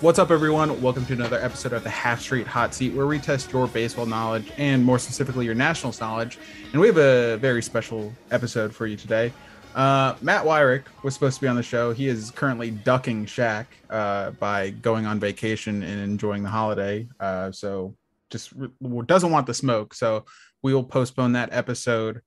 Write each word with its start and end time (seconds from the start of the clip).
What's 0.00 0.18
up, 0.18 0.30
everyone? 0.30 0.82
Welcome 0.82 1.06
to 1.06 1.14
another 1.14 1.42
episode 1.42 1.72
of 1.72 1.82
the 1.82 1.88
Half 1.88 2.20
Street 2.20 2.46
Hot 2.46 2.74
Seat, 2.74 2.92
where 2.92 3.06
we 3.06 3.18
test 3.18 3.50
your 3.50 3.66
baseball 3.66 4.04
knowledge 4.04 4.52
and 4.58 4.84
more 4.84 4.98
specifically 4.98 5.46
your 5.46 5.54
Nationals 5.54 6.00
knowledge. 6.00 6.38
And 6.72 6.82
we 6.82 6.86
have 6.86 6.98
a 6.98 7.38
very 7.38 7.62
special 7.62 8.12
episode 8.30 8.74
for 8.74 8.86
you 8.86 8.98
today. 8.98 9.32
Uh, 9.74 10.14
Matt 10.20 10.44
Weyrich 10.44 10.84
was 11.02 11.14
supposed 11.14 11.36
to 11.36 11.40
be 11.40 11.48
on 11.48 11.56
the 11.56 11.62
show. 11.62 11.94
He 11.94 12.08
is 12.08 12.30
currently 12.30 12.70
ducking 12.72 13.24
Shaq 13.24 13.64
uh, 13.88 14.32
by 14.32 14.68
going 14.68 15.06
on 15.06 15.18
vacation 15.18 15.82
and 15.82 15.98
enjoying 15.98 16.42
the 16.42 16.50
holiday. 16.50 17.08
Uh, 17.18 17.50
so 17.50 17.96
just 18.28 18.52
re- 18.52 18.68
doesn't 19.06 19.30
want 19.30 19.46
the 19.46 19.54
smoke. 19.54 19.94
So 19.94 20.26
we 20.62 20.74
will 20.74 20.84
postpone 20.84 21.32
that 21.32 21.54
episode 21.54 22.20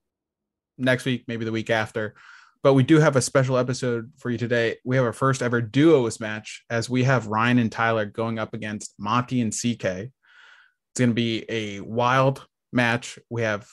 next 0.79 1.05
week, 1.05 1.25
maybe 1.27 1.45
the 1.45 1.51
week 1.51 1.69
after. 1.69 2.15
But 2.61 2.73
we 2.73 2.83
do 2.83 2.99
have 2.99 3.15
a 3.15 3.21
special 3.21 3.57
episode 3.57 4.11
for 4.17 4.29
you 4.29 4.37
today. 4.37 4.77
We 4.83 4.97
have 4.97 5.05
our 5.05 5.13
first 5.13 5.41
ever 5.41 5.61
duos 5.61 6.19
match 6.19 6.63
as 6.69 6.89
we 6.89 7.03
have 7.03 7.27
Ryan 7.27 7.59
and 7.59 7.71
Tyler 7.71 8.05
going 8.05 8.37
up 8.37 8.53
against 8.53 8.95
Monty 8.99 9.39
and 9.41 9.53
CK. 9.53 9.85
It's 9.85 10.97
going 10.97 11.11
to 11.11 11.15
be 11.15 11.45
a 11.47 11.79
wild 11.79 12.45
match. 12.73 13.17
We 13.29 13.43
have 13.43 13.67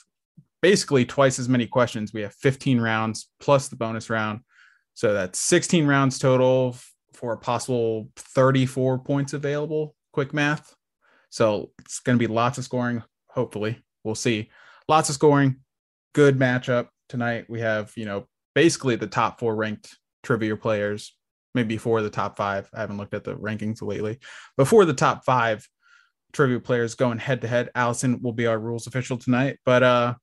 basically 0.63 1.05
twice 1.05 1.39
as 1.39 1.49
many 1.49 1.67
questions. 1.67 2.13
We 2.13 2.23
have 2.23 2.35
15 2.35 2.81
rounds 2.81 3.29
plus 3.41 3.69
the 3.69 3.77
bonus 3.77 4.09
round. 4.09 4.41
So 4.95 5.13
that's 5.13 5.39
16 5.41 5.87
rounds 5.87 6.19
total 6.19 6.77
for 7.13 7.33
a 7.33 7.39
possible 7.39 8.09
34 8.17 9.01
points 9.01 9.33
available. 9.33 9.97
Quick 10.13 10.33
math. 10.33 10.75
So 11.29 11.73
it's 11.81 11.99
going 12.01 12.19
to 12.19 12.29
be 12.29 12.33
lots 12.33 12.59
of 12.59 12.65
scoring. 12.65 13.03
Hopefully, 13.31 13.83
we'll 14.05 14.15
see. 14.15 14.51
Lots 14.89 15.09
of 15.09 15.17
scoring. 15.17 15.57
Good 16.15 16.39
matchup 16.39 16.89
tonight. 17.09 17.47
We 17.49 17.61
have, 17.61 17.93
you 17.97 18.07
know, 18.07 18.27
basically 18.57 18.97
the 18.97 19.07
top 19.07 19.39
four 19.39 19.55
ranked 19.55 19.99
trivia 20.23 20.57
players, 20.57 21.15
maybe 21.55 21.77
four 21.77 21.99
of 21.99 22.05
the 22.05 22.11
top 22.11 22.39
five. 22.39 22.69
I 22.75 22.81
haven't 22.81 22.97
looked 22.97 23.13
at 23.13 23.23
the 23.23 23.37
rankings 23.37 23.83
lately. 23.83 24.19
Before 24.57 24.87
the 24.87 24.95
top 24.95 25.27
five 25.27 25.69
trivia 26.33 26.59
players 26.59 26.95
going 26.95 27.19
head 27.19 27.43
to 27.43 27.49
head, 27.49 27.69
Allison 27.75 28.23
will 28.23 28.33
be 28.33 28.47
our 28.47 28.59
rules 28.59 28.87
official 28.87 29.19
tonight. 29.19 29.59
But 29.67 29.83
uh 29.83 30.15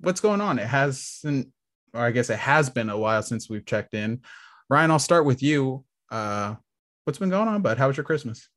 what's 0.00 0.20
going 0.20 0.40
on? 0.40 0.58
It 0.58 0.66
hasn't, 0.66 1.48
or 1.94 2.00
I 2.00 2.10
guess 2.10 2.28
it 2.28 2.40
has 2.40 2.68
been 2.68 2.90
a 2.90 2.98
while 2.98 3.22
since 3.22 3.48
we've 3.48 3.64
checked 3.64 3.94
in. 3.94 4.20
Ryan, 4.68 4.90
I'll 4.90 4.98
start 4.98 5.24
with 5.24 5.40
you. 5.40 5.84
Uh 6.10 6.56
what's 7.04 7.20
been 7.20 7.30
going 7.30 7.46
on, 7.46 7.62
bud? 7.62 7.78
How 7.78 7.86
was 7.86 7.96
your 7.96 8.04
Christmas? 8.04 8.48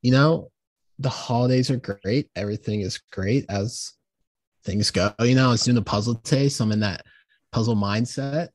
You 0.00 0.12
know, 0.12 0.50
the 0.98 1.10
holidays 1.10 1.70
are 1.70 1.76
great. 1.76 2.30
Everything 2.36 2.80
is 2.80 3.02
great 3.12 3.44
as 3.50 3.92
things 4.64 4.90
go. 4.90 5.12
You 5.20 5.34
know, 5.34 5.48
I 5.48 5.50
was 5.50 5.64
doing 5.64 5.74
the 5.74 5.82
puzzle 5.82 6.14
today, 6.14 6.48
so 6.48 6.64
I'm 6.64 6.72
in 6.72 6.80
that 6.80 7.04
puzzle 7.52 7.76
mindset. 7.76 8.48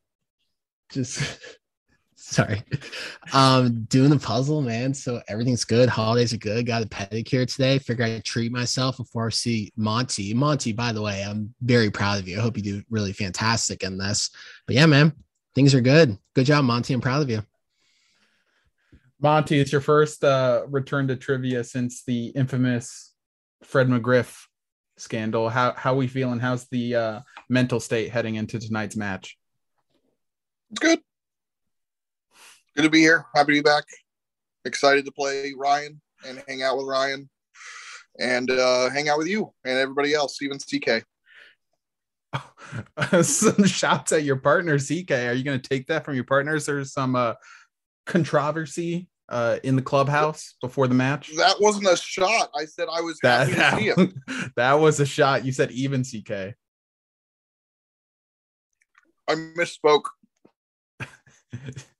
Just 0.91 1.39
sorry. 2.15 2.63
Um, 3.31 3.83
doing 3.85 4.09
the 4.09 4.19
puzzle, 4.19 4.61
man. 4.61 4.93
So 4.93 5.21
everything's 5.27 5.63
good. 5.63 5.87
Holidays 5.87 6.33
are 6.33 6.37
good. 6.37 6.65
Got 6.65 6.83
a 6.83 6.87
pedicure 6.87 7.47
today. 7.47 7.79
Figure 7.79 8.05
I'd 8.05 8.25
treat 8.25 8.51
myself 8.51 8.97
before 8.97 9.27
I 9.27 9.29
see 9.29 9.71
Monty. 9.77 10.33
Monty, 10.33 10.73
by 10.73 10.91
the 10.91 11.01
way, 11.01 11.23
I'm 11.23 11.53
very 11.61 11.89
proud 11.89 12.19
of 12.19 12.27
you. 12.27 12.37
I 12.37 12.41
hope 12.41 12.57
you 12.57 12.63
do 12.63 12.83
really 12.89 13.13
fantastic 13.13 13.83
in 13.83 13.97
this. 13.97 14.29
But 14.65 14.75
yeah, 14.75 14.87
man, 14.87 15.13
things 15.55 15.73
are 15.73 15.81
good. 15.81 16.17
Good 16.33 16.45
job, 16.45 16.65
Monty. 16.65 16.93
I'm 16.93 17.01
proud 17.01 17.21
of 17.21 17.29
you. 17.29 17.43
Monty, 19.19 19.59
it's 19.59 19.71
your 19.71 19.81
first 19.81 20.23
uh, 20.23 20.63
return 20.67 21.07
to 21.07 21.15
trivia 21.15 21.63
since 21.63 22.03
the 22.03 22.27
infamous 22.27 23.13
Fred 23.63 23.87
McGriff 23.87 24.46
scandal. 24.97 25.49
How 25.49 25.73
how 25.73 25.95
we 25.95 26.07
feeling? 26.07 26.39
How's 26.39 26.67
the 26.69 26.95
uh, 26.95 27.19
mental 27.49 27.79
state 27.79 28.11
heading 28.11 28.35
into 28.35 28.59
tonight's 28.59 28.95
match? 28.95 29.37
It's 30.71 30.79
good. 30.79 30.99
Good 32.75 32.83
to 32.83 32.89
be 32.89 32.99
here. 32.99 33.25
Happy 33.33 33.53
to 33.53 33.59
be 33.59 33.61
back. 33.61 33.85
Excited 34.65 35.05
to 35.05 35.11
play 35.11 35.53
Ryan 35.57 36.01
and 36.27 36.43
hang 36.47 36.61
out 36.61 36.77
with 36.77 36.85
Ryan 36.85 37.29
and 38.19 38.51
uh, 38.51 38.89
hang 38.89 39.09
out 39.09 39.17
with 39.17 39.27
you 39.27 39.53
and 39.65 39.77
everybody 39.77 40.13
else, 40.13 40.41
even 40.41 40.57
CK. 40.57 41.03
some 43.23 43.65
shots 43.65 44.11
at 44.11 44.23
your 44.23 44.35
partner, 44.35 44.77
CK. 44.77 45.11
Are 45.11 45.33
you 45.33 45.43
going 45.43 45.59
to 45.59 45.69
take 45.69 45.87
that 45.87 46.03
from 46.03 46.15
your 46.15 46.23
partners? 46.23 46.65
There's 46.65 46.91
some 46.91 47.15
uh, 47.15 47.35
controversy 48.05 49.07
uh, 49.29 49.57
in 49.63 49.75
the 49.75 49.81
clubhouse 49.81 50.55
before 50.61 50.87
the 50.87 50.95
match. 50.95 51.31
That 51.35 51.55
wasn't 51.59 51.87
a 51.87 51.97
shot. 51.97 52.49
I 52.55 52.65
said 52.65 52.87
I 52.91 53.01
was 53.01 53.19
That 53.23 53.49
happy 53.49 53.85
to 53.87 53.95
see 53.95 54.01
him. 54.01 54.23
that, 54.27 54.51
that 54.55 54.73
was 54.73 54.99
a 54.99 55.05
shot. 55.05 55.45
You 55.45 55.51
said 55.51 55.71
even 55.71 56.03
CK. 56.03 56.55
I 59.29 59.35
misspoke. 59.35 60.05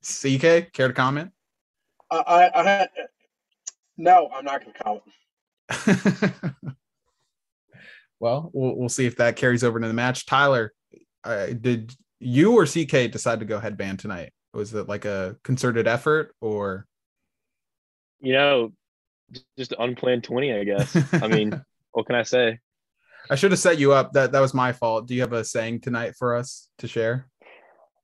CK, 0.02 0.72
care 0.72 0.88
to 0.88 0.94
comment? 0.94 1.32
I, 2.10 2.18
I, 2.18 2.62
I 2.62 2.88
no, 3.98 4.30
I'm 4.34 4.46
not 4.46 4.62
going 4.62 4.74
to 4.74 4.84
comment. 4.84 6.34
well, 8.20 8.50
well, 8.54 8.76
we'll 8.76 8.90
see 8.90 9.06
if 9.06 9.18
that 9.18 9.36
carries 9.36 9.64
over 9.64 9.78
into 9.78 9.90
the 9.90 9.94
match. 9.94 10.26
Tyler, 10.26 10.74
uh, 11.24 11.48
did 11.48 11.94
you 12.20 12.54
or 12.54 12.66
CK 12.66 13.12
decide 13.12 13.40
to 13.40 13.46
go 13.46 13.60
headband 13.60 14.00
tonight? 14.00 14.32
Was 14.54 14.74
it 14.74 14.88
like 14.88 15.04
a 15.06 15.36
concerted 15.44 15.88
effort 15.88 16.34
or? 16.40 16.86
You 18.20 18.34
know, 18.34 18.72
just 19.58 19.74
unplanned 19.78 20.24
20, 20.24 20.54
I 20.54 20.64
guess. 20.64 21.14
I 21.14 21.28
mean, 21.28 21.62
what 21.92 22.06
can 22.06 22.16
I 22.16 22.24
say? 22.24 22.60
I 23.30 23.36
should 23.36 23.52
have 23.52 23.60
set 23.60 23.78
you 23.78 23.94
up. 23.94 24.14
That 24.14 24.32
that 24.32 24.40
was 24.40 24.54
my 24.54 24.72
fault. 24.72 25.08
Do 25.08 25.16
you 25.16 25.22
have 25.22 25.34
a 25.34 25.44
saying 25.44 25.82
tonight 25.82 26.16
for 26.18 26.36
us 26.36 26.70
to 26.80 26.88
share? 26.88 27.28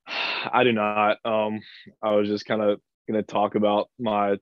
I 0.52 0.64
do 0.64 0.74
not. 0.74 1.18
Um, 1.26 1.62
I 2.02 2.12
was 2.12 2.28
just 2.28 2.46
kind 2.46 2.62
of 2.62 2.80
going 3.10 3.24
to 3.24 3.32
talk 3.32 3.56
about 3.56 3.90
my 4.00 4.38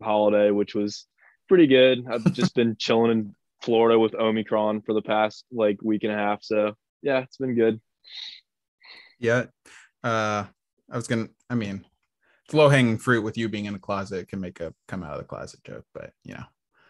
holiday, 0.00 0.50
which 0.50 0.74
was 0.74 1.06
pretty 1.48 1.66
good. 1.66 2.04
I've 2.08 2.32
just 2.32 2.54
been 2.54 2.76
chilling 2.78 3.10
in 3.10 3.34
Florida 3.62 3.98
with 3.98 4.14
Omicron 4.14 4.82
for 4.82 4.94
the 4.94 5.02
past 5.02 5.44
like 5.52 5.82
week 5.82 6.04
and 6.04 6.12
a 6.12 6.16
half. 6.16 6.42
So 6.42 6.74
yeah, 7.02 7.20
it's 7.20 7.36
been 7.36 7.54
good. 7.54 7.80
Yeah. 9.18 9.46
Uh, 10.02 10.44
I 10.90 10.96
was 10.96 11.08
gonna. 11.08 11.28
I 11.48 11.54
mean, 11.54 11.84
low 12.54 12.68
hanging 12.68 12.98
fruit 12.98 13.22
with 13.22 13.36
you 13.36 13.48
being 13.48 13.66
in 13.66 13.74
a 13.74 13.78
closet. 13.78 14.28
Can 14.28 14.40
make 14.40 14.60
a 14.60 14.72
come 14.88 15.02
out 15.02 15.12
of 15.12 15.18
the 15.18 15.24
closet 15.24 15.60
joke, 15.64 15.84
but 15.94 16.12
you 16.24 16.34
know. 16.34 16.44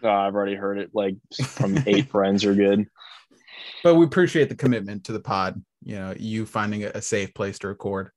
I've 0.05 0.35
already 0.35 0.57
heard 0.57 0.79
it 0.79 0.91
like 0.95 1.17
from 1.45 1.79
eight 1.87 2.11
friends 2.11 2.45
are 2.45 2.55
good. 2.55 2.87
But 3.85 3.95
we 3.95 4.05
appreciate 4.05 4.49
the 4.49 4.57
commitment 4.57 5.05
to 5.05 5.13
the 5.13 5.21
pod. 5.21 5.63
You 5.85 5.97
know, 5.97 6.15
you 6.19 6.47
finding 6.47 6.85
a, 6.85 6.89
a 6.95 7.03
safe 7.03 7.35
place 7.35 7.59
to 7.61 7.69
record. 7.69 8.11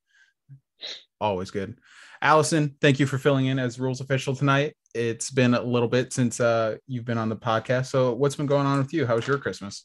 Always 1.20 1.50
good. 1.50 1.78
Allison, 2.22 2.74
thank 2.80 2.98
you 2.98 3.06
for 3.06 3.18
filling 3.18 3.46
in 3.46 3.58
as 3.58 3.78
rules 3.78 4.00
official 4.00 4.34
tonight. 4.34 4.74
It's 4.94 5.30
been 5.30 5.54
a 5.54 5.62
little 5.62 5.88
bit 5.88 6.12
since 6.12 6.40
uh, 6.40 6.76
you've 6.86 7.04
been 7.04 7.18
on 7.18 7.28
the 7.28 7.36
podcast. 7.36 7.86
So, 7.86 8.14
what's 8.14 8.36
been 8.36 8.46
going 8.46 8.66
on 8.66 8.78
with 8.78 8.92
you? 8.92 9.06
How 9.06 9.16
was 9.16 9.26
your 9.26 9.38
Christmas? 9.38 9.84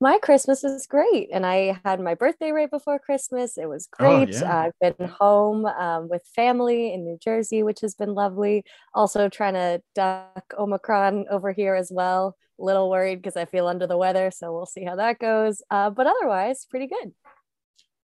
My 0.00 0.18
Christmas 0.18 0.62
was 0.62 0.86
great. 0.86 1.30
And 1.32 1.46
I 1.46 1.80
had 1.84 2.00
my 2.00 2.14
birthday 2.14 2.50
right 2.52 2.70
before 2.70 2.98
Christmas. 2.98 3.56
It 3.56 3.68
was 3.68 3.88
Oh, 3.98 4.24
great. 4.24 4.34
yeah. 4.34 4.70
I've 4.82 4.96
been 4.98 5.08
home 5.08 5.64
um, 5.64 6.08
with 6.08 6.22
family 6.34 6.92
in 6.92 7.04
New 7.04 7.18
Jersey, 7.22 7.62
which 7.62 7.80
has 7.80 7.94
been 7.94 8.14
lovely. 8.14 8.64
Also, 8.94 9.28
trying 9.28 9.54
to 9.54 9.82
duck 9.94 10.52
Omicron 10.58 11.26
over 11.30 11.52
here 11.52 11.74
as 11.74 11.90
well. 11.90 12.36
A 12.60 12.64
little 12.64 12.90
worried 12.90 13.16
because 13.16 13.36
I 13.36 13.44
feel 13.46 13.66
under 13.66 13.86
the 13.86 13.96
weather. 13.96 14.30
So 14.30 14.52
we'll 14.52 14.66
see 14.66 14.84
how 14.84 14.96
that 14.96 15.18
goes. 15.18 15.62
Uh, 15.70 15.90
but 15.90 16.06
otherwise, 16.06 16.66
pretty 16.68 16.86
good. 16.88 17.12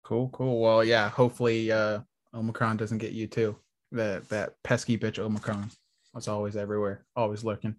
Cool, 0.03 0.29
cool. 0.29 0.59
Well, 0.61 0.83
yeah. 0.83 1.09
Hopefully, 1.09 1.71
uh, 1.71 1.99
Omicron 2.33 2.77
doesn't 2.77 2.99
get 2.99 3.11
you 3.13 3.27
too. 3.27 3.55
That 3.91 4.27
that 4.29 4.53
pesky 4.63 4.97
bitch 4.97 5.19
Omicron. 5.19 5.71
It's 6.15 6.27
always 6.27 6.55
everywhere, 6.55 7.05
always 7.15 7.43
lurking. 7.43 7.75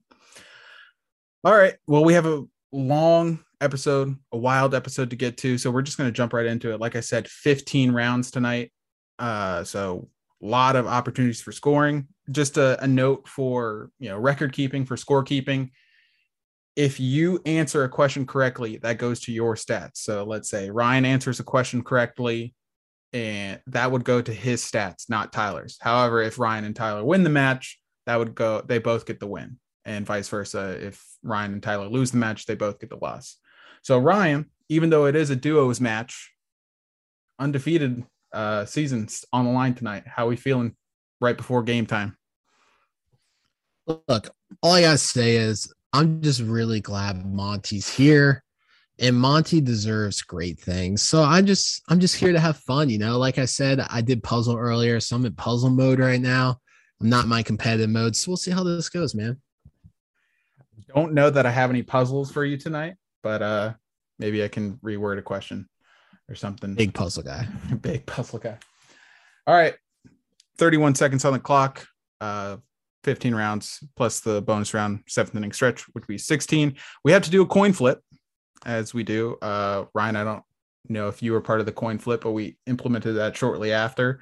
All 1.44 1.54
right. 1.56 1.74
Well, 1.86 2.04
we 2.04 2.14
have 2.14 2.26
a 2.26 2.44
long 2.72 3.38
episode, 3.60 4.16
a 4.32 4.36
wild 4.36 4.74
episode 4.74 5.10
to 5.10 5.16
get 5.16 5.36
to. 5.38 5.58
So 5.58 5.70
we're 5.70 5.82
just 5.82 5.98
going 5.98 6.08
to 6.08 6.16
jump 6.16 6.32
right 6.32 6.46
into 6.46 6.72
it. 6.72 6.80
Like 6.80 6.96
I 6.96 7.00
said, 7.00 7.28
15 7.28 7.92
rounds 7.92 8.30
tonight. 8.30 8.72
Uh, 9.18 9.64
so 9.64 10.08
a 10.42 10.46
lot 10.46 10.76
of 10.76 10.86
opportunities 10.86 11.40
for 11.40 11.52
scoring. 11.52 12.08
Just 12.30 12.58
a, 12.58 12.82
a 12.82 12.86
note 12.86 13.28
for 13.28 13.90
you 13.98 14.08
know 14.08 14.18
record 14.18 14.52
keeping 14.52 14.84
for 14.84 14.96
scorekeeping. 14.96 15.70
If 16.74 17.00
you 17.00 17.40
answer 17.46 17.84
a 17.84 17.88
question 17.88 18.26
correctly, 18.26 18.76
that 18.78 18.98
goes 18.98 19.20
to 19.20 19.32
your 19.32 19.54
stats. 19.54 19.96
So 19.96 20.24
let's 20.24 20.50
say 20.50 20.70
Ryan 20.70 21.06
answers 21.06 21.40
a 21.40 21.44
question 21.44 21.82
correctly, 21.82 22.54
and 23.14 23.60
that 23.68 23.90
would 23.90 24.04
go 24.04 24.20
to 24.20 24.32
his 24.32 24.62
stats, 24.62 25.08
not 25.08 25.32
Tyler's. 25.32 25.78
However, 25.80 26.20
if 26.20 26.38
Ryan 26.38 26.64
and 26.64 26.76
Tyler 26.76 27.02
win 27.02 27.22
the 27.22 27.30
match, 27.30 27.80
that 28.04 28.18
would 28.18 28.34
go, 28.34 28.60
they 28.60 28.78
both 28.78 29.06
get 29.06 29.20
the 29.20 29.26
win, 29.26 29.58
and 29.86 30.04
vice 30.04 30.28
versa. 30.28 30.76
If 30.86 31.02
Ryan 31.22 31.54
and 31.54 31.62
Tyler 31.62 31.88
lose 31.88 32.10
the 32.10 32.18
match, 32.18 32.44
they 32.44 32.56
both 32.56 32.78
get 32.78 32.90
the 32.90 32.96
loss. 32.96 33.36
So, 33.86 34.00
Ryan, 34.00 34.46
even 34.68 34.90
though 34.90 35.06
it 35.06 35.14
is 35.14 35.30
a 35.30 35.36
duos 35.36 35.80
match, 35.80 36.34
undefeated 37.38 38.02
uh, 38.32 38.64
seasons 38.64 39.24
on 39.32 39.44
the 39.44 39.52
line 39.52 39.76
tonight. 39.76 40.02
How 40.08 40.26
are 40.26 40.30
we 40.30 40.34
feeling 40.34 40.74
right 41.20 41.36
before 41.36 41.62
game 41.62 41.86
time? 41.86 42.16
Look, 43.86 44.34
all 44.60 44.72
I 44.72 44.80
gotta 44.80 44.98
say 44.98 45.36
is 45.36 45.72
I'm 45.92 46.20
just 46.20 46.40
really 46.40 46.80
glad 46.80 47.24
Monty's 47.24 47.88
here, 47.88 48.42
and 48.98 49.14
Monty 49.14 49.60
deserves 49.60 50.20
great 50.20 50.58
things. 50.58 51.02
So 51.02 51.22
I'm 51.22 51.46
just 51.46 51.80
I'm 51.88 52.00
just 52.00 52.16
here 52.16 52.32
to 52.32 52.40
have 52.40 52.56
fun, 52.56 52.90
you 52.90 52.98
know. 52.98 53.18
Like 53.18 53.38
I 53.38 53.44
said, 53.44 53.78
I 53.78 54.00
did 54.00 54.20
puzzle 54.20 54.56
earlier, 54.56 54.98
so 54.98 55.14
I'm 55.14 55.26
in 55.26 55.34
puzzle 55.34 55.70
mode 55.70 56.00
right 56.00 56.20
now. 56.20 56.58
I'm 57.00 57.08
not 57.08 57.28
my 57.28 57.40
competitive 57.40 57.90
mode, 57.90 58.16
so 58.16 58.32
we'll 58.32 58.36
see 58.36 58.50
how 58.50 58.64
this 58.64 58.88
goes, 58.88 59.14
man. 59.14 59.40
Don't 60.92 61.12
know 61.12 61.30
that 61.30 61.46
I 61.46 61.52
have 61.52 61.70
any 61.70 61.84
puzzles 61.84 62.32
for 62.32 62.44
you 62.44 62.56
tonight, 62.56 62.96
but 63.26 63.42
uh 63.42 63.72
maybe 64.20 64.44
I 64.44 64.46
can 64.46 64.74
reword 64.76 65.18
a 65.18 65.22
question 65.22 65.68
or 66.28 66.36
something. 66.36 66.76
Big 66.76 66.94
puzzle 66.94 67.24
guy. 67.24 67.48
Big 67.80 68.06
puzzle 68.06 68.38
guy. 68.38 68.56
All 69.48 69.54
right. 69.54 69.74
31 70.58 70.94
seconds 70.94 71.24
on 71.24 71.32
the 71.32 71.40
clock. 71.40 71.84
Uh 72.20 72.58
15 73.02 73.34
rounds 73.34 73.80
plus 73.96 74.20
the 74.20 74.40
bonus 74.42 74.74
round, 74.74 75.00
seventh 75.08 75.34
inning 75.34 75.50
stretch, 75.50 75.88
which 75.88 76.04
would 76.06 76.12
be 76.12 76.18
16. 76.18 76.76
We 77.02 77.10
have 77.10 77.22
to 77.22 77.30
do 77.30 77.42
a 77.42 77.46
coin 77.46 77.72
flip 77.72 78.00
as 78.64 78.94
we 78.94 79.02
do. 79.02 79.38
Uh 79.42 79.86
Ryan, 79.92 80.14
I 80.14 80.22
don't 80.22 80.44
know 80.88 81.08
if 81.08 81.20
you 81.20 81.32
were 81.32 81.40
part 81.40 81.58
of 81.58 81.66
the 81.66 81.72
coin 81.72 81.98
flip, 81.98 82.20
but 82.20 82.30
we 82.30 82.58
implemented 82.68 83.16
that 83.16 83.36
shortly 83.36 83.72
after. 83.72 84.20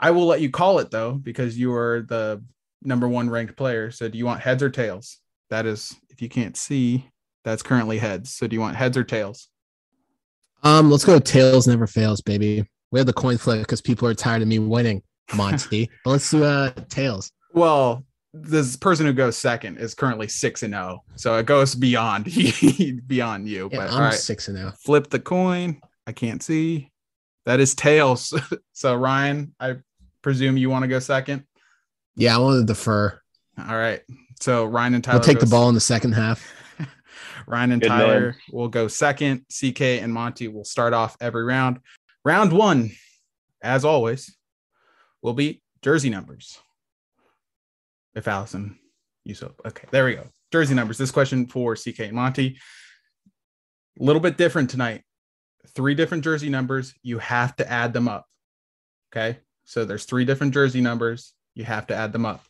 I 0.00 0.10
will 0.10 0.26
let 0.26 0.40
you 0.40 0.50
call 0.50 0.80
it 0.80 0.90
though, 0.90 1.12
because 1.12 1.56
you 1.56 1.72
are 1.72 2.02
the 2.02 2.42
number 2.82 3.06
one 3.06 3.30
ranked 3.30 3.56
player. 3.56 3.92
So 3.92 4.08
do 4.08 4.18
you 4.18 4.26
want 4.26 4.40
heads 4.40 4.64
or 4.64 4.70
tails? 4.70 5.18
That 5.50 5.64
is, 5.64 5.94
if 6.10 6.20
you 6.20 6.28
can't 6.28 6.56
see, 6.56 7.08
that's 7.46 7.62
currently 7.62 7.96
heads. 7.96 8.34
So 8.34 8.48
do 8.48 8.54
you 8.54 8.60
want 8.60 8.76
heads 8.76 8.96
or 8.96 9.04
tails? 9.04 9.48
Um, 10.64 10.90
let's 10.90 11.04
go. 11.04 11.20
Tails 11.20 11.68
never 11.68 11.86
fails, 11.86 12.20
baby. 12.20 12.68
We 12.90 12.98
have 12.98 13.06
the 13.06 13.12
coin 13.12 13.38
flip 13.38 13.60
because 13.60 13.80
people 13.80 14.08
are 14.08 14.14
tired 14.14 14.42
of 14.42 14.48
me 14.48 14.58
winning, 14.58 15.00
Monty. 15.34 15.88
but 16.04 16.10
let's 16.10 16.30
do 16.30 16.42
uh 16.42 16.72
tails. 16.88 17.30
Well, 17.52 18.04
this 18.34 18.76
person 18.76 19.06
who 19.06 19.12
goes 19.12 19.38
second 19.38 19.78
is 19.78 19.94
currently 19.94 20.26
six 20.26 20.64
and 20.64 20.74
zero, 20.74 21.04
so 21.14 21.36
it 21.36 21.46
goes 21.46 21.76
beyond 21.76 22.24
beyond 23.06 23.48
you. 23.48 23.68
Yeah, 23.70 23.78
but 23.78 23.88
I'm 23.88 23.94
all 23.94 24.00
right, 24.00 24.14
six 24.14 24.48
and 24.48 24.56
zero. 24.56 24.72
flip 24.82 25.08
the 25.08 25.20
coin. 25.20 25.80
I 26.06 26.12
can't 26.12 26.42
see. 26.42 26.90
That 27.44 27.60
is 27.60 27.76
tails. 27.76 28.34
so 28.72 28.96
Ryan, 28.96 29.54
I 29.60 29.76
presume 30.20 30.56
you 30.56 30.68
want 30.68 30.82
to 30.82 30.88
go 30.88 30.98
second. 30.98 31.44
Yeah, 32.16 32.34
I 32.34 32.38
want 32.38 32.60
to 32.60 32.66
defer. 32.66 33.20
All 33.56 33.76
right. 33.76 34.02
So 34.40 34.64
Ryan 34.64 34.94
and 34.94 35.04
Tyler 35.04 35.18
We'll 35.18 35.24
take 35.24 35.38
the 35.38 35.46
ball 35.46 35.68
in 35.68 35.76
the 35.76 35.80
second 35.80 36.12
half. 36.12 36.52
Ryan 37.46 37.72
and 37.72 37.82
Good 37.82 37.88
man. 37.90 38.00
Tyler 38.00 38.36
will 38.52 38.68
go 38.68 38.88
second. 38.88 39.44
CK 39.50 39.80
and 39.80 40.12
Monty 40.12 40.48
will 40.48 40.64
start 40.64 40.92
off 40.92 41.16
every 41.20 41.44
round. 41.44 41.80
Round 42.24 42.52
one, 42.52 42.90
as 43.62 43.84
always, 43.84 44.36
will 45.22 45.34
be 45.34 45.62
jersey 45.82 46.10
numbers. 46.10 46.58
If 48.14 48.28
Allison, 48.28 48.78
you 49.24 49.34
so 49.34 49.52
okay, 49.64 49.86
there 49.90 50.04
we 50.04 50.14
go. 50.14 50.24
Jersey 50.52 50.74
numbers. 50.74 50.98
This 50.98 51.10
question 51.10 51.46
for 51.46 51.76
CK 51.76 52.00
and 52.00 52.12
Monty. 52.12 52.58
A 54.00 54.04
little 54.04 54.20
bit 54.20 54.36
different 54.36 54.70
tonight. 54.70 55.02
Three 55.74 55.94
different 55.94 56.24
jersey 56.24 56.48
numbers. 56.48 56.94
You 57.02 57.18
have 57.18 57.56
to 57.56 57.70
add 57.70 57.92
them 57.92 58.08
up. 58.08 58.26
Okay. 59.12 59.38
So 59.64 59.84
there's 59.84 60.04
three 60.04 60.24
different 60.24 60.54
jersey 60.54 60.80
numbers. 60.80 61.34
You 61.54 61.64
have 61.64 61.88
to 61.88 61.94
add 61.94 62.12
them 62.12 62.24
up. 62.24 62.44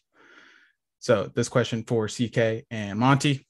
So 0.98 1.30
this 1.34 1.48
question 1.48 1.84
for 1.84 2.08
CK 2.08 2.64
and 2.70 2.98
Monty. 2.98 3.46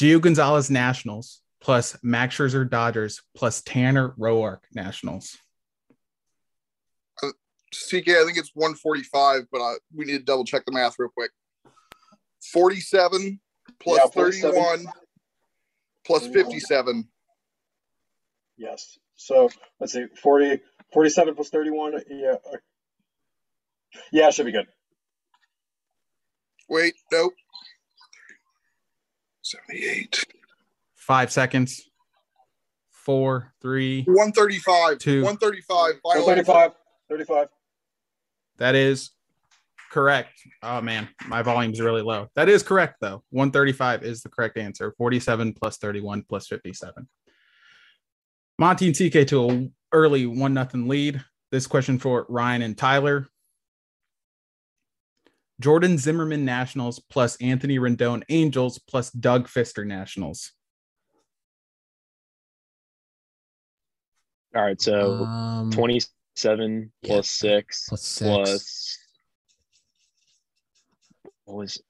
Gio 0.00 0.18
Gonzalez 0.18 0.70
Nationals 0.70 1.42
plus 1.60 1.94
Max 2.02 2.34
Scherzer 2.34 2.68
Dodgers 2.68 3.20
plus 3.36 3.60
Tanner 3.60 4.14
Roark 4.18 4.60
Nationals. 4.74 5.36
CK, 7.22 8.08
I 8.08 8.24
think 8.24 8.38
it's 8.38 8.50
145, 8.54 9.42
but 9.52 9.60
I, 9.60 9.74
we 9.94 10.06
need 10.06 10.18
to 10.18 10.24
double 10.24 10.44
check 10.44 10.64
the 10.64 10.72
math 10.72 10.94
real 10.98 11.10
quick. 11.10 11.30
47 12.50 13.38
plus 13.78 14.00
Yeah, 14.02 14.10
47. 14.10 14.50
31 14.52 14.86
plus 16.06 16.26
57. 16.28 17.06
Yes. 18.56 18.98
So 19.16 19.50
let's 19.80 19.92
see, 19.92 20.06
40, 20.22 20.62
47 20.94 21.34
plus 21.34 21.50
31. 21.50 21.92
Yeah. 22.08 22.36
uh, 22.52 22.56
Yeah, 24.10 24.30
should 24.30 24.46
be 24.46 24.52
good. 24.52 24.66
Wait, 26.70 26.94
nope. 27.12 27.34
78. 29.50 30.24
Five 30.94 31.32
seconds. 31.32 31.90
Four, 32.92 33.52
three. 33.60 34.04
135. 34.04 34.98
Two. 34.98 35.22
135. 35.22 35.94
Final 36.02 36.30
answer. 36.30 36.44
35. 36.44 36.72
35. 37.08 37.48
That 38.58 38.74
is 38.74 39.10
correct. 39.90 40.40
Oh 40.62 40.80
man, 40.80 41.08
my 41.26 41.42
volume's 41.42 41.80
really 41.80 42.02
low. 42.02 42.28
That 42.36 42.48
is 42.48 42.62
correct 42.62 42.96
though. 43.00 43.24
135 43.30 44.04
is 44.04 44.22
the 44.22 44.28
correct 44.28 44.56
answer. 44.56 44.94
47 44.96 45.54
plus 45.54 45.78
31 45.78 46.24
plus 46.28 46.46
57. 46.46 47.08
Monty 48.58 48.86
and 48.86 48.94
CK 48.94 49.26
to 49.28 49.50
a 49.50 49.68
early 49.92 50.26
one 50.26 50.54
nothing 50.54 50.86
lead. 50.86 51.24
This 51.50 51.66
question 51.66 51.98
for 51.98 52.26
Ryan 52.28 52.62
and 52.62 52.78
Tyler. 52.78 53.26
Jordan 55.60 55.98
Zimmermann 55.98 56.44
Nationals 56.44 56.98
plus 56.98 57.36
Anthony 57.36 57.78
Rendon 57.78 58.22
Angels 58.28 58.78
plus 58.78 59.10
Doug 59.10 59.46
Fister 59.46 59.86
Nationals. 59.86 60.52
All 64.54 64.62
right, 64.62 64.80
so 64.80 65.24
Um, 65.24 65.70
27 65.70 66.90
yeah. 67.02 67.08
plus 67.08 67.30
six 67.30 67.86
plus 67.88 68.02
six. 68.02 68.26
plus 68.26 68.98
what 71.44 71.56
was 71.58 71.82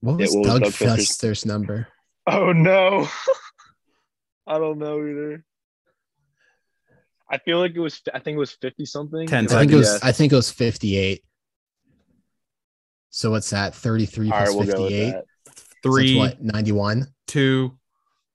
what 0.00 0.12
yeah, 0.12 0.26
was 0.26 0.34
what 0.34 0.38
was 0.38 0.46
Doug 0.48 0.62
Doug 0.62 0.72
Fister's- 0.72 1.08
Fester's 1.08 1.46
number? 1.46 1.88
Oh 2.26 2.52
no. 2.52 3.06
I 4.46 4.58
don't 4.58 4.78
know 4.78 4.98
either. 5.06 5.44
I 7.30 7.38
feel 7.38 7.58
like 7.58 7.72
it 7.74 7.80
was 7.80 8.00
I 8.14 8.20
think 8.20 8.36
it 8.36 8.38
was 8.38 8.52
50 8.52 8.86
something. 8.86 9.26
Ten 9.26 9.46
I 9.46 9.60
think 9.60 9.72
it 9.72 9.76
was. 9.76 9.92
guess. 9.92 10.02
I 10.04 10.12
think 10.12 10.32
it 10.32 10.36
was 10.36 10.50
58. 10.50 11.22
So 13.16 13.30
what's 13.30 13.48
that? 13.48 13.74
33 13.74 14.26
All 14.26 14.36
plus 14.36 14.48
right, 14.48 14.54
we'll 14.54 14.66
58. 14.66 15.10
that. 15.12 15.24
Three, 15.82 16.18
what? 16.18 16.42
91. 16.42 17.06
two, 17.26 17.72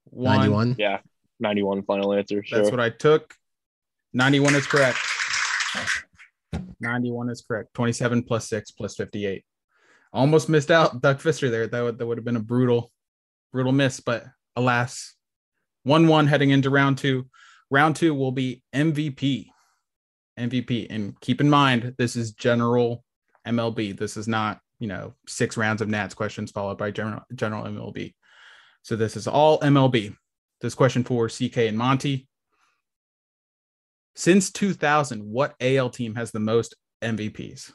one. 0.06 0.38
91. 0.38 0.76
Yeah. 0.76 0.98
91 1.38 1.84
final 1.84 2.12
answer. 2.12 2.42
Sure. 2.42 2.58
That's 2.58 2.72
what 2.72 2.80
I 2.80 2.90
took. 2.90 3.32
91 4.12 4.56
is 4.56 4.66
correct. 4.66 4.98
91 6.80 7.30
is 7.30 7.42
correct. 7.42 7.72
27 7.74 8.24
plus 8.24 8.48
6 8.48 8.72
plus 8.72 8.96
58. 8.96 9.44
Almost 10.12 10.48
missed 10.48 10.72
out 10.72 11.00
Doug 11.00 11.20
Fister 11.20 11.48
there. 11.48 11.68
That 11.68 11.82
would, 11.82 11.98
that 11.98 12.06
would 12.06 12.18
have 12.18 12.24
been 12.24 12.34
a 12.34 12.40
brutal, 12.40 12.90
brutal 13.52 13.70
miss, 13.70 14.00
but 14.00 14.24
alas, 14.56 15.14
1 15.84 16.08
1 16.08 16.26
heading 16.26 16.50
into 16.50 16.70
round 16.70 16.98
two. 16.98 17.28
Round 17.70 17.94
two 17.94 18.14
will 18.14 18.32
be 18.32 18.64
MVP. 18.74 19.46
MVP. 20.36 20.88
And 20.90 21.20
keep 21.20 21.40
in 21.40 21.48
mind, 21.48 21.94
this 21.98 22.16
is 22.16 22.32
general 22.32 23.04
MLB. 23.46 23.96
This 23.96 24.16
is 24.16 24.26
not, 24.26 24.58
you 24.82 24.88
know, 24.88 25.14
six 25.28 25.56
rounds 25.56 25.80
of 25.80 25.88
Nats 25.88 26.12
questions 26.12 26.50
followed 26.50 26.76
by 26.76 26.90
general, 26.90 27.22
general 27.36 27.62
MLB. 27.66 28.14
So 28.82 28.96
this 28.96 29.16
is 29.16 29.28
all 29.28 29.60
MLB. 29.60 30.16
This 30.60 30.74
question 30.74 31.04
for 31.04 31.28
CK 31.28 31.58
and 31.58 31.78
Monty. 31.78 32.26
Since 34.16 34.50
2000, 34.50 35.22
what 35.22 35.54
AL 35.60 35.90
team 35.90 36.16
has 36.16 36.32
the 36.32 36.40
most 36.40 36.74
MVPs? 37.00 37.70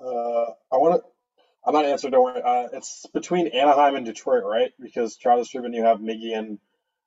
Uh, 0.00 0.06
I 0.72 0.78
want 0.78 1.02
to. 1.02 1.02
I'm 1.66 1.74
not 1.74 1.84
answering. 1.84 2.12
Don't 2.12 2.24
worry. 2.24 2.40
Uh, 2.42 2.68
it's 2.72 3.04
between 3.12 3.48
Anaheim 3.48 3.96
and 3.96 4.06
Detroit, 4.06 4.44
right? 4.44 4.72
Because 4.80 5.18
Travis 5.18 5.54
Rubin, 5.54 5.74
you 5.74 5.84
have 5.84 5.98
Miggy 5.98 6.34
and 6.36 6.58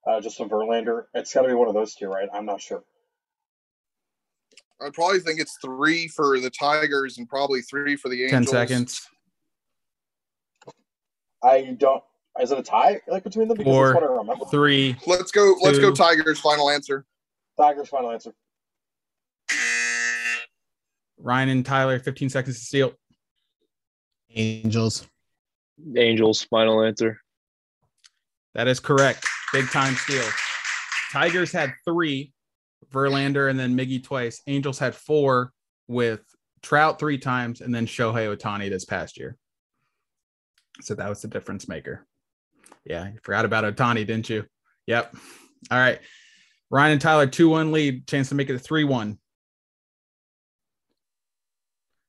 uh, 0.05 0.21
Justin 0.21 0.47
Verlander. 0.47 1.05
It's 1.15 1.33
got 1.33 1.41
to 1.41 1.47
be 1.47 1.55
one 1.55 1.67
of 1.67 1.73
those 1.73 1.95
two, 1.95 2.07
right? 2.07 2.29
I'm 2.31 2.45
not 2.45 2.61
sure. 2.61 2.83
I 4.81 4.89
probably 4.93 5.19
think 5.19 5.39
it's 5.39 5.57
three 5.63 6.07
for 6.07 6.39
the 6.39 6.49
Tigers 6.49 7.17
and 7.17 7.27
probably 7.27 7.61
three 7.61 7.95
for 7.95 8.09
the 8.09 8.23
Angels. 8.23 8.31
Ten 8.31 8.47
seconds. 8.47 9.07
I 11.43 11.75
don't. 11.77 12.03
Is 12.41 12.51
it 12.51 12.59
a 12.59 12.63
tie 12.63 12.99
like 13.07 13.23
between 13.23 13.47
them? 13.47 13.57
Because 13.57 13.71
Four, 13.71 13.93
that's 13.93 14.01
what 14.01 14.11
I 14.11 14.13
remember. 14.13 14.45
Three. 14.45 14.97
Let's 15.07 15.31
go. 15.31 15.55
Let's 15.61 15.79
go. 15.79 15.91
Tigers. 15.91 16.39
Final 16.39 16.69
answer. 16.69 17.05
Tigers 17.57 17.87
final 17.87 18.11
answer. 18.11 18.33
Ryan 21.17 21.49
and 21.49 21.65
Tyler, 21.65 21.97
15 21.97 22.29
seconds 22.29 22.59
to 22.59 22.65
steal. 22.65 22.91
Angels. 24.35 25.07
Angels. 25.95 26.41
Final 26.43 26.83
answer. 26.83 27.21
That 28.53 28.67
is 28.67 28.79
correct. 28.79 29.25
Big 29.53 29.69
time 29.69 29.95
steal. 29.95 30.25
Tigers 31.11 31.51
had 31.51 31.73
three, 31.85 32.33
Verlander 32.91 33.49
and 33.49 33.59
then 33.59 33.77
Miggy 33.77 34.03
twice. 34.03 34.41
Angels 34.47 34.79
had 34.79 34.95
four 34.95 35.51
with 35.87 36.21
Trout 36.61 36.99
three 36.99 37.17
times 37.17 37.61
and 37.61 37.73
then 37.73 37.85
Shohei 37.85 38.35
Ohtani 38.35 38.69
this 38.69 38.85
past 38.85 39.17
year. 39.17 39.37
So 40.81 40.95
that 40.95 41.09
was 41.09 41.21
the 41.21 41.27
difference 41.27 41.67
maker. 41.67 42.05
Yeah, 42.85 43.07
you 43.07 43.19
forgot 43.23 43.45
about 43.45 43.63
Ohtani, 43.63 44.05
didn't 44.05 44.29
you? 44.29 44.45
Yep. 44.87 45.15
All 45.71 45.79
right. 45.79 45.99
Ryan 46.69 46.93
and 46.93 47.01
Tyler, 47.01 47.27
2 47.27 47.49
1 47.49 47.71
lead, 47.71 48.07
chance 48.07 48.29
to 48.29 48.35
make 48.35 48.49
it 48.49 48.55
a 48.55 48.59
3 48.59 48.83
1. 48.83 49.17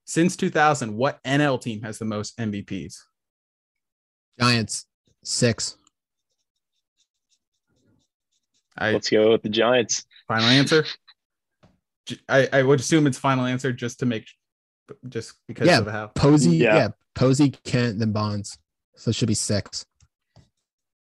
Since 0.06 0.36
2000, 0.36 0.96
what 0.96 1.22
NL 1.24 1.60
team 1.60 1.82
has 1.82 1.98
the 1.98 2.04
most 2.04 2.38
MVPs? 2.38 2.96
Giants. 4.38 4.86
Six. 5.24 5.76
I 8.78 8.92
Let's 8.92 9.10
go 9.10 9.32
with 9.32 9.42
the 9.42 9.48
Giants. 9.48 10.04
Final 10.28 10.46
answer. 10.48 10.84
I 12.28 12.62
would 12.62 12.80
assume 12.80 13.06
it's 13.06 13.18
final 13.18 13.46
answer 13.46 13.72
just 13.72 13.98
to 14.00 14.06
make, 14.06 14.28
just 15.08 15.34
because 15.48 15.66
Yeah. 15.66 15.80
of 15.80 15.86
how. 15.88 16.06
Posey. 16.08 16.56
Yeah. 16.56 16.76
Yeah. 16.76 16.88
Posey, 17.14 17.50
Kent, 17.50 17.98
then 17.98 18.12
Bonds. 18.12 18.58
So 18.96 19.10
it 19.10 19.14
should 19.14 19.28
be 19.28 19.34
six. 19.34 19.84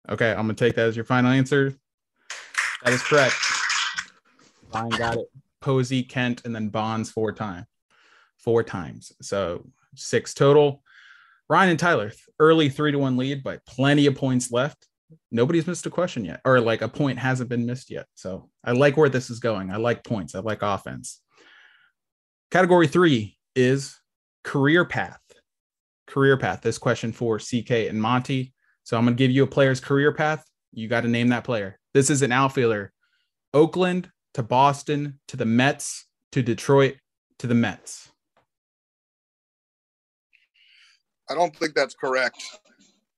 Okay, 0.09 0.31
I'm 0.31 0.37
gonna 0.39 0.55
take 0.55 0.75
that 0.77 0.87
as 0.89 0.97
your 0.97 1.05
final 1.05 1.31
answer. 1.31 1.75
That 2.85 2.93
is 2.93 3.03
correct. 3.03 3.35
Ryan 4.73 4.89
got 4.91 5.17
it. 5.17 5.27
Posey, 5.61 6.03
Kent, 6.03 6.43
and 6.45 6.55
then 6.55 6.69
Bonds 6.69 7.11
four 7.11 7.33
times. 7.33 7.67
Four 8.37 8.63
times. 8.63 9.13
So 9.23 9.67
six 9.95 10.35
total. 10.35 10.83
Ryan 11.49 11.71
and 11.71 11.79
Tyler, 11.79 12.13
early 12.39 12.69
three 12.69 12.93
to 12.93 12.99
one 12.99 13.17
lead, 13.17 13.43
but 13.43 13.65
plenty 13.67 14.07
of 14.07 14.15
points 14.15 14.53
left. 14.53 14.87
Nobody's 15.31 15.67
missed 15.67 15.87
a 15.87 15.91
question 15.91 16.25
yet, 16.25 16.41
or 16.45 16.61
like 16.61 16.83
a 16.83 16.89
point 16.89 17.19
hasn't 17.19 17.49
been 17.49 17.67
missed 17.67 17.91
yet. 17.91 18.07
So 18.15 18.49
I 18.65 18.73
like 18.73 18.97
where 18.97 19.09
this 19.09 19.31
is 19.31 19.39
going. 19.39 19.71
I 19.71 19.77
like 19.77 20.05
points. 20.05 20.35
I 20.35 20.41
like 20.41 20.63
offense. 20.63 21.21
Category 22.51 22.87
three 22.87 23.37
is 23.55 23.99
career 24.43 24.85
path. 24.85 25.21
Career 26.07 26.37
path. 26.37 26.61
This 26.63 26.79
question 26.79 27.13
for 27.13 27.39
CK 27.39 27.71
and 27.71 28.01
Monty. 28.01 28.53
So 28.83 28.97
I'm 28.97 29.05
going 29.05 29.17
to 29.17 29.19
give 29.19 29.31
you 29.31 29.45
a 29.45 29.49
player's 29.49 29.81
career 29.81 30.13
path. 30.13 30.45
You 30.73 30.89
got 30.89 31.03
to 31.03 31.09
name 31.09 31.29
that 31.29 31.45
player. 31.45 31.79
This 31.95 32.11
is 32.11 32.23
an 32.23 32.33
outfielder. 32.33 32.93
Oakland 33.53 34.11
to 34.35 34.43
Boston 34.43 35.21
to 35.29 35.37
the 35.37 35.47
Mets 35.47 36.07
to 36.33 36.43
Detroit 36.43 36.97
to 37.39 37.47
the 37.47 37.55
Mets. 37.55 38.11
I 41.31 41.35
don't 41.35 41.57
think 41.57 41.75
that's 41.75 41.95
correct. 41.95 42.43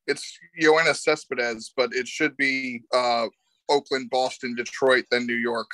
It's 0.06 0.38
Yoenis 0.62 0.98
Cespedes, 1.02 1.72
but 1.76 1.92
it 1.94 2.06
should 2.06 2.36
be 2.36 2.82
uh, 2.94 3.26
Oakland, 3.68 4.10
Boston, 4.10 4.54
Detroit, 4.54 5.04
then 5.10 5.26
New 5.26 5.34
York. 5.34 5.70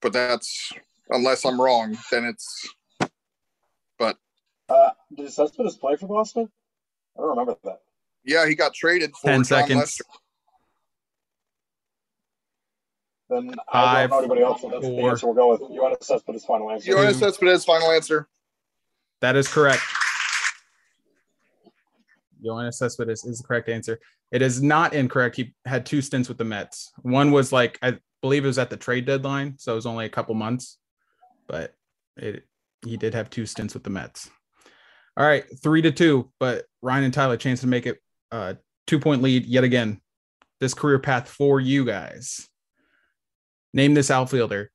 But 0.00 0.12
that's 0.12 0.72
unless 1.10 1.44
I'm 1.44 1.60
wrong, 1.60 1.96
then 2.10 2.24
it's 2.24 2.68
But 3.98 4.16
Uh, 4.68 4.90
did 5.14 5.30
Cespedes 5.32 5.76
play 5.76 5.96
for 5.96 6.06
Boston? 6.06 6.50
I 7.16 7.20
don't 7.20 7.30
remember 7.30 7.56
that. 7.64 7.80
yeah. 8.24 8.46
He 8.46 8.54
got 8.54 8.72
traded 8.74 9.12
for 9.16 9.26
10 9.26 9.38
Jon 9.38 9.44
seconds. 9.44 9.78
Lester. 9.80 10.04
Then 13.30 13.54
I 13.68 13.72
Five, 13.72 14.10
don't 14.10 14.10
know 14.10 14.18
anybody 14.34 14.42
else. 14.42 14.62
So 14.62 14.68
that's 14.70 14.82
the 14.82 14.88
four. 14.90 15.10
answer. 15.10 15.26
We'll 15.26 15.34
go 15.34 15.50
with 15.50 15.60
Yoenis 15.62 16.04
Cespedes 16.04 16.44
final 16.44 16.70
answer. 16.70 16.92
Yoenis 16.92 17.14
Cespedes, 17.18 17.64
final 17.64 17.90
answer. 17.90 18.26
That 19.20 19.36
is 19.36 19.48
correct. 19.48 19.82
Yoenis 22.44 22.74
Cespedes 22.74 23.24
is 23.24 23.38
the 23.38 23.44
correct 23.46 23.68
answer. 23.68 23.98
It 24.30 24.42
is 24.42 24.62
not 24.62 24.92
incorrect. 24.92 25.36
He 25.36 25.54
had 25.64 25.86
two 25.86 26.02
stints 26.02 26.28
with 26.28 26.38
the 26.38 26.44
Mets. 26.44 26.92
One 27.02 27.32
was 27.32 27.52
like 27.52 27.78
I 27.82 27.98
believe 28.22 28.44
it 28.44 28.48
was 28.48 28.58
at 28.58 28.70
the 28.70 28.76
trade 28.76 29.06
deadline, 29.06 29.54
so 29.58 29.72
it 29.72 29.76
was 29.76 29.86
only 29.86 30.06
a 30.06 30.10
couple 30.10 30.34
months, 30.34 30.78
but 31.46 31.74
it 32.16 32.44
he 32.84 32.96
did 32.96 33.14
have 33.14 33.30
two 33.30 33.46
stints 33.46 33.74
with 33.74 33.84
the 33.84 33.90
Mets. 33.90 34.30
All 35.16 35.26
right, 35.26 35.44
three 35.62 35.82
to 35.82 35.90
two, 35.90 36.30
but 36.38 36.66
Ryan 36.82 37.04
and 37.04 37.14
Tyler 37.14 37.36
chance 37.36 37.60
to 37.60 37.66
make 37.66 37.86
it 37.86 37.98
uh 38.30 38.54
two 38.86 38.98
point 38.98 39.22
lead 39.22 39.46
yet 39.46 39.64
again. 39.64 40.00
This 40.60 40.74
career 40.74 40.98
path 40.98 41.28
for 41.28 41.60
you 41.60 41.84
guys. 41.84 42.48
Name 43.72 43.94
this 43.94 44.10
outfielder. 44.10 44.70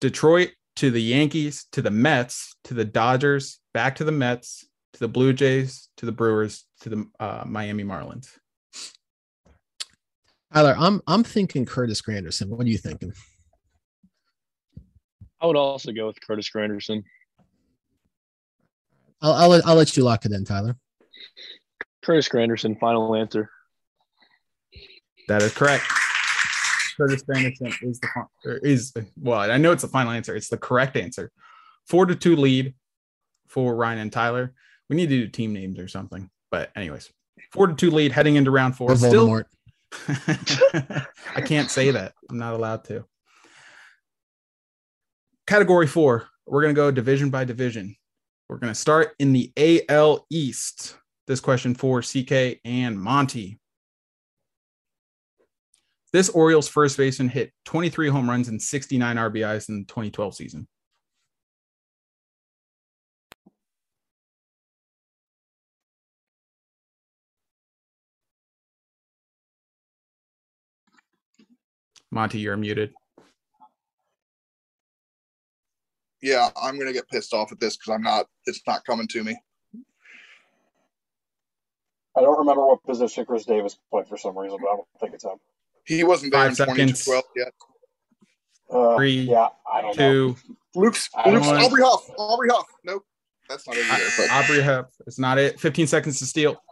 Detroit 0.00 0.50
to 0.76 0.90
the 0.90 1.02
Yankees, 1.02 1.66
to 1.72 1.82
the 1.82 1.90
Mets, 1.90 2.56
to 2.64 2.74
the 2.74 2.84
Dodgers, 2.84 3.60
back 3.74 3.96
to 3.96 4.04
the 4.04 4.12
Mets, 4.12 4.66
to 4.92 5.00
the 5.00 5.08
Blue 5.08 5.32
Jays, 5.32 5.88
to 5.96 6.06
the 6.06 6.12
Brewers, 6.12 6.64
to 6.80 6.88
the 6.88 7.06
uh, 7.18 7.44
Miami 7.46 7.84
Marlins. 7.84 8.28
Tyler, 10.52 10.74
I'm 10.78 11.00
I'm 11.06 11.24
thinking 11.24 11.64
Curtis 11.64 12.02
Granderson. 12.02 12.48
What 12.48 12.66
are 12.66 12.68
you 12.70 12.76
thinking? 12.78 13.12
I 15.40 15.46
would 15.46 15.56
also 15.56 15.92
go 15.92 16.06
with 16.06 16.20
Curtis 16.20 16.50
Granderson. 16.54 17.02
I'll 19.22 19.32
I'll, 19.32 19.48
let- 19.48 19.66
I'll 19.66 19.74
let 19.76 19.96
you 19.96 20.04
lock 20.04 20.26
it 20.26 20.32
in, 20.32 20.44
Tyler. 20.44 20.76
Curtis 22.02 22.28
Granderson. 22.28 22.78
Final 22.78 23.14
answer. 23.14 23.48
That 25.28 25.40
is 25.42 25.54
correct. 25.54 25.84
Curtis 26.98 27.22
Granderson 27.22 27.72
is 27.82 27.98
the 28.00 28.08
fin- 28.44 28.60
is 28.62 28.92
well, 29.18 29.38
I 29.50 29.56
know 29.56 29.72
it's 29.72 29.82
the 29.82 29.88
final 29.88 30.12
answer. 30.12 30.36
It's 30.36 30.48
the 30.50 30.58
correct 30.58 30.96
answer. 30.98 31.30
Four 31.88 32.04
to 32.06 32.14
two 32.14 32.36
lead 32.36 32.74
for 33.48 33.74
Ryan 33.74 34.00
and 34.00 34.12
Tyler. 34.12 34.52
We 34.88 34.96
need 34.96 35.08
to 35.08 35.20
do 35.24 35.28
team 35.28 35.52
names 35.52 35.78
or 35.78 35.88
something. 35.88 36.30
But 36.50 36.70
anyways, 36.76 37.10
four 37.52 37.66
to 37.66 37.74
two 37.74 37.90
lead 37.90 38.12
heading 38.12 38.36
into 38.36 38.50
round 38.50 38.76
four. 38.76 38.94
Still. 38.96 39.42
I 40.08 41.40
can't 41.44 41.70
say 41.70 41.90
that. 41.90 42.14
I'm 42.30 42.38
not 42.38 42.54
allowed 42.54 42.84
to. 42.84 43.04
Category 45.46 45.86
four, 45.86 46.28
we're 46.46 46.62
going 46.62 46.74
to 46.74 46.78
go 46.78 46.90
division 46.90 47.30
by 47.30 47.44
division. 47.44 47.96
We're 48.48 48.58
going 48.58 48.72
to 48.72 48.78
start 48.78 49.12
in 49.18 49.32
the 49.32 49.52
AL 49.88 50.26
East. 50.30 50.96
This 51.26 51.40
question 51.40 51.74
for 51.74 52.02
CK 52.02 52.58
and 52.64 53.00
Monty. 53.00 53.58
This 56.12 56.28
Orioles 56.28 56.68
first 56.68 56.96
baseman 56.98 57.28
hit 57.28 57.52
23 57.64 58.08
home 58.08 58.28
runs 58.28 58.48
and 58.48 58.60
69 58.60 59.16
RBIs 59.16 59.68
in 59.68 59.80
the 59.80 59.84
2012 59.86 60.34
season. 60.34 60.68
Monty, 72.12 72.38
you're 72.38 72.58
muted. 72.58 72.92
Yeah, 76.20 76.50
I'm 76.60 76.78
gonna 76.78 76.92
get 76.92 77.08
pissed 77.08 77.32
off 77.32 77.50
at 77.50 77.58
this 77.58 77.76
because 77.76 77.94
I'm 77.94 78.02
not. 78.02 78.26
It's 78.46 78.60
not 78.66 78.84
coming 78.84 79.08
to 79.08 79.24
me. 79.24 79.36
I 82.16 82.20
don't 82.20 82.38
remember 82.38 82.64
what 82.66 82.84
position 82.84 83.24
Chris 83.24 83.46
Davis 83.46 83.78
played 83.90 84.06
for 84.06 84.18
some 84.18 84.38
reason, 84.38 84.58
but 84.60 84.68
I 84.68 84.76
don't 84.76 84.86
think 85.00 85.14
it's 85.14 85.24
him. 85.24 85.38
He 85.86 86.04
wasn't 86.04 86.32
there 86.32 86.42
Five 86.42 86.50
in 86.50 86.54
seconds. 86.54 87.04
2012 87.06 87.24
yet. 87.34 87.52
Uh, 88.70 88.96
Three, 88.96 89.22
yeah, 89.22 89.48
I 89.70 89.80
don't 89.80 89.96
know. 89.98 90.12
Two, 90.12 90.36
Luke's, 90.74 91.08
I 91.16 91.24
don't 91.30 91.34
Luke's. 91.34 91.46
Aubrey 91.48 91.82
Huff. 91.82 92.10
Aubrey 92.18 92.50
Huff. 92.50 92.66
Nope, 92.84 93.04
that's 93.48 93.66
not 93.66 93.76
it 93.76 93.90
either. 93.90 94.04
But 94.18 94.30
Aubrey 94.30 94.60
Huff. 94.60 94.86
It's 95.06 95.18
not 95.18 95.38
it. 95.38 95.58
15 95.58 95.86
seconds 95.86 96.18
to 96.18 96.26
steal. 96.26 96.62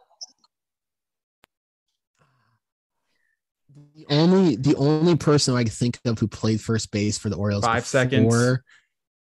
The 4.09 4.15
only 4.15 4.57
the 4.57 4.77
only 4.77 5.17
person 5.17 5.55
I 5.55 5.65
can 5.65 5.73
think 5.73 5.99
of 6.05 6.19
who 6.19 6.29
played 6.29 6.61
first 6.61 6.91
base 6.91 7.19
for 7.19 7.29
the 7.29 7.37
Orioles 7.37 7.65
Five 7.65 7.85
seconds. 7.87 8.27
before- 8.27 8.65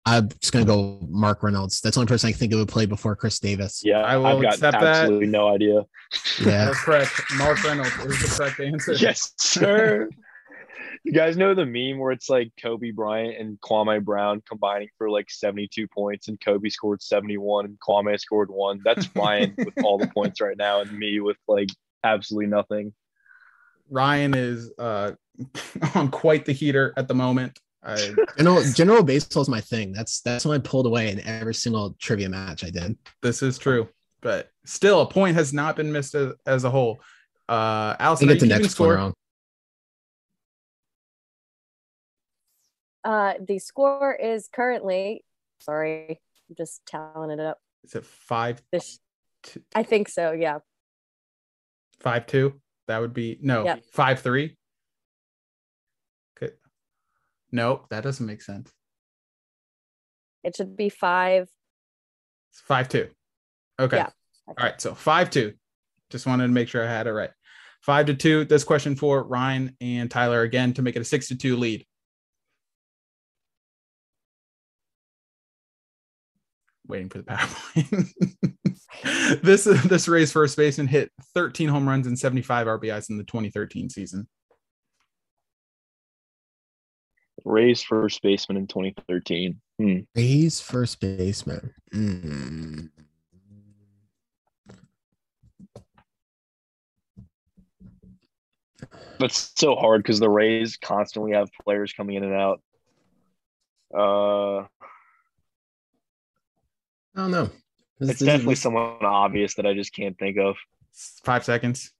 I'm 0.08 0.28
just 0.40 0.52
gonna 0.52 0.64
go 0.64 1.00
Mark 1.08 1.42
Reynolds. 1.42 1.80
That's 1.80 1.96
the 1.96 2.00
only 2.00 2.08
person 2.08 2.28
I 2.28 2.30
can 2.30 2.38
think 2.38 2.52
of 2.52 2.60
who 2.60 2.66
played 2.66 2.88
before 2.88 3.16
Chris 3.16 3.40
Davis. 3.40 3.82
Yeah, 3.84 4.02
I 4.02 4.16
will 4.16 4.26
I've 4.26 4.42
got 4.42 4.54
accept 4.54 4.80
that. 4.80 4.84
absolutely 4.84 5.26
no 5.26 5.48
idea. 5.48 5.84
Yeah. 6.40 6.66
That's 6.66 6.78
correct. 6.84 7.10
Mark 7.36 7.62
Reynolds 7.64 7.90
is 7.96 8.22
the 8.22 8.36
correct 8.36 8.60
answer. 8.60 8.92
yes, 9.00 9.32
sir. 9.36 10.08
you 11.02 11.12
guys 11.12 11.36
know 11.36 11.54
the 11.54 11.66
meme 11.66 11.98
where 11.98 12.12
it's 12.12 12.30
like 12.30 12.52
Kobe 12.62 12.92
Bryant 12.92 13.36
and 13.40 13.60
Kwame 13.60 14.04
Brown 14.04 14.42
combining 14.48 14.90
for 14.96 15.10
like 15.10 15.28
72 15.28 15.88
points, 15.88 16.28
and 16.28 16.40
Kobe 16.40 16.68
scored 16.68 17.02
71 17.02 17.64
and 17.64 17.78
Kwame 17.80 18.16
scored 18.20 18.50
one. 18.50 18.80
That's 18.84 19.08
Ryan 19.16 19.54
with 19.58 19.74
all 19.82 19.98
the 19.98 20.06
points 20.06 20.40
right 20.40 20.56
now, 20.56 20.82
and 20.82 20.96
me 20.96 21.18
with 21.18 21.38
like 21.48 21.70
absolutely 22.04 22.46
nothing. 22.46 22.94
Ryan 23.90 24.34
is 24.34 24.72
uh, 24.78 25.12
on 25.94 26.10
quite 26.10 26.44
the 26.44 26.52
heater 26.52 26.92
at 26.96 27.08
the 27.08 27.14
moment. 27.14 27.58
I, 27.82 28.14
General 28.36 28.64
general 28.74 29.02
baseball 29.04 29.42
is 29.42 29.48
my 29.48 29.60
thing. 29.60 29.92
That's 29.92 30.20
that's 30.22 30.44
when 30.44 30.56
I 30.56 30.62
pulled 30.62 30.86
away 30.86 31.12
in 31.12 31.20
every 31.20 31.54
single 31.54 31.94
trivia 32.00 32.28
match 32.28 32.64
I 32.64 32.70
did. 32.70 32.98
this 33.22 33.42
is 33.42 33.58
true, 33.58 33.88
but 34.22 34.50
still, 34.64 35.02
a 35.02 35.06
point 35.06 35.36
has 35.36 35.52
not 35.52 35.76
been 35.76 35.92
missed 35.92 36.14
as, 36.16 36.32
as 36.46 36.64
a 36.64 36.70
whole. 36.70 37.00
Uh, 37.48 37.94
I 37.94 37.96
Allison, 38.00 38.26
get 38.26 38.38
are 38.38 38.40
the 38.40 38.46
you 38.46 38.50
keeping 38.50 38.62
next 38.62 38.80
one 38.80 38.88
score? 38.88 38.94
wrong. 38.96 39.14
Uh, 43.04 43.34
the 43.46 43.58
score 43.60 44.14
is 44.14 44.48
currently, 44.52 45.22
sorry, 45.60 46.20
I'm 46.50 46.56
just 46.56 46.80
tallying 46.86 47.38
it 47.38 47.40
up. 47.40 47.58
Is 47.84 47.94
it 47.94 48.04
five, 48.04 48.60
This, 48.72 48.98
t- 49.44 49.60
I 49.76 49.84
think 49.84 50.08
so. 50.08 50.32
Yeah. 50.32 50.58
five, 52.00 52.26
two? 52.26 52.60
That 52.88 53.00
would 53.00 53.14
be 53.14 53.38
no 53.40 53.64
Yep. 53.64 53.84
five, 53.92 54.20
three. 54.20 54.56
Okay. 56.36 56.52
No, 57.52 57.86
that 57.90 58.02
doesn't 58.02 58.26
make 58.26 58.42
sense. 58.42 58.72
It 60.44 60.56
should 60.56 60.76
be 60.76 60.88
five. 60.88 61.48
It's 62.52 62.60
five, 62.60 62.88
two. 62.88 63.10
Okay. 63.78 63.96
Yeah. 63.96 64.10
All 64.46 64.54
right. 64.58 64.80
So 64.80 64.94
five, 64.94 65.30
two. 65.30 65.54
Just 66.10 66.26
wanted 66.26 66.46
to 66.46 66.52
make 66.52 66.68
sure 66.68 66.84
I 66.84 66.88
had 66.88 67.06
it 67.06 67.12
right. 67.12 67.30
Five 67.82 68.06
to 68.06 68.14
two. 68.14 68.44
This 68.44 68.64
question 68.64 68.96
for 68.96 69.22
Ryan 69.24 69.76
and 69.80 70.10
Tyler 70.10 70.42
again 70.42 70.72
to 70.74 70.82
make 70.82 70.96
it 70.96 71.02
a 71.02 71.04
six 71.04 71.28
to 71.28 71.36
two 71.36 71.56
lead. 71.56 71.84
Waiting 76.88 77.08
for 77.08 77.18
the 77.18 77.24
PowerPoint. 77.24 79.42
this 79.42 79.64
this 79.64 80.08
Rays 80.08 80.32
first 80.32 80.56
baseman 80.56 80.86
hit 80.86 81.10
13 81.34 81.68
home 81.68 81.88
runs 81.88 82.06
and 82.06 82.18
75 82.18 82.66
RBIs 82.66 83.10
in 83.10 83.18
the 83.18 83.24
2013 83.24 83.90
season. 83.90 84.28
Rays 87.44 87.82
first 87.82 88.22
baseman 88.22 88.56
in 88.56 88.66
2013. 88.66 89.60
Hmm. 89.78 89.98
Rays 90.14 90.60
first 90.60 91.00
baseman. 91.00 91.72
Mm. 91.94 92.90
That's 99.18 99.52
so 99.56 99.76
hard 99.76 100.02
because 100.02 100.20
the 100.20 100.28
Rays 100.28 100.76
constantly 100.76 101.32
have 101.32 101.48
players 101.64 101.92
coming 101.92 102.16
in 102.16 102.24
and 102.24 102.34
out. 102.34 102.60
Uh, 103.96 104.66
I 107.16 107.20
don't 107.20 107.30
know. 107.30 107.44
This- 107.98 108.10
it's 108.10 108.18
this- 108.20 108.26
definitely 108.26 108.52
this- 108.54 108.62
someone 108.62 109.04
obvious 109.04 109.54
that 109.54 109.66
I 109.66 109.72
just 109.74 109.92
can't 109.94 110.18
think 110.18 110.36
of. 110.38 110.56
Five 111.24 111.44
seconds. 111.44 111.92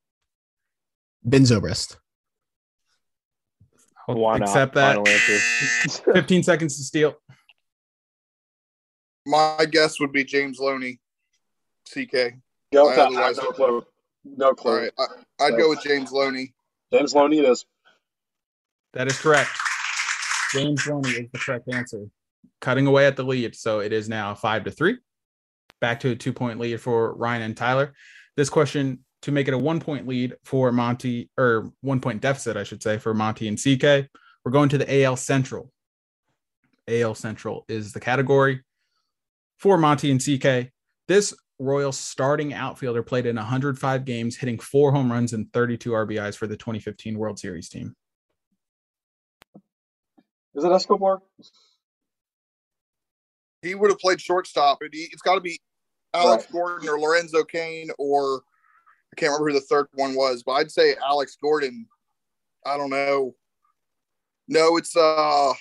Ben 1.25 1.43
Zobrist. 1.43 1.97
I'll 4.09 4.15
Why 4.17 4.39
not? 4.39 4.49
accept 4.49 4.75
that. 4.75 4.97
Final 4.97 5.09
answer. 5.09 6.13
15 6.15 6.43
seconds 6.45 6.77
to 6.77 6.85
steal. 6.85 7.17
My 9.27 9.67
guess 9.69 9.99
would 9.99 10.13
be 10.13 10.23
James 10.25 10.59
Loney, 10.61 11.01
CK. 11.93 12.35
Go 12.73 12.89
I. 12.91 12.95
I 12.95 13.07
otherwise- 13.07 13.37
no 13.39 13.51
clue. 13.53 13.87
No 14.25 14.55
clue. 14.55 14.71
All 14.73 14.79
right, 14.81 14.93
I, 15.41 15.45
I'd 15.47 15.57
go 15.57 15.69
with 15.71 15.83
James 15.83 16.11
Loney. 16.13 16.53
James 16.93 17.15
Loney 17.15 17.39
it 17.39 17.45
is. 17.45 17.65
That 18.93 19.07
is 19.09 19.19
correct. 19.21 19.51
James 20.53 20.85
Loney 20.87 21.11
is 21.11 21.31
the 21.33 21.39
correct 21.39 21.69
answer. 21.73 22.07
Cutting 22.61 22.87
away 22.87 23.07
at 23.07 23.17
the 23.17 23.23
lead. 23.25 23.55
So 23.55 23.81
it 23.81 23.93
is 23.93 24.09
now 24.09 24.35
five 24.35 24.65
to 24.65 24.71
three. 24.73 24.99
Back 25.81 26.01
to 26.01 26.11
a 26.11 26.17
two 26.17 26.33
point 26.33 26.59
lead 26.59 26.81
for 26.81 27.15
Ryan 27.15 27.43
and 27.43 27.57
Tyler. 27.57 27.95
This 28.37 28.49
question 28.49 29.05
to 29.23 29.33
make 29.33 29.49
it 29.49 29.55
a 29.55 29.59
one 29.59 29.81
point 29.81 30.07
lead 30.07 30.35
for 30.45 30.73
Monty, 30.73 31.31
or 31.39 31.73
one 31.81 32.01
point 32.01 32.21
deficit, 32.21 32.57
I 32.57 32.65
should 32.65 32.83
say, 32.83 32.99
for 32.99 33.15
Monty 33.15 33.49
and 33.49 33.59
CK. 33.59 34.09
We're 34.45 34.53
going 34.53 34.69
to 34.71 34.79
the 34.79 35.03
AL 35.03 35.17
Central. 35.17 35.73
AL 36.89 37.15
Central 37.17 37.65
is 37.69 37.93
the 37.93 38.01
category 38.01 38.63
for 39.59 39.77
Monty 39.77 40.11
and 40.11 40.21
CK. 40.21 40.71
This 41.09 41.35
Royal 41.59 41.93
starting 41.93 42.53
outfielder 42.53 43.03
played 43.03 43.25
in 43.25 43.37
105 43.37 44.05
games, 44.05 44.37
hitting 44.37 44.59
four 44.59 44.93
home 44.93 45.11
runs 45.11 45.33
and 45.33 45.51
32 45.55 45.91
RBIs 45.91 46.37
for 46.37 46.47
the 46.47 46.57
2015 46.57 47.17
World 47.17 47.39
Series 47.39 47.71
team. 47.71 47.95
Is 50.55 50.65
it 50.65 50.71
Escobar? 50.71 51.23
He 53.67 53.75
would 53.75 53.91
have 53.91 53.99
played 53.99 54.21
shortstop. 54.21 54.79
It, 54.81 54.91
it's 54.93 55.23
got 55.23 55.35
to 55.35 55.41
be 55.41 55.61
Alex 56.15 56.45
Right. 56.45 56.53
Gordon 56.53 56.89
or 56.89 56.99
Lorenzo 56.99 57.45
Cain 57.45 57.91
or 57.99 58.43
I 59.13 59.17
can't 59.17 59.31
remember 59.31 59.51
who 59.51 59.55
the 59.55 59.67
third 59.67 59.87
one 59.95 60.15
was, 60.15 60.43
but 60.45 60.53
I'd 60.53 60.71
say 60.71 60.97
Alex 61.05 61.37
Gordon. 61.41 61.87
I 62.65 62.77
don't 62.77 62.91
know. 62.91 63.35
No, 64.49 64.77
it's 64.77 64.97
uh 64.97 65.53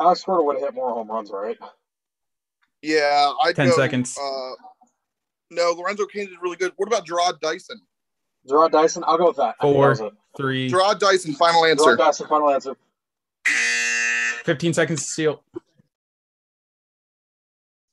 Alex 0.00 0.24
Gordon 0.24 0.46
would 0.46 0.56
have 0.56 0.64
hit 0.64 0.74
more 0.74 0.90
home 0.92 1.10
runs, 1.10 1.30
right? 1.30 1.56
yeah. 2.82 3.32
I'd 3.44 3.56
10 3.56 3.68
go, 3.70 3.76
seconds. 3.76 4.16
Uh, 4.18 4.52
no, 5.50 5.72
Lorenzo 5.72 6.06
Cain 6.06 6.26
did 6.26 6.38
really 6.40 6.56
good. 6.56 6.72
What 6.76 6.86
about 6.86 7.06
Jarrod 7.06 7.40
Dyson? 7.40 7.80
Jarrod 8.48 8.70
Dyson. 8.70 9.04
I'll 9.06 9.18
go 9.18 9.28
with 9.28 9.36
that. 9.36 9.56
I 9.60 9.66
think 9.66 9.76
that 9.76 9.96
Four. 9.98 10.12
Three, 10.36 10.70
Jarrod 10.70 10.98
Dyson, 10.98 11.34
final 11.34 11.64
answer. 11.64 11.84
Jarrod 11.84 11.98
Dyson. 11.98 12.26
Final 12.28 12.50
answer. 12.50 12.76
15 14.44 14.74
seconds 14.74 15.02
to 15.02 15.08
steal. 15.08 15.42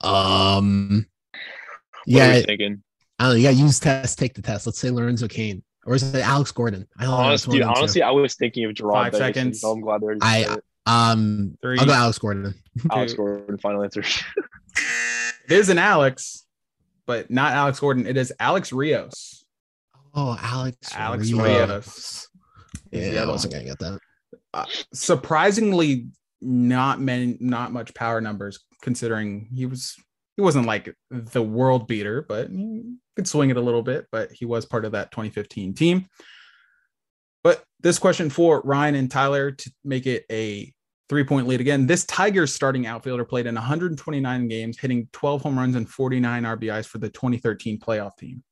Um, 0.02 1.06
What 1.32 1.40
are 1.40 1.42
yeah, 2.06 2.36
we 2.36 2.42
thinking? 2.44 2.84
I 3.20 3.24
don't 3.26 3.32
know. 3.34 3.38
You 3.38 3.44
got 3.48 3.56
to 3.56 3.62
use 3.62 3.80
test, 3.80 4.20
take 4.20 4.34
the 4.36 4.42
test. 4.42 4.66
Let's 4.68 4.80
say 4.80 4.90
Lorenzo 4.92 5.28
Cain, 5.28 5.64
or 5.86 5.96
is 5.96 6.04
it 6.14 6.22
Alex 6.22 6.52
Gordon? 6.52 6.88
I 6.98 7.04
don't 7.06 7.12
know. 7.12 7.18
It's 7.20 7.26
Honest, 7.46 7.48
one 7.48 7.54
dude, 7.56 7.62
of 7.64 7.68
them 7.68 7.74
two. 7.76 7.80
honestly, 7.80 8.02
I 8.04 8.12
was 8.12 8.36
thinking 8.36 8.66
of 8.66 8.72
Jarrod 8.74 8.92
Five 8.94 9.12
Dyson, 9.14 9.34
seconds. 9.34 9.62
So 9.62 9.72
I'm 9.72 9.82
glad 9.82 10.02
they 10.02 10.06
already 10.06 10.20
I- 10.22 10.44
said 10.44 10.60
um, 10.86 11.58
Three. 11.62 11.80
I'll 11.80 11.86
go 11.86 11.94
Alex 11.94 12.18
Gordon. 12.20 12.54
Alex 12.92 13.12
two. 13.14 13.18
Gordon, 13.18 13.58
final 13.58 13.84
answer. 13.84 14.04
It 15.50 15.52
is 15.52 15.70
an 15.70 15.78
Alex, 15.80 16.46
but 17.06 17.32
not 17.32 17.54
Alex 17.54 17.80
Gordon. 17.80 18.06
It 18.06 18.18
is 18.18 18.32
Alex 18.40 18.72
Rios. 18.72 19.46
Oh, 20.14 20.38
Alex. 20.42 20.78
Alex 20.94 21.32
Rios. 21.32 21.40
Rios. 21.70 22.30
the 22.92 23.00
Yeah, 23.00 23.24
I 23.24 23.26
wasn't 23.28 23.54
gonna 23.54 23.66
get 23.66 23.80
that. 23.80 24.00
Surprisingly, 24.94 26.08
not 26.41 27.00
many, 27.00 27.38
not 27.39 27.71
much 27.71 27.93
power 27.93 28.21
numbers 28.21 28.60
considering 28.82 29.50
he 29.54 29.65
was 29.65 29.95
he 30.36 30.43
wasn't 30.43 30.67
like 30.67 30.93
the 31.10 31.41
world 31.41 31.88
beater, 31.88 32.21
but 32.21 32.50
he 32.50 32.95
could 33.15 33.28
swing 33.28 33.50
it 33.50 33.58
a 33.58 33.62
little 33.62 33.82
bit. 33.82 34.06
But 34.12 34.32
he 34.32 34.45
was 34.45 34.65
part 34.65 34.86
of 34.86 34.91
that 34.91 35.12
2015 35.12 35.73
team. 35.73 36.08
But 37.43 37.63
this 37.80 37.97
question 37.97 38.30
for 38.30 38.62
Ryan 38.62 38.95
and 38.95 39.10
Tyler 39.10 39.52
to 39.52 39.71
make 39.84 40.06
it 40.06 40.26
a 40.32 40.71
three 41.10 41.23
point 41.23 41.47
lead 41.47 41.62
again. 41.62 41.88
This 41.88 42.06
Tigers 42.06 42.54
starting 42.54 42.86
outfielder 42.86 43.26
played 43.26 43.47
in 43.47 43.56
129 43.56 44.47
games, 44.47 44.78
hitting 44.78 45.10
12 45.13 45.41
home 45.41 45.58
runs 45.58 45.76
and 45.76 45.89
49 45.89 46.43
RBIs 46.43 46.86
for 46.86 47.00
the 47.00 47.10
2013 47.10 47.80
playoff 47.80 48.15
team. 48.17 48.43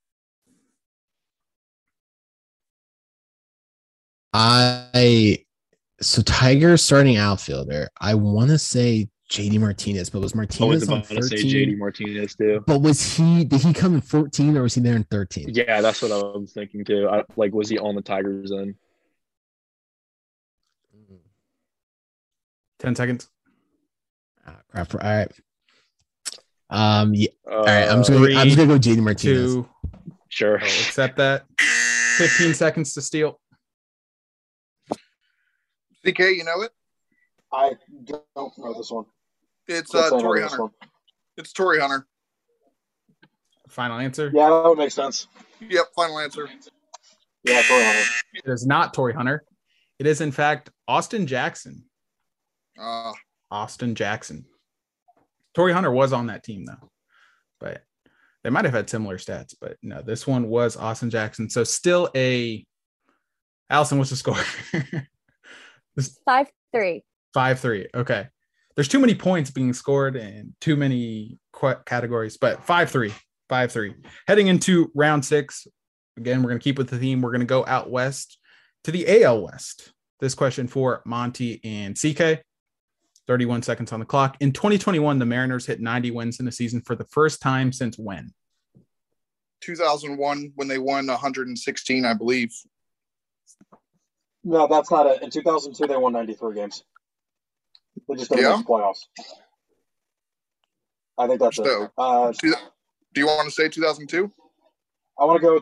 I 4.34 5.45
so 6.02 6.22
Tiger 6.22 6.78
starting 6.78 7.18
outfielder. 7.18 7.90
I 8.00 8.16
want 8.16 8.50
to 8.50 8.58
say 8.58 9.10
JD 9.30 9.60
Martinez, 9.60 10.10
but 10.10 10.22
was 10.22 10.36
Martinez. 10.36 10.62
I 10.62 10.66
was 10.66 10.88
Martinez 10.88 11.12
on 11.12 11.18
about 11.18 11.30
to 11.30 11.38
say 11.38 11.44
JD 11.44 11.78
Martinez 11.78 12.36
too. 12.36 12.64
But 12.68 12.82
was 12.82 13.16
he? 13.16 13.44
Did 13.44 13.62
he 13.62 13.74
come 13.74 13.96
in 13.96 14.02
14 14.02 14.58
or 14.58 14.64
was 14.64 14.76
he 14.76 14.82
there 14.82 14.96
in 14.96 15.04
13? 15.06 15.50
Yeah, 15.50 15.82
that's 15.82 16.02
what 16.02 16.12
I 16.12 16.18
was 16.18 16.52
thinking 16.54 16.86
too. 16.86 17.08
I, 17.10 17.24
like, 17.36 17.54
was 17.54 17.70
he 17.70 17.80
on 17.80 17.96
the 17.96 18.02
Tigers 18.02 18.52
then? 18.52 18.76
10 22.80 22.96
seconds. 22.96 23.30
Ah, 24.46 24.60
crap. 24.70 24.94
All 24.94 25.00
right. 25.02 25.32
Um. 26.70 27.14
Yeah. 27.14 27.30
Uh, 27.50 27.56
All 27.56 27.64
right. 27.64 27.90
I'm 27.90 28.00
just 28.00 28.12
gonna. 28.12 28.38
I'm 28.38 28.48
just 28.48 28.58
gonna 28.58 28.74
go 28.74 28.80
JD 28.80 28.98
Martinez. 29.02 29.54
Two. 29.54 29.70
sure. 30.30 30.60
I'll 30.60 30.66
accept 30.66 31.18
that. 31.18 31.46
15 32.18 32.54
seconds 32.54 32.94
to 32.94 33.02
steal. 33.02 33.40
CK, 36.06 36.20
you 36.20 36.44
know 36.44 36.62
it? 36.62 36.72
I 37.52 37.74
don't 38.36 38.58
know 38.58 38.74
this 38.74 38.92
one. 38.92 39.06
It's 39.68 39.94
Let's 39.94 40.08
uh, 40.08 40.10
say 40.10 40.16
I 40.16 40.20
know 40.20 40.24
Torii 40.24 40.42
Hunter. 40.42 40.62
one. 40.62 40.72
It's 41.38 41.54
Torii 41.54 41.80
Hunter. 41.80 42.08
Final 43.70 43.98
answer. 43.98 44.32
Yeah, 44.34 44.50
that 44.50 44.70
would 44.70 44.78
make 44.78 44.92
sense. 44.92 45.28
Yep, 45.60 45.86
final 45.96 46.20
answer. 46.20 46.48
Yeah, 47.44 47.62
Torii 47.64 47.84
Hunter. 47.86 48.10
It 48.34 48.52
is 48.52 48.66
not 48.66 48.94
Torii 48.94 49.14
Hunter. 49.14 49.44
It 49.98 50.06
is, 50.06 50.22
in 50.22 50.32
fact, 50.32 50.70
Austin 50.88 51.26
Jackson. 51.26 51.86
Uh, 52.80 53.14
Austin 53.50 53.96
Jackson. 53.96 54.46
Torii 55.56 55.74
Hunter 55.74 55.92
was 55.92 56.14
on 56.14 56.28
that 56.28 56.44
team, 56.44 56.66
though. 56.66 56.90
But 57.60 57.84
they 58.44 58.50
might 58.50 58.66
have 58.66 58.74
had 58.74 58.90
similar 58.90 59.18
stats. 59.18 59.56
But 59.60 59.78
no, 59.82 60.02
this 60.02 60.28
one 60.28 60.50
was 60.50 60.76
Austin 60.76 61.10
Jackson. 61.10 61.50
So 61.50 61.64
still 61.64 62.10
a. 62.16 62.66
Allison, 63.70 63.98
what's 63.98 64.12
the 64.12 64.16
score? 64.16 64.38
Five 66.26 66.52
three. 66.74 67.04
Five 67.34 67.60
three. 67.60 67.88
Okay. 67.94 68.28
There's 68.76 68.88
too 68.88 69.00
many 69.00 69.16
points 69.16 69.52
being 69.52 69.74
scored 69.74 70.16
and 70.16 70.54
too 70.60 70.76
many 70.76 71.40
qu- 71.54 71.82
categories, 71.86 72.38
but 72.38 72.64
five 72.66 72.92
three. 72.92 73.14
Five 73.48 73.72
three. 73.72 73.96
Heading 74.28 74.48
into 74.48 74.92
round 74.96 75.24
six. 75.24 75.68
Again, 76.18 76.42
we're 76.42 76.50
going 76.50 76.60
to 76.60 76.64
keep 76.64 76.78
with 76.78 76.90
the 76.90 76.98
theme. 76.98 77.22
We're 77.22 77.32
going 77.32 77.42
to 77.42 77.46
go 77.46 77.66
out 77.66 77.90
west 77.90 78.38
to 78.86 78.92
the 78.92 79.24
AL 79.24 79.44
West. 79.44 79.92
This 80.20 80.36
question 80.36 80.68
for 80.68 81.02
Monty 81.06 81.60
and 81.64 81.96
CK. 81.96 82.44
31 83.28 83.64
seconds 83.64 83.92
on 83.92 84.00
the 84.00 84.06
clock. 84.06 84.38
In 84.40 84.52
2021, 84.52 85.20
the 85.20 85.26
Mariners 85.26 85.66
hit 85.66 85.82
90 85.82 86.12
wins 86.12 86.40
in 86.40 86.48
a 86.48 86.52
season 86.52 86.82
for 86.82 86.96
the 86.96 87.06
first 87.06 87.42
time 87.42 87.72
since 87.72 87.98
when? 87.98 88.32
2001 89.62 90.52
when 90.56 90.68
they 90.68 90.78
won 90.78 91.08
116, 91.08 92.06
I 92.06 92.14
believe. 92.14 92.54
No, 94.48 94.68
that's 94.68 94.92
not 94.92 95.08
it. 95.08 95.24
In 95.24 95.32
2002, 95.32 95.88
they 95.88 95.98
won 95.98 96.14
93 96.14 96.54
games. 96.54 96.84
They 98.08 98.16
just 98.16 98.30
didn't 98.30 98.44
Yeah? 98.44 98.58
make 98.58 98.66
the 98.66 98.72
playoffs. 98.72 99.06
I 101.18 101.28
think 101.28 101.40
that's 101.40 101.58
it. 101.58 101.92
Uh, 101.98 102.32
do 102.42 103.22
you 103.22 103.26
want 103.26 103.48
to 103.50 103.52
say 103.52 103.68
2002? 103.70 104.32
I 105.20 105.26
want 105.26 105.42
to 105.42 105.48
go. 105.48 105.62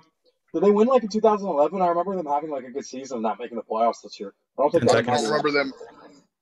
Did 0.54 0.64
they 0.64 0.72
win 0.72 0.88
like 0.88 1.04
in 1.04 1.10
2011? 1.10 1.82
I 1.82 1.88
remember 1.88 2.16
them 2.16 2.26
having 2.26 2.50
like 2.50 2.66
a 2.66 2.72
good 2.72 2.86
season 2.86 3.18
and 3.18 3.24
not 3.24 3.40
making 3.40 3.56
the 3.56 3.64
playoffs 3.64 4.02
this 4.04 4.20
year. 4.20 4.34
I 4.58 4.64
don't 4.64 4.72
think 4.72 4.88
Ten 4.88 5.10
I 5.10 5.16
don't 5.16 5.26
remember 5.26 5.52
them. 5.52 5.74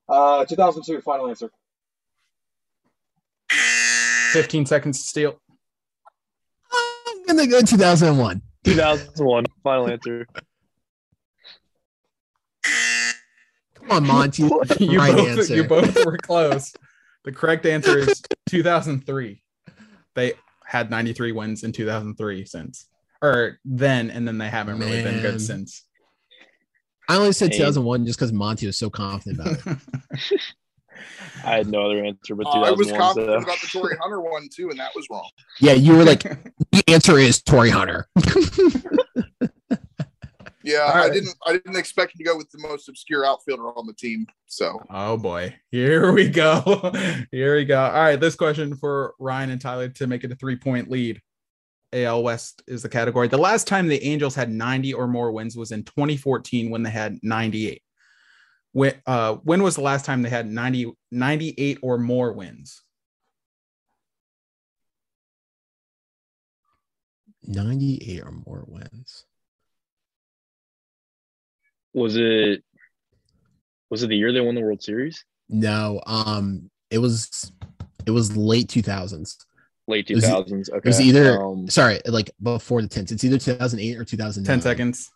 Uh, 0.10 0.44
2002. 0.46 1.02
Final 1.02 1.28
answer. 1.30 1.52
15 4.34 4.66
seconds 4.66 5.00
to 5.00 5.08
steal. 5.08 5.40
I'm 6.74 7.26
gonna 7.26 7.48
go 7.48 7.62
2001. 7.62 8.42
2001. 8.64 9.46
Final 9.64 9.90
answer. 9.90 10.28
Come 13.82 13.91
on, 13.91 14.08
Monty. 14.08 14.44
you, 14.80 14.98
right 14.98 15.15
both, 15.15 15.28
answer. 15.28 15.56
you 15.56 15.63
both 15.63 16.06
were 16.06 16.17
close. 16.17 16.74
The 17.24 17.32
correct 17.32 17.65
answer 17.65 17.98
is 18.00 18.22
2003. 18.50 19.41
They 20.15 20.34
had 20.65 20.89
93 20.89 21.32
wins 21.34 21.63
in 21.63 21.72
2003 21.72 22.46
since, 22.46 22.88
or 23.22 23.60
then, 23.65 24.10
and 24.10 24.28
then 24.28 24.38
they 24.38 24.50
haven't 24.50 24.80
really 24.80 25.04
been 25.04 25.22
good 25.22 25.41
since. 25.41 25.86
I 27.10 27.17
only 27.17 27.34
said 27.34 27.52
Hey. 27.52 27.58
2001 27.60 28.06
just 28.06 28.17
because 28.20 28.32
Monty 28.32 28.65
was 28.67 28.78
so 28.78 28.89
confident 28.89 29.39
about 29.41 29.58
it. 29.65 29.78
I 31.44 31.56
had 31.58 31.67
no 31.67 31.84
other 31.86 32.04
answer 32.04 32.36
but 32.36 32.46
uh, 32.48 32.62
I 32.62 32.72
was 32.72 32.88
2001. 32.88 33.00
confident 33.00 33.41
so- 33.41 33.44
about 33.44 33.62
the 33.62 33.67
Torii 33.67 33.98
Hunter 34.02 34.22
one 34.22 34.48
too, 34.54 34.70
and 34.70 34.80
that 34.80 34.91
was 34.96 35.06
wrong. 35.10 35.30
Yeah, 35.60 35.74
you 35.74 35.96
were 35.96 36.04
like, 36.04 36.22
the 36.72 36.84
answer 36.88 37.17
is 37.17 37.41
Torii 37.41 37.70
Hunter. 37.72 38.08
Yeah, 40.63 40.91
All 40.93 41.04
I 41.04 41.10
didn't. 41.10 41.36
I 41.45 41.54
didn't 41.54 41.78
expect 41.78 42.13
him 42.13 42.19
to 42.19 42.24
go 42.24 42.38
with 42.38 42.50
the 42.52 42.60
most 42.60 42.88
obscure 42.88 43.26
outfielder 43.26 43.67
on 43.78 43.88
the 43.88 43.93
team. 43.93 44.28
So 44.45 44.82
oh 44.89 45.17
boy, 45.17 45.56
here 45.71 46.12
we 46.12 46.30
go. 46.30 46.91
Here 47.32 47.56
we 47.56 47.65
go. 47.65 47.82
All 47.82 47.91
right, 47.91 48.19
this 48.19 48.36
question 48.36 48.76
for 48.76 49.15
Ryan 49.19 49.52
and 49.52 49.62
Tyler 49.62 49.89
to 49.89 50.08
make 50.08 50.24
it 50.24 50.32
a 50.32 50.36
three 50.36 50.56
point 50.56 50.89
lead. 50.89 51.21
AL 51.93 52.24
West 52.24 52.63
is 52.67 52.84
the 52.84 52.89
category. 52.89 53.28
The 53.28 53.38
last 53.38 53.67
time 53.67 53.88
the 53.88 54.02
Angels 54.04 54.36
had 54.36 54.50
90 54.50 54.93
or 54.93 55.08
more 55.08 55.32
wins 55.32 55.58
was 55.58 55.71
in 55.71 55.84
2014 55.84 56.69
when 56.69 56.84
they 56.84 56.89
had 56.89 57.19
98. 57.21 57.82
When, 58.71 58.93
uh, 59.06 59.36
when 59.43 59.62
was 59.62 59.76
the 59.76 59.82
last 59.82 60.06
time 60.06 60.21
they 60.21 60.30
had 60.30 60.50
90, 60.50 60.93
98 61.12 61.80
or 61.82 61.97
more 61.97 62.32
wins? 62.32 62.82
98 67.43 68.24
or 68.24 68.32
more 68.32 68.63
wins. 68.67 69.26
Was 71.94 72.16
it 72.16 72.64
was 73.90 74.04
it 74.04 74.08
the 74.08 74.16
year 74.16 74.32
they 74.32 74.42
won 74.42 74.56
the 74.56 74.62
World 74.62 74.82
Series? 74.82 75.24
No, 75.50 76.02
um, 76.06 76.70
it 76.90 76.98
was 77.00 77.52
it 78.06 78.12
was 78.12 78.36
late 78.38 78.68
2000s. 78.68 79.36
Late 79.88 80.10
It 80.10 80.16
was- 80.16 80.24
2000s. 80.24 80.70
Okay. 80.70 80.78
It 80.78 80.86
was 80.86 81.02
either 81.02 81.42
Um, 81.44 81.70
sorry, 81.70 82.00
like 82.06 82.32
before 82.42 82.82
the 82.82 82.88
tens. 82.88 83.12
It's 83.12 83.24
either 83.24 83.38
2008 83.38 83.98
or 83.98 84.06
2009. 84.06 84.46
10 84.60 84.62
seconds. 84.62 85.12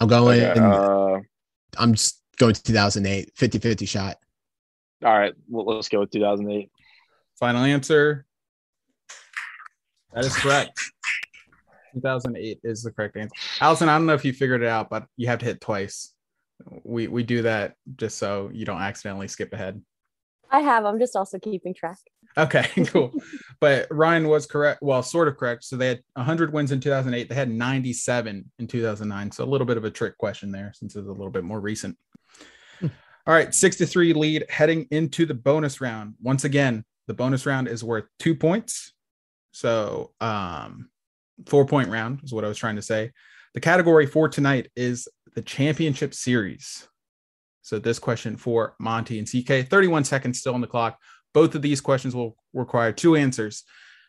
I'm 0.00 0.08
going. 0.08 0.42
okay, 0.42 0.60
uh, 0.60 1.20
I'm 1.78 1.92
just 1.94 2.20
going 2.38 2.54
to 2.54 2.62
2008. 2.62 3.32
50-50 3.36 3.86
shot. 3.88 4.16
all 5.04 5.16
right. 5.18 5.32
Well, 5.48 5.64
let's 5.76 5.88
go 5.88 6.00
with 6.00 6.10
2008. 6.10 6.70
Final 7.38 7.62
answer. 7.64 8.26
That 10.12 10.24
is 10.24 10.36
correct. 10.36 10.78
2008 11.94 12.60
is 12.64 12.82
the 12.82 12.90
correct 12.90 13.16
answer. 13.16 13.34
Allison, 13.60 13.88
I 13.88 13.96
don't 13.96 14.06
know 14.06 14.14
if 14.14 14.24
you 14.24 14.32
figured 14.32 14.62
it 14.62 14.68
out, 14.68 14.90
but 14.90 15.06
you 15.16 15.26
have 15.28 15.38
to 15.40 15.44
hit 15.44 15.60
twice. 15.60 16.12
We 16.84 17.08
we 17.08 17.22
do 17.22 17.42
that 17.42 17.74
just 17.96 18.18
so 18.18 18.50
you 18.52 18.64
don't 18.64 18.80
accidentally 18.80 19.28
skip 19.28 19.52
ahead. 19.52 19.82
I 20.50 20.60
have. 20.60 20.84
I'm 20.84 20.98
just 20.98 21.16
also 21.16 21.38
keeping 21.38 21.74
track. 21.74 21.98
Okay, 22.36 22.66
cool. 22.86 23.12
but 23.58 23.88
Ryan 23.90 24.28
was 24.28 24.46
correct. 24.46 24.82
Well, 24.82 25.02
sort 25.02 25.28
of 25.28 25.36
correct. 25.36 25.64
So 25.64 25.76
they 25.76 25.88
had 25.88 26.02
100 26.14 26.52
wins 26.52 26.72
in 26.72 26.80
2008. 26.80 27.28
They 27.28 27.34
had 27.34 27.50
97 27.50 28.50
in 28.58 28.66
2009. 28.66 29.30
So 29.32 29.44
a 29.44 29.46
little 29.46 29.66
bit 29.66 29.76
of 29.76 29.84
a 29.84 29.90
trick 29.90 30.16
question 30.18 30.52
there 30.52 30.72
since 30.74 30.94
it's 30.94 31.08
a 31.08 31.10
little 31.10 31.30
bit 31.30 31.44
more 31.44 31.60
recent. 31.60 31.96
All 32.82 32.90
right, 33.26 33.54
six 33.54 33.76
to 33.76 33.86
three 33.86 34.12
lead 34.12 34.44
heading 34.48 34.86
into 34.90 35.26
the 35.26 35.34
bonus 35.34 35.80
round. 35.80 36.14
Once 36.20 36.44
again, 36.44 36.84
the 37.06 37.14
bonus 37.14 37.46
round 37.46 37.68
is 37.68 37.82
worth 37.82 38.04
two 38.18 38.34
points. 38.34 38.92
So, 39.52 40.12
um, 40.20 40.88
four 41.46 41.66
point 41.66 41.88
round 41.88 42.20
is 42.22 42.32
what 42.32 42.44
I 42.44 42.48
was 42.48 42.58
trying 42.58 42.76
to 42.76 42.82
say. 42.82 43.10
The 43.54 43.60
category 43.60 44.06
for 44.06 44.28
tonight 44.28 44.70
is 44.76 45.08
the 45.34 45.42
championship 45.42 46.14
series. 46.14 46.88
So, 47.62 47.78
this 47.78 47.98
question 47.98 48.36
for 48.36 48.74
Monty 48.80 49.18
and 49.18 49.28
CK, 49.28 49.68
31 49.68 50.04
seconds 50.04 50.40
still 50.40 50.54
on 50.54 50.60
the 50.60 50.66
clock. 50.66 50.98
Both 51.32 51.54
of 51.54 51.62
these 51.62 51.80
questions 51.80 52.14
will 52.14 52.36
require 52.52 52.92
two 52.92 53.16
answers. 53.16 53.64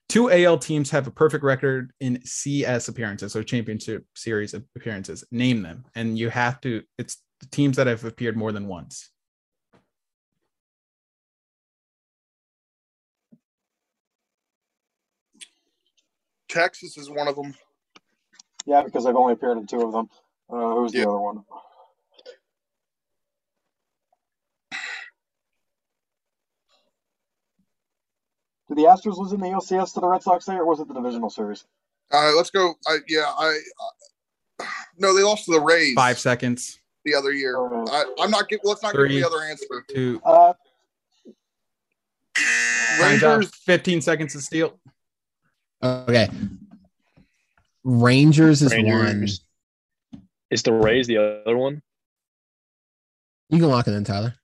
Two 0.10 0.30
AL 0.32 0.58
teams 0.58 0.92
have 0.92 1.08
a 1.08 1.12
perfect 1.12 1.44
record 1.44 1.92
in 2.00 2.20
CS 2.26 2.88
appearances, 2.88 3.32
so 3.32 3.42
championship 3.42 4.06
series 4.16 4.54
appearances. 4.54 5.24
Name 5.32 5.62
them. 5.62 5.86
And 5.96 6.18
you 6.18 6.30
have 6.30 6.60
to, 6.62 6.84
it's 6.98 7.18
the 7.40 7.48
teams 7.48 7.78
that 7.78 7.88
have 7.88 8.04
appeared 8.04 8.36
more 8.36 8.52
than 8.52 8.68
once. 8.68 9.10
Texas 16.54 16.98
is 16.98 17.10
one 17.10 17.28
of 17.28 17.36
them. 17.36 17.54
Yeah, 18.66 18.84
because 18.84 19.06
I've 19.06 19.16
only 19.16 19.34
appeared 19.34 19.58
in 19.58 19.66
two 19.68 19.82
of 19.82 19.92
them. 19.92 20.10
Uh, 20.50 20.76
who's 20.76 20.94
Yeah. 20.94 21.02
the 21.06 21.10
other 21.10 21.20
one? 21.20 21.44
Did 28.68 28.78
the 28.78 28.84
Astros 28.84 29.18
lose 29.18 29.34
in 29.34 29.40
the 29.42 29.48
LCS 29.48 29.94
to 29.94 30.00
the 30.00 30.08
Red 30.08 30.24
Sox 30.24 30.46
there, 30.46 30.62
or 30.62 30.66
was 30.66 30.80
it 30.80 30.88
the 30.88 30.94
divisional 30.94 31.30
series? 31.30 31.66
Uh, 32.12 32.32
let's 32.36 32.50
go. 32.50 32.74
I, 32.88 32.98
yeah, 33.08 33.26
I. 33.38 33.60
Uh, 34.60 34.66
no, 34.98 35.16
they 35.16 35.24
lost 35.24 35.46
to 35.46 35.52
the 35.52 35.60
Rays 35.60 35.94
Five 35.96 36.20
seconds, 36.20 36.80
the 37.04 37.14
other 37.16 37.32
year. 37.34 37.58
Uh, 37.58 37.86
I, 37.92 38.06
I'm 38.20 38.32
not. 38.32 38.48
Give, 38.48 38.60
let's 38.64 38.82
not 38.82 38.94
Three. 38.94 39.10
give 39.10 39.22
the 39.22 39.28
other 39.28 39.44
answer. 39.44 39.66
two, 39.90 40.22
Uh, 40.24 40.54
time's 43.00 43.24
out. 43.24 43.38
Rangers. 43.38 43.56
15 43.66 44.02
seconds 44.02 44.34
to 44.34 44.42
steal. 44.42 44.80
Okay. 45.84 46.30
Rangers 47.84 48.62
is 48.62 48.74
one. 48.74 49.28
Is 50.50 50.64
the 50.64 50.72
Rays 50.72 51.08
the 51.08 51.18
other 51.18 51.58
one? 51.58 51.82
You 53.50 53.60
can 53.60 53.70
lock 53.70 53.88
it 53.88 53.92
in, 53.94 54.04
Tyler. 54.04 54.36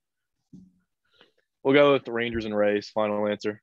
We'll 1.63 1.73
go 1.73 1.93
with 1.93 2.03
the 2.03 2.11
Rangers 2.11 2.45
and 2.45 2.55
Rays. 2.55 2.89
Final 2.89 3.27
answer. 3.27 3.61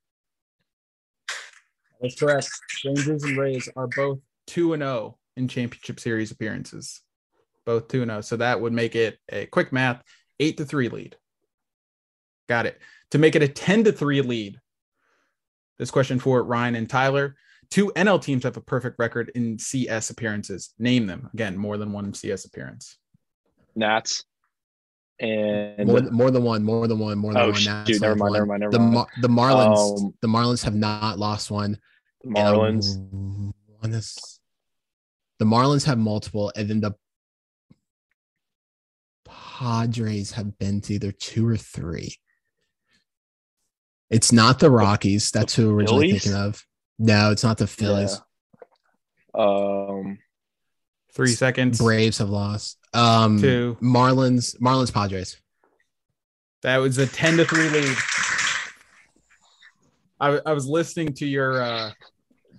That's 2.01 2.15
correct. 2.15 2.49
Rangers 2.83 3.23
and 3.23 3.37
Rays 3.37 3.69
are 3.75 3.87
both 3.87 4.19
2 4.47 4.73
and 4.73 4.81
0 4.81 5.17
in 5.35 5.47
championship 5.47 5.99
series 5.99 6.31
appearances. 6.31 7.01
Both 7.65 7.89
2 7.89 8.01
and 8.01 8.09
0. 8.09 8.21
So 8.21 8.37
that 8.37 8.59
would 8.59 8.73
make 8.73 8.95
it 8.95 9.19
a 9.29 9.45
quick 9.45 9.71
math 9.71 10.01
8 10.39 10.57
to 10.57 10.65
3 10.65 10.89
lead. 10.89 11.15
Got 12.49 12.65
it. 12.65 12.79
To 13.11 13.17
make 13.17 13.35
it 13.35 13.43
a 13.43 13.47
10 13.47 13.83
to 13.83 13.91
3 13.91 14.21
lead. 14.21 14.59
This 15.77 15.91
question 15.91 16.17
for 16.19 16.41
Ryan 16.43 16.75
and 16.75 16.89
Tyler. 16.89 17.35
Two 17.69 17.91
NL 17.95 18.21
teams 18.21 18.43
have 18.43 18.55
a 18.57 18.61
perfect 18.61 18.97
record 18.97 19.31
in 19.35 19.59
CS 19.59 20.09
appearances. 20.09 20.73
Name 20.79 21.05
them. 21.07 21.29
Again, 21.33 21.57
more 21.57 21.77
than 21.77 21.91
one 21.91 22.13
CS 22.13 22.45
appearance. 22.45 22.97
Nats. 23.75 24.23
And 25.19 25.87
More, 25.87 26.01
more 26.11 26.31
than 26.31 26.43
one, 26.43 26.63
more 26.63 26.87
than 26.87 26.99
one, 26.99 27.17
more 27.17 27.33
than 27.33 27.41
Oh, 27.41 27.47
one. 27.47 27.55
shoot, 27.55 27.69
Nats 27.71 28.01
never 28.01 28.15
mind, 28.15 28.21
one. 28.21 28.33
never 28.33 28.45
mind, 28.45 28.59
never 28.61 28.71
the, 28.71 28.79
mind. 28.79 29.07
The 29.21 29.27
Marlins, 29.27 30.01
Um, 30.05 30.13
the 30.21 30.27
Marlins 30.27 30.63
have 30.63 30.75
not 30.75 31.17
lost 31.19 31.49
one. 31.51 31.79
the 32.23 32.29
Marlins. 32.29 32.95
And 32.95 33.53
one 33.79 33.93
is- 33.93 34.39
the 35.39 35.45
Marlins 35.45 35.85
have 35.85 35.97
multiple, 35.97 36.51
and 36.55 36.69
then 36.69 36.81
the 36.81 36.93
Padres 39.25 40.31
have 40.31 40.57
been 40.57 40.81
to 40.81 40.93
either 40.93 41.11
two 41.11 41.47
or 41.47 41.57
three. 41.57 42.17
It's 44.09 44.31
not 44.31 44.59
the 44.59 44.71
Rockies. 44.71 45.31
That's 45.31 45.55
who 45.55 45.69
we're 45.69 45.77
originally 45.79 46.07
Phillies? 46.09 46.23
thinking 46.23 46.39
of. 46.41 46.65
No, 46.99 47.31
it's 47.31 47.43
not 47.43 47.57
the 47.57 47.67
Phillies. 47.67 48.21
Um, 49.33 50.17
Three 51.13 51.27
seconds. 51.29 51.79
Braves 51.79 52.17
have 52.19 52.29
lost. 52.29 52.77
Um, 52.93 53.39
Two. 53.39 53.77
Marlins, 53.81 54.59
Marlins, 54.59 54.93
Padres. 54.93 55.37
That 56.63 56.77
was 56.77 56.97
a 56.97 57.07
10 57.07 57.37
to 57.37 57.45
3 57.45 57.69
lead. 57.69 57.97
I, 60.19 60.39
I 60.45 60.53
was 60.53 60.65
listening 60.67 61.13
to 61.13 61.27
your 61.27 61.61
uh 61.61 61.91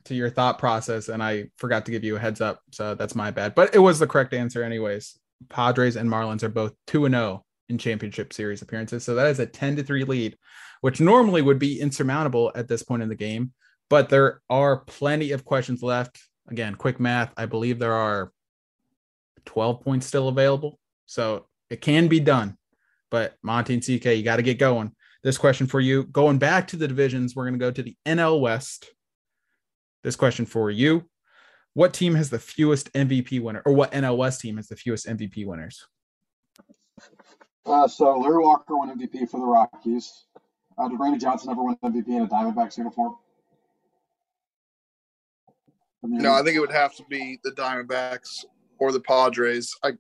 to 0.05 0.15
your 0.15 0.31
thought 0.31 0.59
process 0.59 1.09
and 1.09 1.23
I 1.23 1.47
forgot 1.57 1.85
to 1.87 1.91
give 1.91 2.05
you 2.05 2.17
a 2.17 2.19
heads 2.19 2.41
up. 2.41 2.61
So 2.71 2.95
that's 2.95 3.15
my 3.15 3.31
bad. 3.31 3.55
But 3.55 3.75
it 3.75 3.81
was 3.81 3.99
the 3.99 4.07
correct 4.07 4.33
answer 4.33 4.63
anyways. 4.63 5.19
Padres 5.49 5.97
and 5.97 6.09
Marlins 6.09 6.43
are 6.43 6.49
both 6.49 6.73
2 6.87 7.07
and 7.07 7.15
0 7.15 7.45
in 7.69 7.79
championship 7.79 8.33
series 8.33 8.63
appearances. 8.63 9.05
So 9.05 9.15
that 9.17 9.27
is 9.27 9.39
a 9.39 9.47
10 9.47 9.77
to 9.77 9.83
3 9.83 10.05
lead, 10.05 10.37
which 10.81 11.01
normally 11.01 11.43
would 11.43 11.59
be 11.59 11.81
insurmountable 11.81 12.53
at 12.55 12.69
this 12.69 12.83
point 12.83 13.03
in 13.03 13.09
the 13.09 13.15
game. 13.15 13.53
But 13.91 14.09
there 14.09 14.41
are 14.51 14.79
plenty 14.79 15.33
of 15.33 15.45
questions 15.45 15.83
left. 15.83 16.21
Again, 16.49 16.75
quick 16.75 17.01
math. 17.01 17.33
I 17.37 17.47
believe 17.47 17.79
there 17.79 17.95
are 17.95 18.33
12 19.47 19.81
points 19.81 20.07
still 20.07 20.29
available. 20.29 20.79
So 21.07 21.47
it 21.71 21.81
can 21.81 22.09
be 22.09 22.21
done. 22.21 22.57
But 23.11 23.37
Monty 23.43 23.75
and 23.75 23.83
CK, 23.83 24.07
you 24.07 24.23
got 24.23 24.37
to 24.37 24.43
get 24.43 24.59
going. 24.59 24.93
This 25.23 25.39
question 25.39 25.67
for 25.67 25.81
you 25.81 26.05
going 26.05 26.39
back 26.39 26.69
to 26.69 26.77
the 26.77 26.87
divisions, 26.87 27.35
we're 27.35 27.45
going 27.45 27.59
to 27.59 27.65
go 27.65 27.71
to 27.71 27.83
the 27.83 27.97
NL 28.07 28.41
West. 28.41 28.87
This 30.05 30.17
question 30.17 30.47
for 30.47 30.71
you 30.71 31.09
What 31.75 31.93
team 31.93 32.15
has 32.15 32.31
the 32.31 32.39
fewest 32.39 32.93
MVP 32.93 33.43
winner, 33.43 33.63
or 33.67 33.73
what 33.73 33.93
NL 33.93 34.17
West 34.17 34.41
team 34.41 34.57
has 34.59 34.69
the 34.69 34.77
fewest 34.77 35.07
MVP 35.07 35.45
winners? 35.47 35.85
Uh, 37.67 37.89
so 37.89 38.19
Larry 38.19 38.43
Walker 38.43 38.77
won 38.77 38.97
MVP 38.97 39.29
for 39.29 39.41
the 39.41 39.47
Rockies. 39.47 40.27
Uh, 40.79 40.89
did 40.89 41.01
Randy 41.01 41.19
Johnson 41.19 41.51
ever 41.51 41.63
win 41.63 41.77
MVP 41.85 42.09
in 42.09 42.23
a 42.23 42.27
Diamondbacks 42.27 42.79
uniform? 42.79 43.17
I 46.05 46.07
mean, 46.07 46.23
No, 46.23 46.33
I 46.33 46.43
think 46.43 46.57
it 46.57 46.61
would 46.61 46.73
have 46.73 46.95
to 46.97 47.05
be 47.09 47.39
the 47.45 47.51
Diamondbacks 47.53 48.45
or 48.79 48.93
the 48.93 49.01
Padres. 49.01 49.75
I 49.83 49.93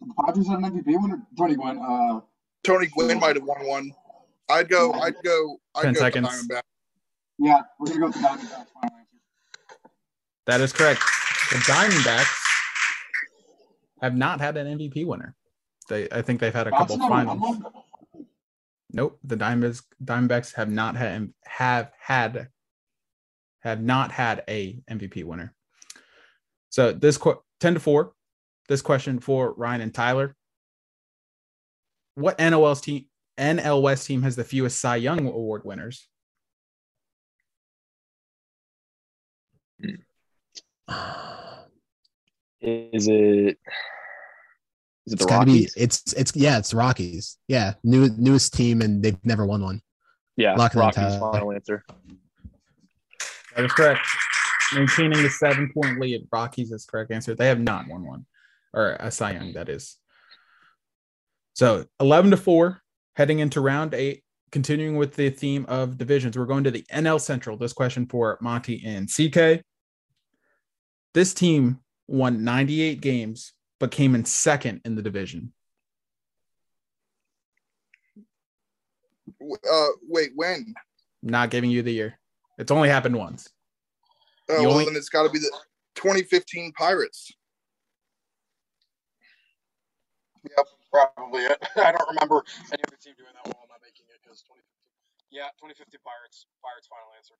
the 0.00 0.14
Padres 0.24 0.48
had 0.48 0.58
an 0.58 0.64
MVP 0.64 1.00
winner. 1.00 1.22
Tony 1.38 1.54
Gwynn. 1.54 1.78
Uh, 1.78 2.20
Tony 2.64 2.86
Gwynn 2.86 3.20
might 3.20 3.36
have 3.36 3.44
won 3.44 3.66
one. 3.66 3.92
I'd 4.48 4.68
go. 4.68 4.92
I'd 4.92 5.14
go. 5.24 5.58
I'd 5.74 5.82
10 5.82 5.92
go 5.94 6.00
seconds. 6.00 6.48
The 6.48 6.54
Diamondbacks. 6.54 6.62
yeah, 7.38 7.60
we're 7.78 7.86
gonna 7.86 8.00
go 8.00 8.06
with 8.06 8.14
the 8.14 8.20
Diamondbacks. 8.22 8.66
Final. 8.80 8.96
That 10.46 10.60
is 10.60 10.72
correct. 10.72 11.02
The 11.50 11.56
Diamondbacks 11.58 12.38
have 14.02 14.16
not 14.16 14.40
had 14.40 14.56
an 14.56 14.78
MVP 14.78 15.06
winner. 15.06 15.34
They, 15.88 16.08
I 16.10 16.22
think 16.22 16.40
they've 16.40 16.54
had 16.54 16.66
a 16.66 16.70
couple 16.70 16.96
Johnson 16.96 17.08
finals. 17.10 17.56
Nope, 18.92 19.18
the 19.24 19.36
Diamondbacks 19.36 19.82
Diamondbacks 20.04 20.54
have 20.54 20.70
not 20.70 20.96
had 20.96 21.32
have 21.44 21.92
had 21.98 22.48
have 23.66 23.82
not 23.82 24.12
had 24.12 24.44
a 24.48 24.80
MVP 24.88 25.24
winner. 25.24 25.52
So 26.70 26.92
this 26.92 27.18
qu- 27.18 27.42
ten 27.60 27.74
to 27.74 27.80
four. 27.80 28.12
This 28.68 28.80
question 28.80 29.18
for 29.18 29.52
Ryan 29.54 29.80
and 29.80 29.94
Tyler. 29.94 30.34
What 32.14 32.38
NOL's 32.38 32.80
team 32.80 33.06
NL 33.38 33.82
West 33.82 34.06
team 34.06 34.22
has 34.22 34.36
the 34.36 34.44
fewest 34.44 34.78
Cy 34.80 34.96
Young 34.96 35.26
Award 35.26 35.62
winners? 35.64 36.08
Is 42.60 43.08
it? 43.08 43.08
Is 43.08 43.08
it 43.08 43.58
It's 45.06 45.24
the 45.24 45.28
got 45.28 45.40
to 45.40 45.46
be. 45.46 45.68
It's 45.76 46.12
it's 46.14 46.34
yeah. 46.34 46.58
It's 46.58 46.72
Rockies. 46.72 47.36
Yeah, 47.48 47.74
new 47.84 48.08
newest 48.16 48.54
team, 48.54 48.80
and 48.80 49.02
they've 49.02 49.18
never 49.24 49.44
won 49.44 49.62
one. 49.62 49.82
yeah, 50.36 50.54
Lock 50.54 50.72
it 50.72 50.76
in, 50.76 50.80
Rockies. 50.80 51.18
Final 51.18 51.52
answer. 51.52 51.84
That 53.56 53.64
is 53.64 53.72
correct. 53.72 54.06
Maintaining 54.74 55.22
the 55.22 55.30
seven 55.30 55.72
point 55.72 55.98
lead. 55.98 56.26
Rockies 56.30 56.70
is 56.70 56.84
correct 56.84 57.10
answer. 57.10 57.34
They 57.34 57.48
have 57.48 57.60
not 57.60 57.88
won 57.88 58.04
one, 58.04 58.26
or 58.74 58.96
a 59.00 59.10
Cy 59.10 59.32
Young, 59.32 59.52
that 59.54 59.68
is. 59.68 59.96
So 61.54 61.86
11 62.00 62.32
to 62.32 62.36
4, 62.36 62.82
heading 63.14 63.38
into 63.38 63.62
round 63.62 63.94
eight, 63.94 64.22
continuing 64.52 64.96
with 64.96 65.14
the 65.14 65.30
theme 65.30 65.64
of 65.68 65.96
divisions. 65.96 66.36
We're 66.36 66.44
going 66.44 66.64
to 66.64 66.70
the 66.70 66.84
NL 66.92 67.18
Central. 67.18 67.56
This 67.56 67.72
question 67.72 68.06
for 68.06 68.36
Monty 68.42 68.82
and 68.84 69.08
CK. 69.08 69.64
This 71.14 71.32
team 71.32 71.80
won 72.08 72.44
98 72.44 73.00
games, 73.00 73.54
but 73.80 73.90
came 73.90 74.14
in 74.14 74.26
second 74.26 74.82
in 74.84 74.96
the 74.96 75.02
division. 75.02 75.54
Uh, 79.40 79.86
wait, 80.02 80.32
when? 80.34 80.74
Not 81.22 81.50
giving 81.50 81.70
you 81.70 81.82
the 81.82 81.92
year. 81.92 82.18
It's 82.58 82.70
only 82.70 82.88
happened 82.88 83.16
once. 83.16 83.50
Oh, 84.48 84.60
you 84.60 84.62
well, 84.68 84.72
only- 84.72 84.84
then 84.86 84.96
it's 84.96 85.08
got 85.08 85.24
to 85.24 85.30
be 85.30 85.38
the 85.38 85.50
2015 85.96 86.72
Pirates. 86.72 87.32
Yep, 90.44 90.66
probably 90.92 91.42
it. 91.42 91.58
I 91.76 91.92
don't 91.92 92.08
remember 92.08 92.44
any 92.72 92.82
other 92.86 92.96
team 93.02 93.14
doing 93.18 93.30
that 93.34 93.44
well. 93.44 93.58
I'm 93.62 93.68
not 93.68 93.80
making 93.82 94.06
it 94.08 94.20
because 94.22 94.42
2015. 94.42 94.92
Yeah, 95.30 95.50
2015 95.58 96.00
Pirates. 96.04 96.46
Pirates 96.62 96.86
final 96.86 97.10
answer. 97.16 97.34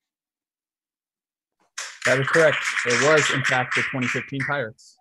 That 2.06 2.20
is 2.20 2.26
correct. 2.26 2.58
It 2.86 3.08
was, 3.08 3.30
in 3.32 3.44
fact, 3.44 3.74
the 3.76 3.82
2015 3.82 4.40
Pirates. 4.46 4.96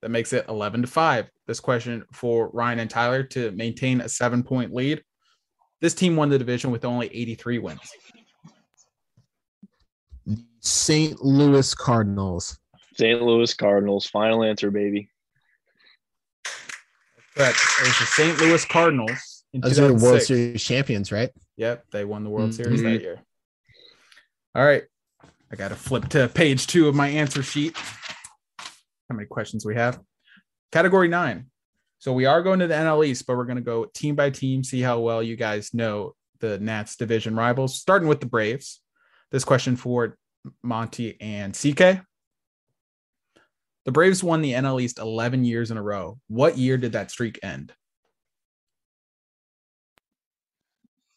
That 0.00 0.10
makes 0.10 0.32
it 0.32 0.44
11 0.48 0.82
to 0.82 0.86
5. 0.86 1.30
This 1.46 1.60
question 1.60 2.04
for 2.12 2.50
Ryan 2.50 2.80
and 2.80 2.90
Tyler 2.90 3.22
to 3.24 3.50
maintain 3.52 4.00
a 4.00 4.08
seven 4.08 4.42
point 4.42 4.72
lead. 4.72 5.02
This 5.80 5.94
team 5.94 6.14
won 6.16 6.28
the 6.28 6.38
division 6.38 6.70
with 6.70 6.84
only 6.84 7.06
83 7.06 7.58
wins. 7.58 7.80
St. 10.64 11.22
Louis 11.22 11.74
Cardinals. 11.74 12.58
St. 12.96 13.20
Louis 13.20 13.52
Cardinals. 13.54 14.06
Final 14.06 14.42
answer, 14.42 14.70
baby. 14.70 15.10
Correct. 17.36 17.58
It 17.80 17.86
was 17.88 17.98
the 17.98 18.06
St. 18.06 18.38
Louis 18.40 18.64
Cardinals 18.64 19.44
in 19.52 19.60
Those 19.60 19.78
are 19.78 19.88
the 19.88 19.94
World 19.94 20.22
Series 20.22 20.62
champions, 20.62 21.12
right? 21.12 21.30
Yep, 21.56 21.84
they 21.90 22.04
won 22.04 22.24
the 22.24 22.30
World 22.30 22.50
Mhm. 22.50 22.54
Series 22.54 22.82
that 22.82 23.00
year. 23.00 23.22
All 24.54 24.64
right. 24.64 24.84
I 25.52 25.56
got 25.56 25.68
to 25.68 25.74
flip 25.76 26.08
to 26.10 26.28
page 26.28 26.66
two 26.66 26.88
of 26.88 26.94
my 26.94 27.08
answer 27.08 27.42
sheet. 27.42 27.76
How 27.76 29.14
many 29.16 29.26
questions 29.26 29.64
we 29.66 29.74
have? 29.74 30.00
Category 30.72 31.08
nine. 31.08 31.50
So 31.98 32.12
we 32.12 32.24
are 32.26 32.42
going 32.42 32.58
to 32.60 32.66
the 32.66 32.74
NL 32.74 33.04
East, 33.04 33.26
but 33.26 33.36
we're 33.36 33.44
going 33.44 33.56
to 33.56 33.62
go 33.62 33.84
team 33.86 34.14
by 34.14 34.30
team, 34.30 34.64
see 34.64 34.80
how 34.80 35.00
well 35.00 35.22
you 35.22 35.36
guys 35.36 35.74
know 35.74 36.14
the 36.40 36.58
Nats 36.58 36.96
division 36.96 37.34
rivals, 37.36 37.74
starting 37.78 38.08
with 38.08 38.20
the 38.20 38.26
Braves. 38.26 38.80
This 39.30 39.44
question 39.44 39.76
for 39.76 40.16
Monty 40.62 41.20
and 41.20 41.54
CK. 41.54 42.04
The 43.84 43.92
Braves 43.92 44.24
won 44.24 44.40
the 44.40 44.52
NL 44.52 44.80
East 44.80 44.98
11 44.98 45.44
years 45.44 45.70
in 45.70 45.76
a 45.76 45.82
row. 45.82 46.18
What 46.28 46.56
year 46.56 46.78
did 46.78 46.92
that 46.92 47.10
streak 47.10 47.38
end? 47.42 47.72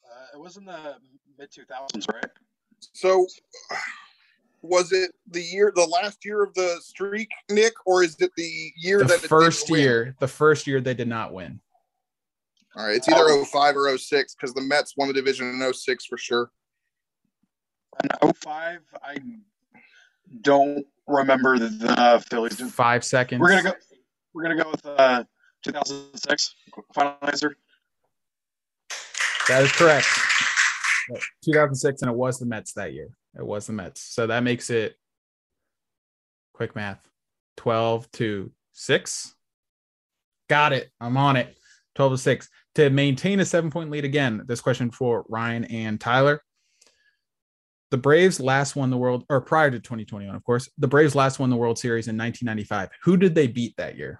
Uh, 0.03 0.37
it 0.37 0.39
was 0.39 0.57
in 0.57 0.65
the 0.65 0.95
mid 1.37 1.49
2000s, 1.51 2.13
right? 2.13 2.25
So, 2.93 3.25
was 4.61 4.91
it 4.91 5.11
the 5.31 5.41
year, 5.41 5.71
the 5.75 5.85
last 5.85 6.25
year 6.25 6.43
of 6.43 6.53
the 6.55 6.77
streak, 6.81 7.29
Nick, 7.49 7.73
or 7.85 8.03
is 8.03 8.17
it 8.19 8.31
the 8.35 8.71
year 8.77 8.99
The 8.99 9.05
that 9.05 9.13
it 9.13 9.21
didn't 9.21 9.29
first 9.29 9.69
win? 9.71 9.81
year, 9.81 10.15
the 10.19 10.27
first 10.27 10.67
year 10.67 10.81
they 10.81 10.93
did 10.93 11.07
not 11.07 11.33
win. 11.33 11.61
All 12.75 12.85
right, 12.85 12.95
it's 12.95 13.07
either 13.09 13.43
05 13.45 13.75
or 13.75 13.97
06 13.97 14.35
because 14.35 14.53
the 14.53 14.61
Mets 14.61 14.95
won 14.97 15.07
the 15.07 15.13
division 15.13 15.49
in 15.49 15.73
06 15.73 16.05
for 16.05 16.17
sure. 16.17 16.51
In 18.03 18.33
05, 18.33 18.79
I 19.03 19.17
don't 20.41 20.85
remember 21.07 21.57
the, 21.57 21.69
the 21.69 22.25
Phillies. 22.29 22.59
Five 22.71 23.03
seconds. 23.03 23.41
We're 23.41 23.49
gonna 23.49 23.63
go. 23.63 23.73
We're 24.33 24.43
gonna 24.43 24.63
go 24.63 24.69
with 24.71 24.85
uh, 24.85 25.23
2006. 25.63 26.55
Final 26.93 27.15
answer. 27.23 27.55
That 29.47 29.63
is 29.63 29.71
correct. 29.71 30.07
2006, 31.45 32.01
and 32.01 32.11
it 32.11 32.17
was 32.17 32.37
the 32.37 32.45
Mets 32.45 32.73
that 32.73 32.93
year. 32.93 33.09
It 33.37 33.45
was 33.45 33.67
the 33.67 33.73
Mets. 33.73 34.01
So 34.01 34.27
that 34.27 34.43
makes 34.43 34.69
it 34.69 34.95
quick 36.53 36.75
math 36.75 36.99
12 37.57 38.11
to 38.13 38.51
6. 38.73 39.35
Got 40.49 40.73
it. 40.73 40.89
I'm 40.99 41.17
on 41.17 41.35
it. 41.35 41.55
12 41.95 42.13
to 42.13 42.17
6. 42.17 42.49
To 42.75 42.89
maintain 42.89 43.39
a 43.39 43.45
seven 43.45 43.71
point 43.71 43.89
lead 43.89 44.05
again, 44.05 44.43
this 44.45 44.61
question 44.61 44.91
for 44.91 45.25
Ryan 45.29 45.65
and 45.65 45.99
Tyler. 45.99 46.41
The 47.89 47.97
Braves 47.97 48.39
last 48.39 48.75
won 48.75 48.89
the 48.89 48.97
world, 48.97 49.23
or 49.29 49.39
prior 49.39 49.71
to 49.71 49.79
2021, 49.79 50.35
of 50.35 50.43
course, 50.43 50.69
the 50.77 50.87
Braves 50.87 51.15
last 51.15 51.39
won 51.39 51.49
the 51.49 51.55
World 51.55 51.79
Series 51.79 52.07
in 52.07 52.17
1995. 52.17 52.89
Who 53.03 53.15
did 53.15 53.33
they 53.33 53.47
beat 53.47 53.77
that 53.77 53.95
year? 53.95 54.19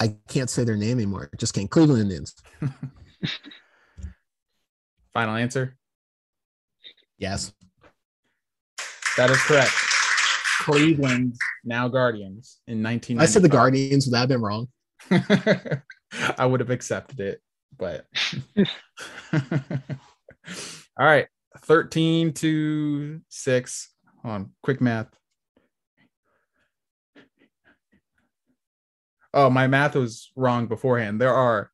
I 0.00 0.16
can't 0.28 0.50
say 0.50 0.64
their 0.64 0.76
name 0.76 0.98
anymore. 0.98 1.30
Just 1.38 1.54
can't. 1.54 1.70
Cleveland 1.70 2.02
Indians. 2.02 2.34
Final 5.14 5.36
answer. 5.36 5.76
Yes. 7.16 7.52
That 9.16 9.30
is 9.30 9.40
correct. 9.42 9.72
Cleveland, 10.60 11.36
now 11.64 11.88
Guardians, 11.88 12.60
in 12.66 12.82
1995. 12.82 13.22
I 13.22 13.26
said 13.26 13.42
the 13.42 13.48
Guardians. 13.48 14.06
Would 14.06 14.14
that 14.14 14.20
have 14.20 14.28
been 14.28 14.42
wrong? 14.42 14.68
I 16.38 16.46
would 16.46 16.60
have 16.60 16.70
accepted 16.70 17.20
it, 17.20 17.40
but 17.78 18.06
all 20.98 21.06
right. 21.06 21.26
13 21.58 22.32
to 22.34 23.20
6. 23.28 23.90
Hold 24.22 24.34
on, 24.34 24.50
quick 24.62 24.80
math. 24.80 25.08
Oh, 29.32 29.50
my 29.50 29.66
math 29.66 29.96
was 29.96 30.30
wrong 30.36 30.66
beforehand. 30.66 31.20
There 31.20 31.34
are 31.34 31.70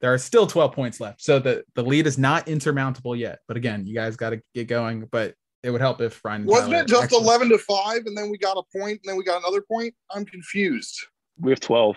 there 0.00 0.14
are 0.14 0.18
still 0.18 0.46
12 0.46 0.72
points 0.72 1.00
left. 1.00 1.20
So 1.22 1.38
the, 1.38 1.64
the 1.74 1.82
lead 1.82 2.06
is 2.06 2.16
not 2.16 2.48
insurmountable 2.48 3.14
yet. 3.14 3.40
But 3.46 3.56
again, 3.56 3.86
you 3.86 3.94
guys 3.94 4.16
got 4.16 4.30
to 4.30 4.40
get 4.54 4.66
going. 4.66 5.06
But 5.10 5.34
it 5.62 5.70
would 5.70 5.80
help 5.80 6.00
if 6.00 6.24
Ryan. 6.24 6.46
Wasn't 6.46 6.70
Tyler 6.70 6.84
it 6.84 6.88
just 6.88 7.04
actually- 7.04 7.18
eleven 7.18 7.48
to 7.50 7.58
five, 7.58 8.02
and 8.06 8.16
then 8.16 8.30
we 8.30 8.38
got 8.38 8.56
a 8.56 8.62
point, 8.78 9.00
and 9.02 9.10
then 9.10 9.16
we 9.16 9.24
got 9.24 9.38
another 9.40 9.60
point? 9.60 9.94
I'm 10.10 10.24
confused. 10.24 10.98
We 11.38 11.50
have 11.50 11.60
twelve. 11.60 11.96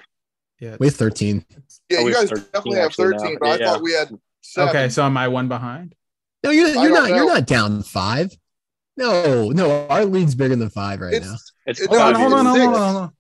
Yeah. 0.60 0.78
We 0.80 0.88
have 0.88 0.96
13. 0.96 1.46
Yeah, 1.90 1.98
Oh, 2.00 2.08
you 2.08 2.14
guys 2.14 2.30
13 2.30 2.46
definitely 2.54 2.78
have 2.80 2.86
actually 2.88 3.10
now. 3.10 3.18
thirteen, 3.20 3.38
but 3.40 3.62
I 3.62 3.66
thought 3.66 3.82
we 3.82 3.94
had 3.94 4.10
seven. 4.42 4.70
Okay, 4.70 4.90
so 4.90 5.04
am 5.04 5.18
I 5.18 5.28
one 5.28 5.48
behind? 5.48 5.96
No, 6.44 6.52
you're, 6.52 6.68
you're 6.70 6.90
don't 6.90 6.92
not. 6.94 7.10
You're 7.10 7.26
not 7.26 7.48
down 7.48 7.84
five. 7.84 8.32
No, 8.96 9.50
no, 9.50 9.88
our 9.88 10.06
lead's 10.06 10.36
bigger 10.36 10.56
than 10.56 10.70
five 10.70 11.00
right 11.02 11.22
now. 11.22 11.34
it's, 11.34 11.52
It's 11.66 11.82
It- 11.82 11.90
Hold 11.90 12.02
on, 12.02 12.16
hold 12.16 12.34
on, 12.34 12.46
hold 12.46 12.60
on, 12.60 12.74
hold 12.76 12.96
on. 13.04 13.12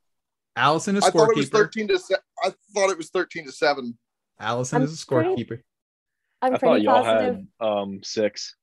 Allison 0.55 0.95
is 0.97 1.03
I 1.03 1.09
thought 1.09 1.29
it 1.31 1.37
was 1.37 1.49
thirteen 1.49 1.87
to. 1.87 1.97
Se- 1.97 2.15
I 2.43 2.53
thought 2.75 2.89
it 2.91 2.97
was 2.97 3.09
thirteen 3.09 3.45
to 3.45 3.51
seven. 3.51 3.97
Allison 4.39 4.77
I'm 4.77 4.83
is 4.83 5.01
a 5.01 5.05
pretty- 5.07 5.29
scorekeeper. 5.43 5.61
I'm 6.43 6.53
I 6.55 6.57
thought 6.57 6.69
pretty 6.71 6.85
y'all 6.85 7.03
positive. 7.03 7.35
had 7.59 7.67
um 7.67 7.99
six. 8.03 8.55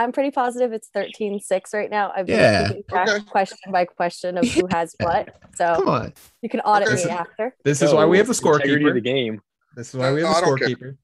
I'm 0.00 0.12
pretty 0.12 0.30
positive 0.30 0.72
it's 0.72 0.88
13-6 0.96 1.74
right 1.74 1.90
now. 1.90 2.10
I've 2.16 2.26
been 2.26 2.38
Yeah. 2.38 2.68
keeping 2.68 2.82
track 2.88 3.08
Okay. 3.08 3.24
question 3.26 3.70
by 3.70 3.84
question 3.84 4.38
of 4.38 4.48
who 4.48 4.66
has 4.70 4.94
what. 5.00 5.26
Come 5.26 5.34
So 5.54 5.90
on. 5.90 6.14
you 6.40 6.48
can 6.48 6.60
audit 6.60 6.88
Okay. 6.88 7.04
me 7.04 7.10
after. 7.10 7.54
This 7.64 7.82
is 7.82 7.92
why 7.92 8.06
we 8.06 8.16
have 8.18 8.26
the 8.26 8.32
Integrity 8.32 8.74
of 8.88 8.94
the 8.94 9.00
scorekeeper. 9.00 9.04
game. 9.04 9.40
This 9.76 9.90
is 9.90 9.96
why 9.96 10.12
we 10.12 10.22
have 10.22 10.30
I 10.36 10.40
the 10.40 10.46
don't 10.46 10.58
care. 10.58 10.68
scorekeeper. 10.68 10.96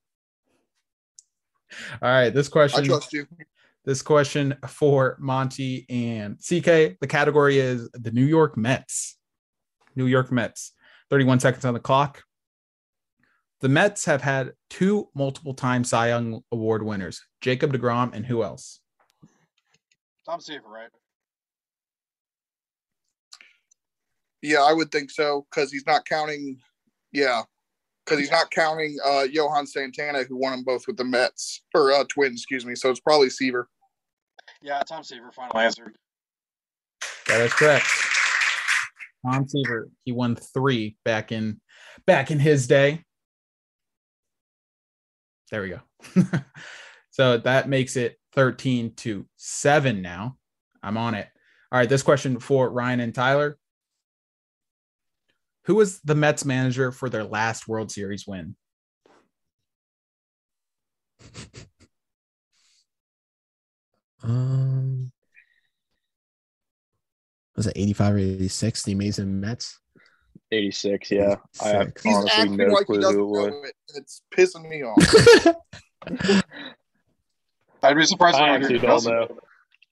All 2.03 2.09
right, 2.09 2.31
this 2.31 2.49
I 2.49 2.51
question. 2.53 2.85
trust 2.85 3.13
you. 3.13 3.27
This 3.85 4.03
question 4.03 4.57
for 4.67 5.17
Monty 5.21 5.85
and 5.91 6.39
CK. 6.39 6.97
The 7.01 7.07
category 7.09 7.59
is 7.59 7.89
the 7.93 8.11
New 8.11 8.25
York 8.25 8.57
Mets. 8.57 9.17
New 9.95 10.07
York 10.07 10.33
Mets. 10.33 10.73
31 11.11 11.39
seconds 11.41 11.65
on 11.65 11.75
the 11.75 11.81
clock. 11.81 12.23
The 13.61 13.69
Mets 13.69 14.05
have 14.07 14.23
had 14.23 14.53
two 14.71 15.09
multiple 15.15 15.55
time 15.55 15.85
Cy 15.85 16.09
Young 16.09 16.43
Award 16.53 16.83
winners, 16.83 17.25
Jacob 17.41 17.73
DeGrom 17.73 18.13
and 18.15 18.27
who 18.27 18.43
else? 18.43 18.81
Tom 20.27 20.41
Seaver, 20.41 20.69
right? 20.69 20.89
Yeah, 24.43 24.63
I 24.63 24.73
would 24.73 24.91
think 24.91 25.11
so 25.11 25.47
because 25.51 25.73
he's 25.73 25.87
not 25.87 26.05
counting. 26.05 26.59
Yeah, 27.13 27.43
because 28.05 28.19
he's 28.19 28.31
not 28.31 28.51
counting 28.51 28.97
uh, 29.05 29.27
Johan 29.31 29.67
Santana, 29.67 30.25
who 30.25 30.37
won 30.37 30.53
them 30.53 30.65
both 30.65 30.87
with 30.87 30.97
the 30.97 31.05
Mets 31.05 31.63
or 31.75 31.93
uh, 31.93 32.05
Twins, 32.09 32.41
excuse 32.41 32.67
me. 32.67 32.75
So 32.75 32.91
it's 32.91 33.01
probably 33.01 33.31
Seaver. 33.31 33.69
Yeah, 34.63 34.81
Tom 34.81 35.03
Seaver. 35.03 35.33
Final 35.33 35.59
answer. 35.59 35.93
That 37.29 37.41
is 37.41 37.53
correct. 37.53 37.87
Tom 39.25 39.49
Seaver, 39.49 39.89
he 40.05 40.13
won 40.13 40.37
three 40.37 40.97
back 41.05 41.33
in 41.33 41.61
back 42.07 42.31
in 42.31 42.39
his 42.39 42.67
day. 42.67 43.03
There 45.51 45.63
we 45.63 45.71
go. 45.71 45.81
so 47.11 47.39
that 47.39 47.69
makes 47.69 47.97
it 47.97 48.19
13 48.37 48.95
to 48.97 49.27
7 49.37 50.03
now. 50.03 50.37
I'm 50.83 50.97
on 50.99 51.15
it. 51.15 51.27
All 51.73 51.79
right, 51.79 51.89
this 51.89 52.03
question 52.03 52.39
for 52.39 52.71
Ryan 52.71 53.01
and 53.01 53.15
Tyler. 53.15 53.59
Who 55.65 55.75
was 55.75 56.01
the 56.03 56.15
Mets 56.15 56.45
manager 56.45 56.93
for 56.93 57.09
their 57.11 57.25
last 57.25 57.67
World 57.67 57.91
Series 57.91 58.27
win? 58.27 58.55
Um, 64.23 65.13
was 67.55 67.67
it 67.69 67.75
85 67.77 68.15
or 68.15 68.19
86? 68.19 68.83
The 68.83 68.93
Amazing 68.93 69.39
Mets? 69.41 69.79
Eighty 70.51 70.71
six. 70.73 71.11
Yeah, 71.13 71.37
I 71.63 71.69
have 71.69 71.87
Six. 71.89 72.03
He's 72.03 72.17
honestly 72.17 72.43
acting 72.43 72.57
no 72.57 72.65
like 72.67 72.81
he 72.81 72.85
clue 72.87 73.01
doesn't 73.01 73.17
who 73.21 73.45
it 73.45 73.51
know 73.51 73.57
was. 73.61 73.69
it. 73.69 73.75
and 73.95 74.03
It's 74.03 74.23
pissing 74.37 74.69
me 74.69 74.83
off. 74.83 76.45
I'd 77.83 77.97
be 77.97 78.05
surprised 78.05 78.37
if 78.37 78.43
I 78.43 78.49
I 78.49 78.55
actually 78.57 78.79
don't 78.79 79.05
know. 79.05 79.29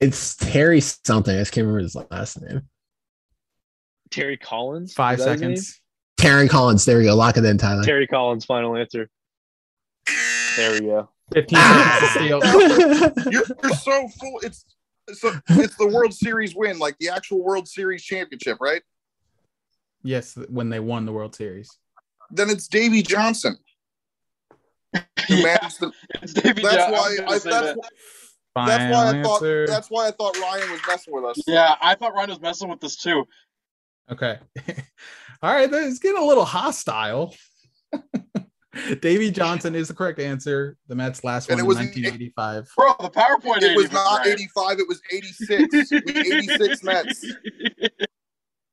it's 0.01 0.37
Terry 0.37 0.81
something. 0.81 1.35
I 1.35 1.41
just 1.41 1.53
can't 1.53 1.67
remember 1.67 1.83
his 1.83 1.97
last 2.11 2.41
name. 2.41 2.63
Terry 4.11 4.37
Collins. 4.37 4.91
Is 4.91 4.97
Five 4.97 5.19
that 5.19 5.31
his 5.31 5.41
seconds. 5.41 5.81
Terry 6.17 6.49
Collins. 6.49 6.85
There 6.85 6.99
we 6.99 7.05
go. 7.05 7.15
Lock 7.15 7.37
it 7.37 7.45
in, 7.45 7.59
Tyler. 7.59 7.85
Terry 7.85 8.07
Collins. 8.07 8.45
Final 8.45 8.77
answer. 8.77 9.09
There 10.57 10.73
we 10.73 10.81
go. 10.81 11.09
15 11.33 11.59
seconds 11.59 12.01
to 12.01 12.07
steal. 12.09 12.41
You're, 13.33 13.45
you're 13.63 13.75
so 13.75 14.09
full. 14.09 14.41
It's 14.43 14.65
so 15.13 15.33
it's 15.51 15.77
the 15.77 15.89
World 15.89 16.15
Series 16.15 16.55
win, 16.55 16.79
like 16.79 16.97
the 16.99 17.09
actual 17.09 17.43
World 17.43 17.69
Series 17.69 18.03
championship, 18.03 18.59
right? 18.61 18.83
Yes, 20.03 20.37
when 20.49 20.69
they 20.69 20.81
won 20.81 21.07
the 21.07 21.13
World 21.13 21.35
Series. 21.35 21.79
Then 22.31 22.51
it's 22.51 22.69
Davey 22.69 23.03
Johnson 23.03 23.57
who 24.95 25.01
Yeah, 25.37 25.43
managed 25.45 25.81
the. 25.81 25.93
Davey 26.41 26.63
That's 26.63 26.75
Johnson. 26.77 26.93
why. 26.93 27.17
I, 27.27 27.31
that's, 27.33 27.45
that. 27.45 27.77
why- 27.77 27.89
that's 28.67 28.93
why 28.93 29.09
I 29.09 29.11
Final 29.13 29.23
thought. 29.25 29.35
answer. 29.37 29.67
That's 29.67 29.91
why 29.91 30.07
I 30.07 30.11
thought 30.13 30.37
Ryan 30.39 30.71
was 30.71 30.81
messing 30.87 31.13
with 31.15 31.25
us. 31.25 31.37
Yeah, 31.47 31.75
I 31.83 31.95
thought 31.97 32.15
Ryan 32.15 32.31
was 32.31 32.41
messing 32.41 32.69
with 32.69 32.81
this 32.81 32.97
too. 32.97 33.25
Okay. 34.13 34.39
All 35.43 35.53
right. 35.53 35.69
It's 35.73 35.99
getting 35.99 36.23
a 36.23 36.25
little 36.25 36.45
hostile. 36.45 37.35
Davey 39.01 39.31
Johnson 39.31 39.75
is 39.75 39.89
the 39.89 39.95
correct 39.95 40.19
answer. 40.21 40.77
The 40.89 40.95
Mets 40.95 41.23
last 41.25 41.49
And 41.49 41.57
one 41.57 41.61
it 41.61 41.63
in 41.63 41.67
was- 41.69 41.77
1985. 41.79 42.69
Bro, 42.77 42.95
the 43.01 43.11
PowerPoint 43.11 43.63
It 43.63 43.77
was 43.77 43.91
not 43.93 44.19
right. 44.21 44.29
85. 44.29 44.79
It 44.81 44.89
was 44.89 45.01
86. 45.13 45.91
We 45.91 45.99
86 46.37 46.83
Mets. 46.85 47.25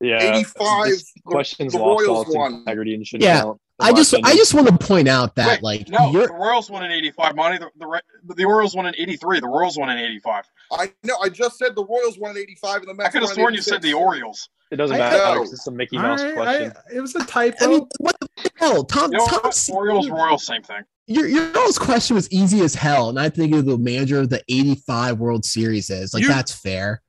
Yeah. 0.02 0.36
85. 0.36 0.86
This 0.88 1.14
the- 1.14 1.22
question's 1.26 1.74
the 1.74 1.80
lost 1.80 2.06
Royals 2.08 2.28
its 2.28 2.36
won. 2.36 2.54
integrity 2.56 2.96
and 2.96 3.06
shouldn't 3.06 3.24
Yeah, 3.26 3.42
count. 3.42 3.62
I 3.80 3.94
just 3.94 4.14
I 4.24 4.36
just 4.36 4.54
want 4.54 4.68
to 4.68 4.78
point 4.78 5.08
out 5.08 5.34
that 5.36 5.62
Wait, 5.62 5.64
like 5.64 5.90
no, 5.90 6.12
you're 6.12 6.28
the 6.28 6.34
Royals 6.34 6.70
won 6.70 6.84
in 6.84 6.92
'85. 6.92 7.36
Monty, 7.36 7.58
the, 7.58 7.70
the 7.78 8.34
the 8.36 8.46
Orioles 8.46 8.76
won 8.76 8.86
in 8.86 8.94
'83. 8.96 9.40
The 9.40 9.48
Royals 9.48 9.76
won 9.78 9.90
in 9.90 9.98
'85. 9.98 10.44
I 10.72 10.92
know. 11.04 11.18
I 11.22 11.30
just 11.30 11.58
said 11.58 11.76
the 11.76 11.84
Royals 11.84 12.20
won 12.20 12.32
in 12.32 12.38
85 12.38 12.82
and 12.82 12.90
the 12.90 12.94
Mets. 12.94 13.08
I 13.08 13.12
could 13.12 13.22
have 13.24 13.32
sworn 13.32 13.54
you 13.56 13.62
said 13.62 13.82
the 13.82 13.94
Orioles. 13.94 14.50
It 14.70 14.76
doesn't 14.76 14.96
I 14.96 15.00
matter. 15.00 15.18
know. 15.18 15.24
Alex. 15.24 15.50
This 15.52 15.62
is 15.62 15.68
a 15.68 15.72
Mickey 15.72 15.98
Mouse 15.98 16.22
right, 16.22 16.34
question. 16.36 16.74
I- 16.76 16.96
it 16.96 17.02
was 17.02 17.16
a 17.16 17.26
typo. 17.26 17.58
I 17.66 17.68
mean, 17.68 17.88
what 18.00 18.16
the 18.20 18.28
hell? 18.56 18.84
Tom, 18.84 19.12
You 19.12 19.18
know 19.18 19.26
Tom 19.28 19.40
what? 19.44 19.70
Orioles, 19.72 20.10
Royals, 20.10 20.46
same 20.46 20.62
thing. 20.62 20.84
your 21.08 21.26
your 21.28 21.58
all's 21.58 21.80
question 21.80 22.16
was 22.16 22.32
easy 22.32 22.62
as 22.62 22.76
hell, 22.76 23.10
and 23.10 23.20
I 23.20 23.30
think 23.30 23.54
of 23.56 23.66
the 23.66 23.78
manager 23.80 24.20
of 24.20 24.30
the 24.30 24.44
'85 24.48 25.20
World 25.20 25.44
Series 25.44 25.90
is 25.90 26.14
like 26.14 26.22
You- 26.22 26.30
that's 26.30 26.52
fair. 26.52 27.02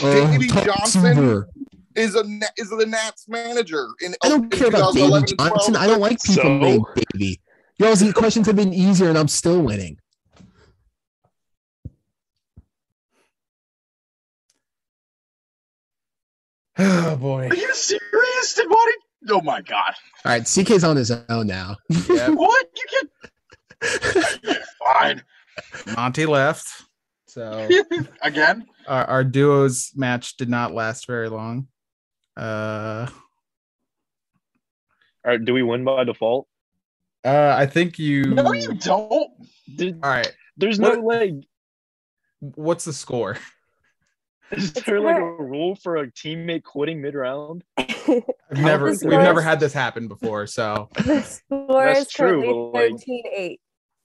Davey 0.00 0.48
uh, 0.50 0.54
Tom 0.54 0.64
Johnson? 0.66 1.02
Seaver. 1.02 1.48
Is 1.96 2.14
a 2.14 2.24
is 2.56 2.70
the 2.70 2.86
Nats 2.86 3.28
manager 3.28 3.88
in 4.00 4.14
I 4.22 4.28
don't 4.28 4.44
in 4.44 4.50
care 4.50 4.68
about 4.68 4.94
2011 4.94 5.26
Davey 5.26 5.36
Johnson. 5.50 5.76
I 5.76 5.86
don't 5.88 6.00
like 6.00 6.22
people 6.22 6.42
So? 6.42 6.58
named 6.58 6.84
Davey. 7.12 7.40
Y'all's 7.78 8.12
questions 8.12 8.46
have 8.46 8.56
been 8.56 8.72
easier, 8.72 9.08
and 9.08 9.18
I'm 9.18 9.26
still 9.26 9.60
winning. 9.60 9.98
oh 16.78 17.16
boy. 17.16 17.48
Are 17.48 17.56
you 17.56 17.74
serious, 17.74 18.54
Did 18.54 18.68
Monty? 18.68 18.92
Oh 19.30 19.40
my 19.42 19.60
god! 19.60 19.94
All 20.24 20.32
right, 20.32 20.42
CK's 20.42 20.84
on 20.84 20.96
his 20.96 21.10
own 21.10 21.46
now. 21.46 21.76
Yep. 21.88 22.30
What? 22.34 22.66
You 22.76 23.08
can 23.82 24.56
fine 24.78 25.22
Monty 25.96 26.26
left. 26.26 26.84
So 27.26 27.68
again. 28.22 28.66
our, 28.86 29.04
our 29.06 29.24
duos 29.24 29.92
match 29.94 30.36
did 30.36 30.48
not 30.48 30.72
last 30.72 31.06
very 31.06 31.28
long. 31.28 31.68
Uh, 32.36 33.06
All 35.24 35.32
right, 35.32 35.44
do 35.44 35.52
we 35.54 35.62
win 35.62 35.84
by 35.84 36.04
default? 36.04 36.46
uh 37.24 37.54
I 37.58 37.66
think 37.66 37.98
you. 37.98 38.24
No, 38.24 38.52
you 38.52 38.72
don't. 38.74 39.30
Did, 39.76 39.98
All 40.02 40.10
right. 40.10 40.32
there's 40.56 40.78
no 40.80 40.98
What- 41.00 41.20
like. 41.20 41.34
What's 42.40 42.86
the 42.86 42.92
score? 42.94 43.36
Is 44.52 44.72
there 44.72 44.98
like 44.98 45.18
a 45.18 45.22
rule 45.22 45.76
for 45.76 45.98
a 45.98 46.10
teammate 46.10 46.64
quitting 46.64 47.00
mid 47.02 47.14
round? 47.14 47.62
I've 47.78 48.24
never. 48.52 48.86
We've 48.86 49.02
never 49.04 49.42
had 49.42 49.60
this 49.60 49.72
happen 49.74 50.08
before. 50.08 50.46
So 50.46 50.88
the 50.94 51.22
score 51.22 51.84
That's 51.84 52.00
is 52.00 52.08
true, 52.08 52.72
currently 52.72 52.98
13-8. 53.38 53.58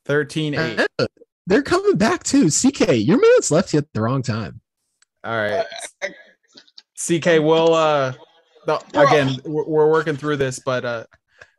13 0.05 0.53
8. 0.55 0.79
Uh, 0.99 1.07
They're 1.47 1.63
coming 1.63 1.97
back 1.97 2.23
too. 2.23 2.49
CK, 2.51 2.89
your 2.97 3.19
minutes 3.19 3.49
left 3.49 3.73
you 3.73 3.79
at 3.79 3.91
the 3.93 4.01
wrong 4.01 4.21
time. 4.21 4.59
All 5.23 5.33
right. 5.35 5.65
CK, 6.97 7.25
we'll 7.41 7.73
uh 7.73 8.13
no, 8.67 8.79
again 8.95 9.37
we're, 9.45 9.65
we're 9.65 9.91
working 9.91 10.15
through 10.15 10.37
this, 10.37 10.59
but 10.59 10.85
uh 10.85 11.03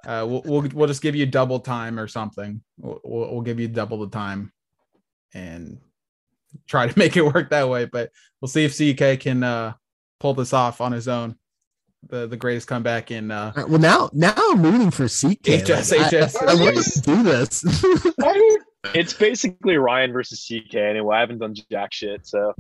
uh 0.07 0.25
we'll, 0.29 0.43
we'll 0.45 0.69
we'll 0.75 0.89
just 0.89 1.03
give 1.03 1.15
you 1.17 1.27
double 1.27 1.61
time 1.61 1.99
or 1.99 2.09
something. 2.09 2.63
We'll, 2.79 3.01
we'll 3.05 3.33
we'll 3.33 3.43
give 3.43 3.61
you 3.61 3.69
double 3.69 3.99
the 4.01 4.09
time 4.11 4.53
and 5.35 5.79
try 6.69 6.87
to 6.89 6.99
make 6.99 7.17
it 7.17 7.23
work 7.25 7.51
that 7.51 7.69
way. 7.69 7.85
But 7.85 8.11
we'll 8.41 8.49
see 8.49 8.65
if 8.65 8.77
CK 8.77 9.21
can 9.21 9.43
uh 9.43 9.75
pull 10.21 10.35
this 10.35 10.53
off 10.53 10.81
on 10.81 10.93
his 10.93 11.09
own. 11.09 11.37
The 12.09 12.27
the 12.27 12.37
greatest 12.37 12.69
comeback 12.69 13.11
in 13.11 13.31
uh 13.31 13.53
All 13.57 13.63
right, 13.63 13.71
well, 13.71 13.81
now 13.81 14.11
now 14.13 14.35
I'm 14.37 14.63
rooting 14.63 14.91
for 14.91 15.07
CK. 15.09 15.65
HS, 15.65 15.93
Like, 15.93 16.13
I- 16.15 16.27
HS. 16.27 16.37
I, 16.37 16.55
want 16.55 16.77
to 16.77 17.01
do 17.01 17.23
this. 17.23 17.65
It's 18.95 19.13
basically 19.13 19.79
Ryan 19.79 20.13
versus 20.13 20.47
CK 20.47 20.77
anyway. 20.77 21.17
I 21.17 21.21
haven't 21.21 21.39
done 21.39 21.55
jack 21.73 21.93
shit, 21.93 22.25
so 22.25 22.55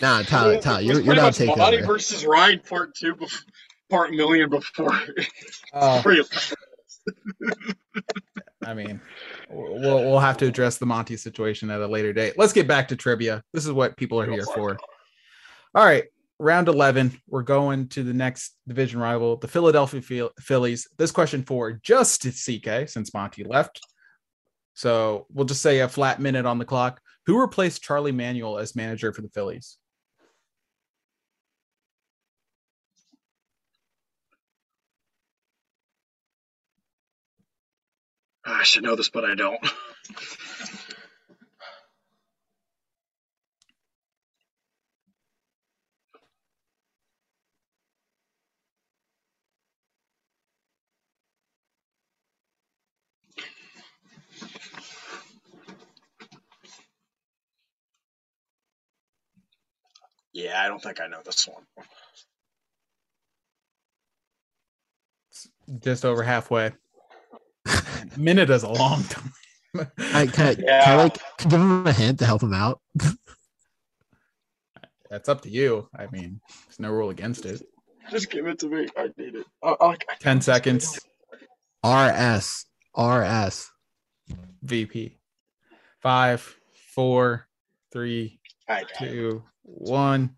nah, 0.00 0.22
Tyler, 0.22 0.60
Tyler, 0.60 0.80
It 0.80 0.84
you're, 0.86 1.00
you're 1.00 1.14
not 1.14 1.22
much 1.22 1.36
taking 1.36 1.58
Monty 1.58 1.78
over. 1.78 1.86
versus 1.86 2.24
Ryan 2.24 2.60
part 2.60 2.94
two, 2.94 3.14
bef- 3.14 3.44
part 3.88 4.12
million 4.12 4.48
before. 4.50 4.98
uh, 5.72 6.02
I 8.64 8.74
mean 8.74 9.00
we'll 9.48 9.80
we'll 9.80 10.00
we'll 10.02 10.18
have 10.18 10.36
to 10.38 10.46
address 10.46 10.78
the 10.78 10.86
Monty 10.86 11.16
situation 11.16 11.70
at 11.70 11.80
a 11.80 11.86
later 11.86 12.12
date. 12.12 12.34
Let's 12.36 12.52
get 12.52 12.68
back 12.68 12.88
to 12.88 12.96
trivia. 12.96 13.42
This 13.52 13.66
is 13.66 13.72
what 13.72 13.96
people 13.96 14.20
are 14.20 14.30
here 14.30 14.44
for. 14.44 14.78
All 15.74 15.84
right, 15.84 16.04
round 16.38 16.68
11. 16.68 17.20
We're 17.28 17.42
going 17.42 17.88
to 17.88 18.02
the 18.02 18.12
next 18.12 18.56
division 18.66 19.00
rival, 19.00 19.36
the 19.36 19.48
Philadelphia 19.48 20.02
Phil- 20.02 20.32
Phillies. 20.40 20.88
This 20.98 21.12
question 21.12 21.42
for 21.42 21.72
just 21.72 22.22
CK 22.22 22.88
since 22.88 23.14
Monty 23.14 23.44
left. 23.44 23.80
So 24.74 25.26
we'll 25.32 25.46
just 25.46 25.62
say 25.62 25.80
a 25.80 25.88
flat 25.88 26.20
minute 26.20 26.46
on 26.46 26.58
the 26.58 26.64
clock. 26.64 27.00
Who 27.26 27.40
replaced 27.40 27.82
Charlie 27.82 28.12
Manuel 28.12 28.58
as 28.58 28.74
manager 28.74 29.12
for 29.12 29.22
the 29.22 29.28
Phillies? 29.28 29.76
I 38.50 38.62
should 38.64 38.82
know 38.82 38.96
this, 38.96 39.08
but 39.08 39.24
I 39.24 39.34
don't. 39.34 39.60
Yeah, 60.32 60.62
I 60.62 60.68
don't 60.68 60.82
think 60.82 61.00
I 61.00 61.06
know 61.08 61.20
this 61.24 61.46
one. 61.48 61.64
Just 65.80 66.04
over 66.04 66.22
halfway. 66.22 66.72
minute 68.16 68.50
is 68.50 68.62
a 68.62 68.68
long 68.68 69.02
time. 69.04 69.32
I 69.98 70.26
can, 70.26 70.46
I, 70.48 70.54
can 70.54 70.68
I 70.68 70.96
like 70.96 71.18
give 71.38 71.52
him 71.52 71.86
a 71.86 71.92
hint 71.92 72.18
to 72.20 72.26
help 72.26 72.42
him 72.42 72.54
out. 72.54 72.80
That's 75.10 75.28
up 75.28 75.42
to 75.42 75.50
you. 75.50 75.88
I 75.96 76.06
mean, 76.12 76.40
there's 76.66 76.80
no 76.80 76.90
rule 76.90 77.10
against 77.10 77.44
it. 77.44 77.62
Just 78.10 78.30
give 78.30 78.46
it 78.46 78.58
to 78.60 78.68
me. 78.68 78.88
I 78.96 79.10
need 79.16 79.34
it. 79.36 79.46
I, 79.62 79.76
I, 79.80 79.90
I 79.90 79.96
10 80.20 80.40
seconds. 80.40 80.98
RS. 81.84 82.66
RS. 82.96 83.70
VP. 84.62 85.16
Five, 86.00 86.56
four, 86.94 87.46
three, 87.92 88.40
I 88.68 88.82
got 88.82 88.90
it. 89.02 89.10
two, 89.10 89.42
one. 89.62 90.36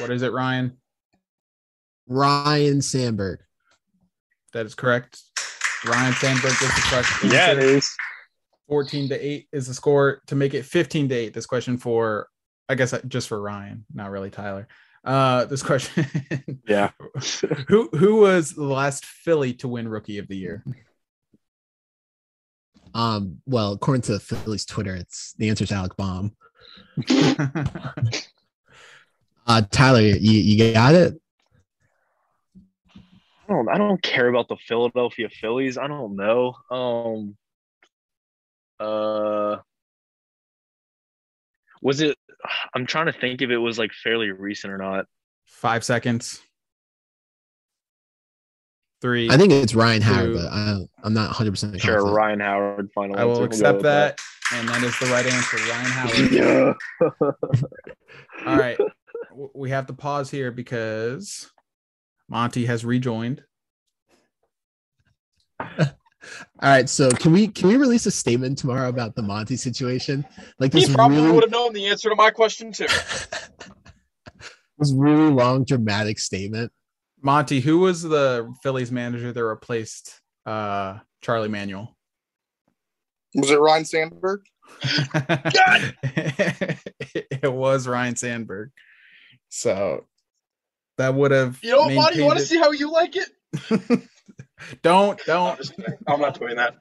What 0.00 0.10
is 0.10 0.22
it, 0.22 0.32
Ryan? 0.32 0.76
Ryne 2.06 2.80
Sandberg. 2.80 3.40
That 4.52 4.66
is 4.66 4.74
correct. 4.74 5.20
Ryne 5.86 6.12
Sandberg 6.14 6.52
gets 6.58 6.74
the 6.74 6.82
correct 6.90 7.08
Yeah, 7.24 7.52
it 7.52 7.58
answer. 7.58 7.60
is. 7.76 7.96
14 8.68 9.08
to 9.10 9.14
8 9.26 9.48
is 9.52 9.66
the 9.66 9.74
score 9.74 10.20
to 10.26 10.34
make 10.34 10.52
it 10.54 10.64
15 10.64 11.08
to 11.08 11.14
8. 11.14 11.32
This 11.34 11.46
question 11.46 11.78
for, 11.78 12.28
I 12.68 12.74
guess, 12.74 12.92
uh, 12.92 13.00
just 13.08 13.28
for 13.28 13.40
Ryan, 13.40 13.84
not 13.94 14.10
really 14.10 14.30
Tyler. 14.30 14.68
Uh, 15.04 15.44
this 15.46 15.62
question 15.62 16.04
Yeah. 16.68 16.90
who 17.68 17.88
who 17.96 18.16
was 18.16 18.52
the 18.52 18.64
last 18.64 19.06
Philly 19.06 19.54
to 19.54 19.68
win 19.68 19.88
Rookie 19.88 20.18
of 20.18 20.28
the 20.28 20.36
Year? 20.36 20.64
Um, 22.94 23.38
well, 23.46 23.72
according 23.72 24.02
to 24.02 24.18
Philly's 24.18 24.64
Twitter, 24.66 24.94
it's 24.94 25.32
the 25.38 25.48
answer 25.50 25.64
is 25.64 25.72
Alec 25.72 25.96
Bohm. 25.96 26.34
Uh 29.46 29.62
Tyler, 29.70 30.00
you, 30.02 30.16
you 30.18 30.74
got 30.74 30.94
it? 30.94 31.18
I 33.48 33.52
don't 33.52 33.68
I 33.68 33.78
don't 33.78 34.02
care 34.02 34.28
about 34.28 34.48
the 34.48 34.56
Philadelphia 34.56 35.28
Phillies. 35.30 35.78
I 35.78 35.86
don't 35.86 36.16
know. 36.16 36.54
Um 36.70 37.36
uh 38.78 39.56
was 41.82 42.00
it 42.00 42.16
I'm 42.74 42.86
trying 42.86 43.06
to 43.06 43.12
think 43.12 43.42
if 43.42 43.50
it 43.50 43.58
was 43.58 43.78
like 43.78 43.92
fairly 43.92 44.30
recent 44.30 44.72
or 44.72 44.78
not. 44.78 45.06
Five 45.46 45.84
seconds. 45.84 46.40
Three. 49.00 49.30
I 49.30 49.36
think 49.36 49.52
it's 49.52 49.74
Ryan 49.74 50.02
Howard, 50.02 50.34
but 50.34 50.46
I, 50.46 50.80
I'm 51.04 51.14
not 51.14 51.28
100 51.28 51.52
percent 51.52 51.80
Sure, 51.80 52.12
Ryan 52.12 52.40
Howard 52.40 52.90
final 52.94 53.16
I 53.16 53.24
will 53.24 53.44
answer. 53.44 53.44
Accept 53.44 53.76
with 53.76 53.84
that, 53.84 54.18
and 54.52 54.68
that 54.68 54.82
is 54.82 54.98
the 54.98 55.06
right 55.06 55.24
answer. 55.24 55.56
Ryan 55.56 55.86
Howard. 55.86 56.32
Yeah. 56.32 56.72
All 58.46 58.56
right. 58.56 58.78
We 59.54 59.70
have 59.70 59.86
to 59.86 59.92
pause 59.92 60.32
here 60.32 60.50
because 60.50 61.48
Monty 62.28 62.66
has 62.66 62.84
rejoined. 62.84 63.42
All 66.60 66.70
right, 66.70 66.88
so 66.88 67.10
can 67.10 67.32
we 67.32 67.48
can 67.48 67.68
we 67.68 67.76
release 67.76 68.06
a 68.06 68.10
statement 68.10 68.58
tomorrow 68.58 68.88
about 68.88 69.14
the 69.14 69.22
Monty 69.22 69.56
situation? 69.56 70.24
Like 70.58 70.72
He 70.72 70.80
this 70.80 70.94
probably 70.94 71.18
really 71.18 71.32
would 71.32 71.44
have 71.44 71.50
known 71.52 71.72
the 71.72 71.86
answer 71.86 72.08
to 72.10 72.16
my 72.16 72.30
question 72.30 72.72
too. 72.72 72.86
this 74.78 74.92
really 74.92 75.30
long 75.30 75.64
dramatic 75.64 76.18
statement. 76.18 76.72
Monty, 77.22 77.60
who 77.60 77.78
was 77.78 78.02
the 78.02 78.52
Phillies 78.62 78.92
manager 78.92 79.32
that 79.32 79.44
replaced 79.44 80.20
uh, 80.46 80.98
Charlie 81.22 81.48
Manuel? 81.48 81.96
Was 83.34 83.50
it 83.50 83.60
Ryne 83.60 83.84
Sandberg? 83.84 84.40
it 87.22 87.52
was 87.52 87.88
Ryne 87.88 88.16
Sandberg. 88.16 88.70
So 89.48 90.06
that 90.98 91.14
would 91.14 91.30
have. 91.30 91.58
You 91.62 91.72
know 91.72 91.78
what, 91.78 91.94
Monty? 91.94 92.18
You 92.18 92.24
want 92.26 92.38
to 92.38 92.44
see 92.44 92.58
how 92.58 92.70
you 92.72 92.92
like 92.92 93.16
it? 93.16 93.28
it- 93.70 94.08
don't 94.82 95.20
I'm, 95.20 95.26
don't. 95.26 95.56
just 95.58 95.76
kidding. 95.76 95.94
I'm 96.06 96.20
not 96.20 96.38
doing 96.38 96.56
that. 96.56 96.76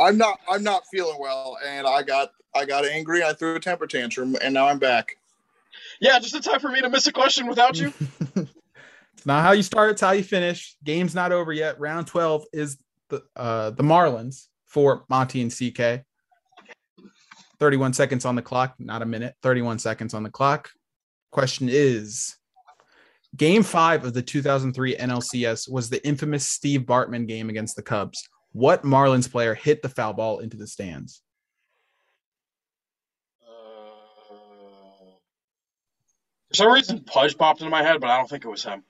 I'm 0.00 0.18
not. 0.18 0.40
I'm 0.48 0.62
not 0.62 0.82
feeling 0.92 1.16
well, 1.18 1.56
and 1.66 1.86
I 1.86 2.02
got. 2.02 2.30
I 2.54 2.66
got 2.66 2.84
angry. 2.84 3.24
I 3.24 3.32
threw 3.32 3.54
a 3.54 3.60
temper 3.60 3.86
tantrum, 3.86 4.36
and 4.42 4.52
now 4.52 4.66
I'm 4.66 4.78
back. 4.78 5.16
Yeah, 6.00 6.18
just 6.18 6.34
in 6.34 6.42
time 6.42 6.60
for 6.60 6.68
me 6.68 6.82
to 6.82 6.90
miss 6.90 7.06
a 7.06 7.12
question 7.12 7.46
without 7.46 7.78
you. 7.78 7.92
it's 8.36 9.26
not 9.26 9.42
how 9.42 9.52
you 9.52 9.62
start; 9.62 9.92
it's 9.92 10.00
how 10.00 10.12
you 10.12 10.22
finish. 10.22 10.76
Game's 10.84 11.14
not 11.14 11.32
over 11.32 11.52
yet. 11.52 11.80
Round 11.80 12.06
twelve 12.06 12.44
is 12.52 12.78
the 13.08 13.22
uh, 13.36 13.70
the 13.70 13.82
Marlins 13.82 14.48
for 14.66 15.04
Monty 15.08 15.42
and 15.42 15.50
CK. 15.50 16.04
Thirty-one 17.58 17.92
seconds 17.92 18.24
on 18.24 18.34
the 18.36 18.42
clock, 18.42 18.74
not 18.78 19.02
a 19.02 19.06
minute. 19.06 19.34
Thirty-one 19.42 19.78
seconds 19.78 20.14
on 20.14 20.22
the 20.22 20.30
clock. 20.30 20.70
Question 21.30 21.68
is: 21.70 22.36
Game 23.36 23.62
five 23.62 24.04
of 24.04 24.12
the 24.12 24.22
2003 24.22 24.96
NLCS 24.96 25.70
was 25.70 25.88
the 25.88 26.06
infamous 26.06 26.48
Steve 26.48 26.82
Bartman 26.82 27.26
game 27.26 27.48
against 27.48 27.76
the 27.76 27.82
Cubs. 27.82 28.28
What 28.52 28.82
Marlins 28.82 29.30
player 29.30 29.54
hit 29.54 29.80
the 29.80 29.88
foul 29.88 30.12
ball 30.12 30.40
into 30.40 30.58
the 30.58 30.66
stands? 30.66 31.22
Uh, 33.42 35.14
for 36.48 36.54
some 36.54 36.72
reason, 36.72 37.00
Pudge 37.00 37.38
popped 37.38 37.60
into 37.60 37.70
my 37.70 37.82
head, 37.82 38.00
but 38.00 38.10
I 38.10 38.18
don't 38.18 38.28
think 38.28 38.44
it 38.44 38.50
was 38.50 38.64
him. 38.64 38.84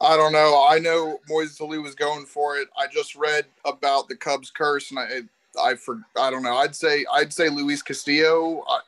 I 0.00 0.16
don't 0.16 0.32
know. 0.32 0.64
I 0.68 0.78
know 0.78 1.18
Moises 1.28 1.60
Alou 1.60 1.82
was 1.82 1.96
going 1.96 2.26
for 2.26 2.56
it. 2.56 2.68
I 2.78 2.86
just 2.86 3.16
read 3.16 3.46
about 3.64 4.08
the 4.08 4.16
Cubs 4.16 4.50
curse, 4.50 4.90
and 4.90 5.00
I, 5.00 5.22
I 5.60 5.74
for 5.74 6.00
I 6.16 6.30
don't 6.30 6.42
know. 6.42 6.56
I'd 6.56 6.76
say 6.76 7.04
I'd 7.12 7.32
say 7.32 7.48
Luis 7.48 7.82
Castillo. 7.82 8.62
I, 8.68 8.80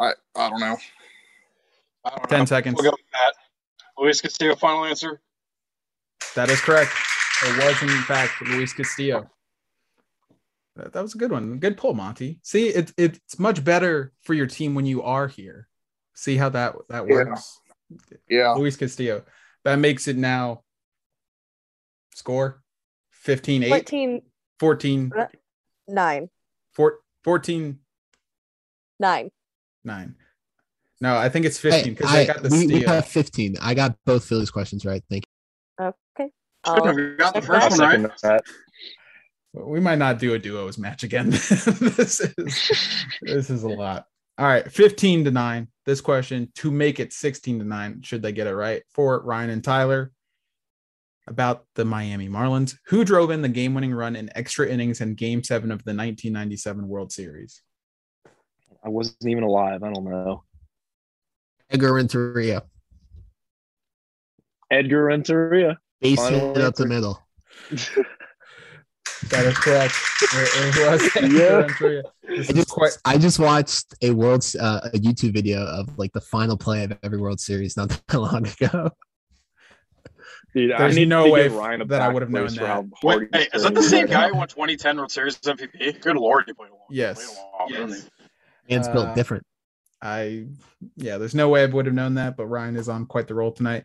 I, 0.00 0.12
I 0.36 0.50
don't 0.50 0.60
know. 0.60 0.76
I 2.04 2.10
don't 2.10 2.30
know. 2.30 2.36
10 2.36 2.46
seconds. 2.46 2.74
We'll 2.76 2.90
go 2.90 2.96
with 2.96 2.97
that. 3.24 3.34
Luis 4.02 4.20
Castillo, 4.20 4.54
final 4.54 4.84
answer. 4.84 5.20
That 6.34 6.50
is 6.50 6.60
correct. 6.60 6.92
It 7.44 7.64
was 7.64 7.82
in 7.82 8.02
fact 8.02 8.40
Luis 8.42 8.72
Castillo. 8.72 9.28
That, 10.76 10.92
that 10.92 11.02
was 11.02 11.14
a 11.14 11.18
good 11.18 11.32
one. 11.32 11.58
Good 11.58 11.76
pull, 11.76 11.94
Monty. 11.94 12.38
See, 12.42 12.68
it, 12.68 12.92
it's 12.96 13.38
much 13.38 13.64
better 13.64 14.12
for 14.22 14.34
your 14.34 14.46
team 14.46 14.74
when 14.74 14.86
you 14.86 15.02
are 15.02 15.26
here. 15.26 15.68
See 16.14 16.36
how 16.36 16.48
that 16.50 16.74
that 16.88 17.06
Yeah. 17.08 17.14
works. 17.14 17.60
Yeah, 18.28 18.52
Luis 18.52 18.76
Castillo. 18.76 19.24
That 19.64 19.76
makes 19.76 20.08
it 20.08 20.16
now 20.16 20.62
score 22.14 22.62
15 23.10 23.64
8 23.64 23.68
14, 23.70 24.22
14 24.60 25.12
9, 25.88 26.30
four- 26.72 26.98
14 27.24 27.78
9. 29.00 29.30
9. 29.84 30.16
No, 31.00 31.16
I 31.16 31.28
think 31.28 31.46
it's 31.46 31.58
15 31.58 31.94
because 31.94 32.12
I, 32.12 32.20
I, 32.20 32.24
got 32.26 32.42
the 32.42 32.48
we, 32.48 32.66
we 32.66 32.76
steal. 32.80 32.88
have 32.88 33.06
15. 33.06 33.56
I 33.60 33.74
got 33.74 33.96
both 34.04 34.24
Phillies 34.24 34.50
questions 34.50 34.84
right. 34.84 35.02
Thank 35.08 35.24
you. 35.78 35.86
Okay. 35.86 36.30
Shouldn't 36.66 36.86
I'll- 36.86 36.96
have 36.96 37.18
got 37.18 37.34
the 37.34 37.42
first 37.42 37.50
I'll 37.50 37.78
that. 37.78 38.00
one 38.00 38.10
second 38.10 38.30
right. 38.30 38.42
that. 39.54 39.64
we 39.66 39.80
might 39.80 39.98
not 39.98 40.18
do 40.18 40.34
a 40.34 40.38
duos 40.38 40.76
match 40.76 41.04
again. 41.04 41.30
this 41.30 42.20
is 42.20 43.06
this 43.22 43.50
is 43.50 43.62
a 43.62 43.68
lot. 43.68 44.06
All 44.38 44.46
right, 44.46 44.70
15 44.70 45.24
to 45.24 45.30
9. 45.32 45.68
This 45.84 46.00
question 46.00 46.52
to 46.56 46.70
make 46.70 47.00
it 47.00 47.12
16 47.12 47.58
to 47.58 47.64
9, 47.64 48.02
should 48.02 48.22
they 48.22 48.30
get 48.30 48.46
it 48.46 48.54
right? 48.54 48.82
For 48.90 49.20
Ryan 49.22 49.50
and 49.50 49.64
Tyler 49.64 50.12
about 51.26 51.64
the 51.74 51.84
Miami 51.84 52.28
Marlins, 52.28 52.76
who 52.86 53.04
drove 53.04 53.30
in 53.30 53.42
the 53.42 53.48
game-winning 53.48 53.92
run 53.92 54.14
in 54.14 54.30
extra 54.36 54.68
innings 54.68 55.00
in 55.00 55.14
game 55.14 55.42
7 55.42 55.70
of 55.72 55.78
the 55.78 55.90
1997 55.90 56.86
World 56.86 57.10
Series. 57.10 57.62
I 58.84 58.88
wasn't 58.88 59.26
even 59.26 59.42
alive. 59.42 59.82
I 59.82 59.92
don't 59.92 60.04
know. 60.04 60.44
You. 61.70 61.74
Edgar 61.74 61.94
Renteria. 61.94 62.62
Edgar 64.70 65.04
Renteria. 65.04 65.78
Base 66.00 66.18
Final 66.18 66.54
hit 66.54 66.62
up 66.64 66.74
the 66.74 66.86
middle. 66.86 67.26
That 69.30 69.46
is 69.46 69.58
correct. 69.58 69.94
It, 70.22 70.76
it 70.76 70.90
was 70.90 71.32
Yeah. 71.32 71.56
Renteria. 71.56 72.02
I 72.28 72.52
just, 72.52 72.68
quite 72.70 72.96
I 73.04 73.18
just 73.18 73.38
watched 73.40 73.86
a 74.00 74.12
world 74.12 74.44
uh, 74.60 74.80
a 74.84 74.98
YouTube 74.98 75.32
video 75.32 75.64
of 75.66 75.98
like 75.98 76.12
the 76.12 76.20
final 76.20 76.56
play 76.56 76.84
of 76.84 76.96
every 77.02 77.18
World 77.18 77.40
Series 77.40 77.76
not 77.76 77.88
that 78.06 78.18
long 78.18 78.46
ago. 78.46 78.90
Dude, 80.54 80.72
I 80.72 80.78
There's 80.78 80.96
need 80.96 81.08
no 81.08 81.28
way 81.30 81.48
Ryan 81.48 81.82
a 81.82 81.84
that 81.86 82.00
I 82.00 82.08
would 82.08 82.22
have 82.22 82.30
known 82.30 82.46
that. 82.54 82.84
Wait, 83.02 83.28
hey, 83.32 83.48
is 83.52 83.64
that 83.64 83.74
the 83.74 83.82
same 83.82 84.06
guy 84.06 84.28
who 84.28 84.36
won 84.36 84.46
2010 84.46 84.96
World 84.96 85.10
Series 85.10 85.36
MVP? 85.38 86.00
Good 86.00 86.16
lord, 86.16 86.44
he 86.46 86.52
played 86.52 86.70
a 86.70 86.74
long. 86.74 86.82
Yes. 86.88 87.16
played 87.16 87.78
a 87.78 87.80
long, 87.80 87.88
didn't? 87.88 88.10
Man's 88.70 88.86
Uh, 88.88 88.92
built 88.92 89.14
different. 89.16 89.44
I 90.00 90.46
yeah, 90.96 91.18
there's 91.18 91.34
no 91.34 91.48
way 91.48 91.62
I 91.62 91.66
would 91.66 91.86
have 91.86 91.94
known 91.94 92.14
that, 92.14 92.36
but 92.36 92.46
Ryan 92.46 92.76
is 92.76 92.88
on 92.88 93.06
quite 93.06 93.26
the 93.28 93.34
roll 93.34 93.52
tonight. 93.52 93.84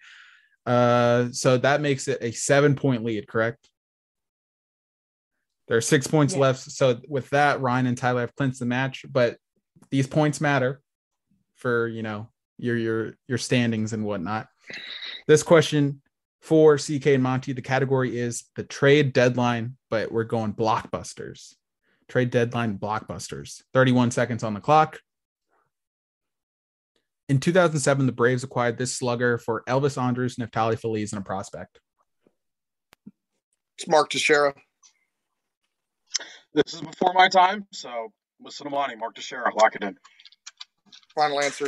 Uh 0.65 1.29
so 1.31 1.57
that 1.57 1.81
makes 1.81 2.07
it 2.07 2.19
a 2.21 2.31
seven 2.31 2.75
point 2.75 3.03
lead, 3.03 3.27
correct? 3.27 3.69
There 5.67 5.77
are 5.77 5.81
six 5.81 6.07
points 6.07 6.33
Yeah. 6.33 6.41
left. 6.41 6.59
So 6.71 6.99
with 7.07 7.29
that, 7.31 7.61
Ryan 7.61 7.87
and 7.87 7.97
Tyler 7.97 8.21
have 8.21 8.35
clinched 8.35 8.59
the 8.59 8.65
match, 8.65 9.05
but 9.09 9.37
these 9.91 10.07
points 10.07 10.41
matter 10.41 10.81
for 11.55 11.87
you 11.87 12.03
know 12.03 12.29
your 12.57 12.77
your 12.77 13.17
your 13.27 13.37
standings 13.37 13.93
and 13.93 14.05
whatnot. 14.05 14.47
This 15.27 15.43
question 15.43 16.01
for 16.41 16.77
CK 16.77 17.07
and 17.07 17.23
Monty, 17.23 17.53
the 17.53 17.61
category 17.61 18.17
is 18.19 18.43
the 18.55 18.63
trade 18.63 19.13
deadline, 19.13 19.77
but 19.89 20.11
we're 20.11 20.25
going 20.25 20.53
blockbusters. 20.53 21.55
Trade 22.09 22.31
deadline 22.31 22.77
blockbusters. 22.77 23.61
31 23.73 24.11
seconds 24.11 24.43
on 24.43 24.53
the 24.53 24.59
clock. 24.59 24.99
In 27.29 27.39
2007, 27.39 28.05
the 28.05 28.11
Braves 28.11 28.43
acquired 28.43 28.77
this 28.77 28.93
slugger 28.93 29.37
for 29.37 29.63
Elvis 29.67 30.01
Andrus, 30.01 30.35
Neftali 30.35 30.77
Feliz, 30.77 31.13
and 31.13 31.21
a 31.21 31.23
prospect. 31.23 31.79
It's 33.77 33.87
Mark 33.87 34.09
Teixeira. 34.09 34.53
This 36.53 36.73
is 36.73 36.81
before 36.81 37.13
my 37.13 37.29
time, 37.29 37.65
so 37.71 38.11
listen 38.41 38.65
to 38.65 38.69
Monty, 38.69 38.95
Mark 38.95 39.15
Teixeira, 39.15 39.51
lock 39.55 39.75
it 39.75 39.83
in. 39.83 39.95
Final 41.15 41.41
answer. 41.41 41.65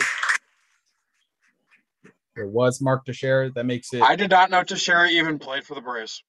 It 2.35 2.47
was 2.47 2.81
Mark 2.81 3.05
Teixeira. 3.05 3.49
That 3.51 3.65
makes 3.65 3.93
it. 3.93 4.01
I 4.01 4.15
did 4.15 4.29
not 4.29 4.51
know 4.51 4.63
Teixeira 4.63 5.07
even 5.09 5.39
played 5.39 5.63
for 5.63 5.73
the 5.73 5.81
Braves. 5.81 6.21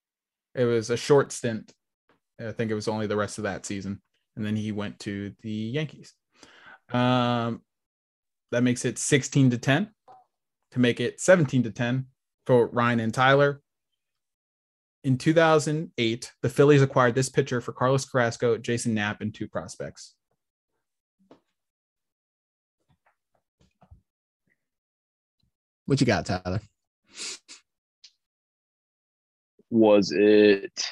It 0.54 0.64
was 0.64 0.88
a 0.88 0.96
short 0.96 1.32
stint. 1.32 1.72
I 2.40 2.52
think 2.52 2.70
it 2.70 2.74
was 2.74 2.88
only 2.88 3.06
the 3.06 3.16
rest 3.16 3.38
of 3.38 3.44
that 3.44 3.66
season, 3.66 4.00
and 4.36 4.46
then 4.46 4.56
he 4.56 4.72
went 4.72 5.00
to 5.00 5.34
the 5.42 5.50
Yankees. 5.50 6.14
Um, 6.92 7.62
that 8.52 8.62
makes 8.62 8.84
it 8.84 8.98
16 8.98 9.50
to 9.50 9.58
10 9.58 9.90
to 10.72 10.78
make 10.78 11.00
it 11.00 11.20
17 11.20 11.62
to 11.64 11.70
10 11.70 12.06
for 12.46 12.68
Ryan 12.68 13.00
and 13.00 13.14
Tyler. 13.14 13.60
In 15.04 15.18
2008, 15.18 16.32
the 16.42 16.48
Phillies 16.48 16.82
acquired 16.82 17.14
this 17.14 17.28
pitcher 17.28 17.60
for 17.60 17.72
Carlos 17.72 18.04
Carrasco, 18.04 18.58
Jason 18.58 18.94
Knapp, 18.94 19.20
and 19.20 19.32
two 19.32 19.46
prospects. 19.46 20.14
What 25.84 26.00
you 26.00 26.06
got, 26.06 26.26
Tyler? 26.26 26.60
Was 29.70 30.12
it? 30.12 30.84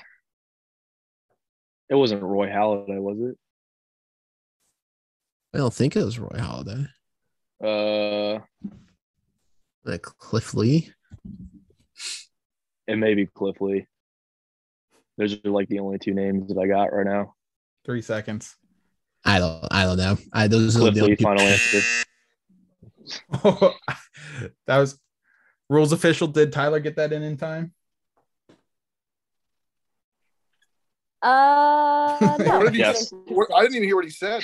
It 1.89 1.95
wasn't 1.97 2.23
Roy 2.23 2.49
Halladay, 2.49 3.01
was 3.01 3.19
it? 3.19 3.37
I 5.53 5.59
don't 5.59 5.75
think 5.75 5.97
it 5.97 6.05
was 6.05 6.19
Roy 6.19 6.37
Halladay. 6.37 6.89
Uh, 7.63 8.41
Like 9.85 10.03
Cliff 10.03 10.55
Lee. 10.55 10.91
and 12.89 13.01
maybe 13.01 13.27
Cliff 13.27 13.61
Lee. 13.61 13.87
Those 15.17 15.35
are 15.45 15.51
like 15.51 15.69
the 15.69 15.79
only 15.79 15.99
two 15.99 16.13
names 16.15 16.49
that 16.49 16.59
I 16.59 16.67
got 16.67 16.93
right 16.93 17.07
now. 17.07 17.35
Three 17.85 18.03
seconds. 18.03 18.57
I 19.25 19.39
don't. 19.39 19.65
I 19.71 19.85
don't 19.85 19.97
know. 19.97 20.19
I 20.33 20.49
those 20.49 20.77
are 20.77 20.91
the 20.91 21.03
Lee, 21.05 21.17
people- 21.17 21.31
final 21.31 21.47
answer. 21.47 21.81
that 24.67 24.79
was 24.79 24.99
rules 25.71 25.93
official. 25.93 26.27
Did 26.27 26.53
Tyler 26.53 26.81
get 26.81 26.97
that 26.97 27.13
in 27.13 27.23
in 27.23 27.37
time? 27.37 27.73
Uh, 31.23 32.37
no. 32.39 32.59
What 32.59 32.65
did 32.65 32.75
he 32.75 32.81
Yes. 32.81 33.09
say? 33.11 33.17
I 33.55 33.63
didn't 33.63 33.77
even 33.77 33.89
hear 33.89 33.97
what 33.97 34.05
he 34.05 34.11
said. 34.11 34.43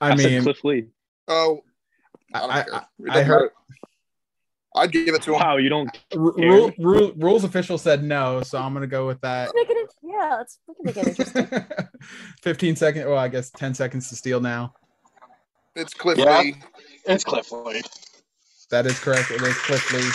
I, 0.00 0.10
I, 0.12 0.16
said 0.16 0.30
mean, 0.32 0.42
Cliff 0.42 0.64
Lee. 0.64 0.86
Oh, 1.28 1.62
I, 2.34 2.38
don't 2.40 2.50
I- 2.50 2.62
care. 2.62 2.74
I- 2.74 2.78
It 2.78 2.84
I 3.02 3.06
doesn't 3.14 3.26
heard- 3.26 3.40
matter. 3.42 3.54
I'd 4.76 4.92
give 4.92 5.08
it 5.16 5.22
to 5.22 5.32
him. 5.34 5.40
Wow, 5.40 5.56
you 5.56 5.68
don't. 5.68 5.90
r- 6.12 6.18
rule, 6.20 6.70
rule, 6.78 7.12
rules 7.16 7.42
official 7.42 7.76
said 7.76 8.04
no, 8.04 8.40
so 8.42 8.56
I'm 8.56 8.72
gonna 8.72 8.86
go 8.86 9.04
with 9.04 9.20
that. 9.22 9.50
Let's 9.52 9.68
make 9.68 9.76
it. 9.76 9.90
Yeah, 10.00 10.36
let's 10.38 10.58
we 10.68 10.74
can 10.76 10.84
make 10.84 10.96
it 10.96 11.08
interesting. 11.08 11.88
15 12.42 12.76
seconds. 12.76 13.04
Well, 13.06 13.18
I 13.18 13.26
guess 13.26 13.50
10 13.50 13.74
seconds 13.74 14.08
to 14.10 14.16
steal 14.16 14.40
now. 14.40 14.74
It's 15.74 15.92
Cliff 15.92 16.18
Yeah. 16.18 16.38
Lee. 16.40 16.54
It's 17.04 17.24
Cliff 17.24 17.50
Lee. 17.50 17.82
That 18.70 18.86
is 18.86 18.96
correct. 19.00 19.32
It 19.32 19.42
is 19.42 19.56
Cliff 19.58 19.92
Lee. 19.92 20.08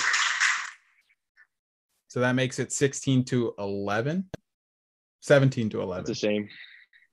So 2.08 2.22
that 2.22 2.32
makes 2.34 2.58
it 2.60 2.72
16 2.72 3.26
to 3.26 3.54
11. 3.60 4.30
17 5.20 5.70
to 5.72 5.82
11. 5.82 6.02
It's 6.04 6.10
a 6.12 6.16
shame. 6.16 6.48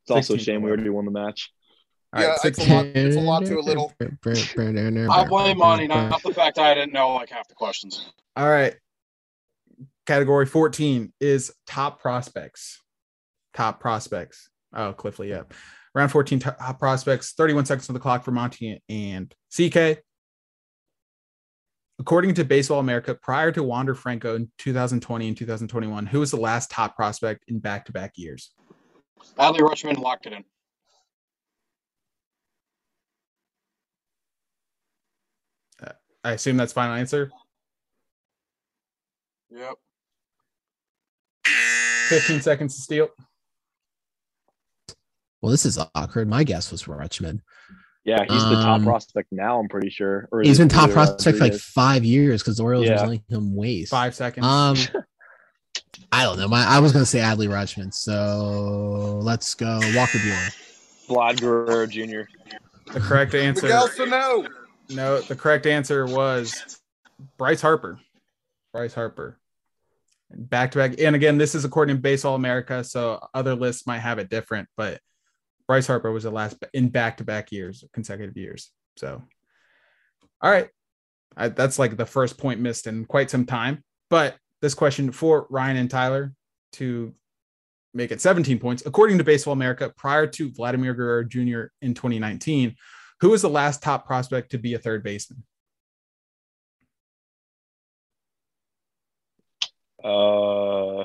It's 0.04 0.10
also 0.12 0.34
a 0.34 0.38
shame 0.38 0.62
we 0.62 0.70
already 0.70 0.90
won 0.90 1.06
the 1.06 1.10
match. 1.10 1.50
All 2.12 2.22
Yeah, 2.22 2.28
right, 2.28 2.38
it's 2.44 2.58
a 2.58 2.74
lot. 2.74 2.86
It's 2.86 3.16
a 3.16 3.20
lot 3.20 3.46
to 3.46 3.58
a 3.58 3.60
little. 3.60 3.92
I 4.00 5.24
blame 5.24 5.58
Monty, 5.58 5.86
not 5.86 6.22
the 6.22 6.34
fact 6.34 6.58
I 6.58 6.74
didn't 6.74 6.92
know 6.92 7.14
like 7.14 7.30
half 7.30 7.48
the 7.48 7.54
questions. 7.54 8.12
All 8.36 8.48
right. 8.48 8.74
Category 10.06 10.46
14 10.46 11.12
is 11.20 11.52
top 11.66 12.00
prospects. 12.00 12.82
Top 13.54 13.80
prospects. 13.80 14.50
Oh, 14.74 14.92
Cliff 14.92 15.18
Lee, 15.18 15.30
yeah. 15.30 15.42
Round 15.94 16.10
14 16.10 16.38
top 16.38 16.78
prospects, 16.78 17.32
31 17.32 17.66
seconds 17.66 17.88
on 17.88 17.94
the 17.94 18.00
clock 18.00 18.24
for 18.24 18.30
Monty 18.30 18.82
and 18.88 19.34
CK. 19.54 20.02
According 21.98 22.34
to 22.34 22.44
Baseball 22.44 22.80
America, 22.80 23.14
prior 23.14 23.52
to 23.52 23.62
Wander 23.62 23.94
Franco 23.94 24.34
in 24.34 24.50
2020 24.58 25.28
and 25.28 25.36
2021, 25.36 26.06
who 26.06 26.20
was 26.20 26.30
the 26.30 26.38
last 26.38 26.70
top 26.70 26.96
prospect 26.96 27.44
in 27.48 27.58
back 27.58 27.84
to 27.86 27.92
back 27.92 28.12
years? 28.16 28.52
Adley 29.38 29.60
Rutschman 29.60 29.98
locked 29.98 30.26
it 30.26 30.32
in. 30.32 30.44
I 36.24 36.32
assume 36.32 36.56
that's 36.56 36.72
final 36.72 36.94
answer. 36.94 37.30
Yep. 39.50 39.74
15 42.08 42.40
seconds 42.40 42.76
to 42.76 42.82
steal. 42.82 43.08
Well, 45.40 45.50
this 45.50 45.66
is 45.66 45.78
awkward. 45.94 46.28
My 46.28 46.44
guess 46.44 46.70
was 46.70 46.84
Rutschman. 46.84 47.40
Yeah, 48.04 48.24
he's 48.28 48.42
the 48.44 48.54
top 48.56 48.78
Um, 48.80 48.84
prospect 48.84 49.28
now. 49.32 49.58
I'm 49.60 49.68
pretty 49.68 49.90
sure. 49.90 50.28
Or 50.32 50.42
is 50.42 50.48
He's 50.48 50.58
it 50.58 50.62
been 50.62 50.68
top 50.68 50.90
prospect 50.90 51.38
for 51.38 51.44
like 51.44 51.54
five 51.54 52.04
years 52.04 52.42
because 52.42 52.56
the 52.56 52.64
Orioles 52.64 52.86
Yeah. 52.86 52.92
was 52.94 53.02
letting 53.02 53.24
him 53.28 53.54
waste. 53.54 53.90
Five 53.90 54.14
seconds. 54.14 54.44
Um, 54.46 54.76
I 56.12 56.24
don't 56.24 56.38
know. 56.38 56.48
My 56.48 56.64
I 56.64 56.78
was 56.80 56.92
gonna 56.92 57.06
say 57.06 57.20
Adley 57.20 57.48
Rutschman. 57.48 57.94
So 57.94 59.20
let's 59.22 59.54
go 59.54 59.78
Walker 59.94 60.18
Buehler. 60.18 60.56
Vlad 61.08 61.40
Guerrero 61.40 61.86
Jr. 61.86 62.22
the 62.92 63.00
correct 63.00 63.34
answer. 63.34 63.62
Miguel 63.66 63.88
Sano. 63.88 64.44
No, 64.94 65.20
the 65.20 65.36
correct 65.36 65.66
answer 65.66 66.06
was 66.06 66.80
Bryce 67.38 67.60
Harper. 67.60 67.98
Bryce 68.72 68.94
Harper. 68.94 69.38
Back 70.30 70.72
to 70.72 70.78
back. 70.78 71.00
And 71.00 71.14
again, 71.14 71.38
this 71.38 71.54
is 71.54 71.64
according 71.64 71.96
to 71.96 72.02
Baseball 72.02 72.34
America, 72.34 72.82
so 72.84 73.20
other 73.34 73.54
lists 73.54 73.86
might 73.86 73.98
have 73.98 74.18
it 74.18 74.30
different, 74.30 74.68
but 74.76 75.00
Bryce 75.66 75.86
Harper 75.86 76.10
was 76.10 76.24
the 76.24 76.30
last 76.30 76.56
in 76.72 76.88
back 76.88 77.18
to 77.18 77.24
back 77.24 77.52
years, 77.52 77.84
consecutive 77.92 78.36
years. 78.36 78.70
So, 78.96 79.22
all 80.40 80.50
right. 80.50 80.68
I, 81.36 81.48
that's 81.48 81.78
like 81.78 81.96
the 81.96 82.06
first 82.06 82.38
point 82.38 82.60
missed 82.60 82.86
in 82.86 83.04
quite 83.06 83.30
some 83.30 83.46
time. 83.46 83.82
But 84.10 84.36
this 84.60 84.74
question 84.74 85.12
for 85.12 85.46
Ryan 85.48 85.76
and 85.76 85.90
Tyler 85.90 86.34
to 86.72 87.14
make 87.94 88.10
it 88.10 88.20
17 88.20 88.58
points. 88.58 88.84
According 88.84 89.18
to 89.18 89.24
Baseball 89.24 89.52
America, 89.52 89.92
prior 89.96 90.26
to 90.26 90.50
Vladimir 90.50 90.94
Guerrero 90.94 91.24
Jr. 91.24 91.72
in 91.80 91.94
2019, 91.94 92.74
who 93.22 93.30
was 93.30 93.40
the 93.42 93.48
last 93.48 93.82
top 93.82 94.04
prospect 94.04 94.50
to 94.50 94.58
be 94.58 94.74
a 94.74 94.78
third 94.78 95.02
baseman? 95.04 95.44
Uh, 100.02 101.04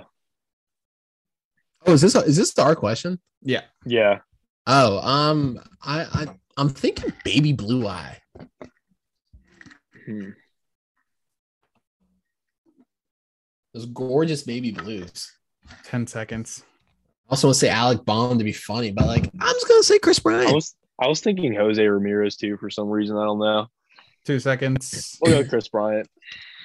Oh, 1.86 1.93
is 1.93 2.01
this 2.01 2.15
is 2.15 2.36
this 2.36 2.57
our 2.59 2.76
question? 2.76 3.20
Yeah. 3.41 3.61
yeah. 3.86 4.20
Oh, 4.65 4.97
um, 4.99 5.59
I, 5.82 6.01
I 6.01 6.28
I'm 6.57 6.68
thinking 6.70 7.13
Baby 7.24 7.53
Blue 7.53 7.88
Eye. 7.88 8.18
Hmm. 10.05 10.32
Those 13.74 13.86
gorgeous 13.86 14.41
baby 14.41 14.72
blues. 14.72 15.32
10 15.86 16.07
seconds. 16.07 16.63
I 17.30 17.34
also 17.34 17.47
want 17.47 17.55
to 17.55 17.59
say 17.59 17.70
Alec 17.70 18.03
Bohm 18.03 18.38
to 18.39 18.43
be 18.43 18.51
funny, 18.53 18.91
but 18.91 19.05
like 19.05 19.26
I'm 19.39 19.53
just 19.53 19.68
gonna 19.68 19.84
say 19.84 19.99
Kris 19.99 20.20
I 20.20 20.22
Bryant. 20.24 20.53
was 20.55 20.76
I 21.00 21.08
was 21.08 21.22
thinking 21.22 21.54
Jose 21.54 21.86
Ramirez 21.86 22.38
too 22.38 22.58
for 22.58 22.70
some 22.70 22.89
reason. 22.89 23.18
I 23.18 23.26
don't 23.26 23.39
know. 23.39 23.68
Two 24.26 24.39
seconds. 24.39 25.18
We'll 25.22 25.43
go 25.43 25.50
Kris 25.50 25.70
Bryant. 25.70 26.08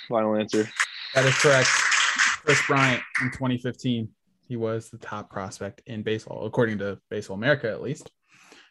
Final 0.09 0.37
answer. 0.37 0.69
That 1.15 1.25
is 1.27 1.35
correct. 1.35 1.69
Kris 1.69 2.61
Bryant 2.67 3.03
in 3.23 3.31
2015. 3.31 4.09
He 4.49 4.57
was 4.57 4.91
the 4.91 4.99
top 4.99 5.31
prospect 5.31 5.83
in 5.87 6.03
baseball, 6.03 6.47
according 6.47 6.79
to 6.79 6.99
Baseball 7.09 7.37
America, 7.37 7.71
at 7.71 7.83
least. 7.83 8.11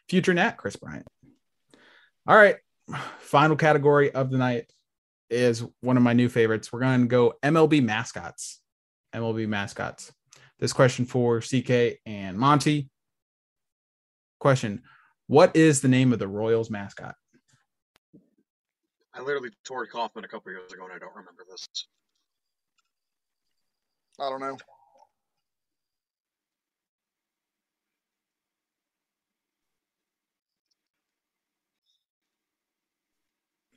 Future 0.08 0.34
Nat 0.34 0.56
Kris 0.56 0.76
Bryant. 0.76 1.06
All 2.26 2.36
right. 2.36 2.56
Final 3.20 3.56
category 3.56 4.12
of 4.12 4.30
the 4.30 4.38
night 4.38 4.70
is 5.30 5.64
one 5.80 5.96
of 5.96 6.02
my 6.02 6.12
new 6.12 6.28
favorites. 6.28 6.72
We're 6.72 6.80
going 6.80 7.00
to 7.00 7.06
go 7.06 7.34
MLB 7.42 7.82
mascots. 7.82 8.60
MLB 9.14 9.48
mascots. 9.48 10.12
This 10.58 10.72
question 10.72 11.06
for 11.06 11.40
CK 11.40 11.98
and 12.04 12.38
Monty. 12.38 12.90
Question 14.38 14.82
What 15.26 15.56
is 15.56 15.80
the 15.80 15.88
name 15.88 16.12
of 16.12 16.18
the 16.18 16.28
Royals 16.28 16.70
mascot? 16.70 17.14
I 19.14 19.20
literally 19.20 19.50
tore 19.64 19.86
Kauffman 19.86 20.24
a 20.24 20.28
couple 20.28 20.52
years 20.52 20.72
ago 20.72 20.84
and 20.84 20.92
I 20.92 20.98
don't 20.98 21.14
remember 21.14 21.44
this. 21.50 21.66
I 24.18 24.30
don't 24.30 24.40
know. 24.40 24.56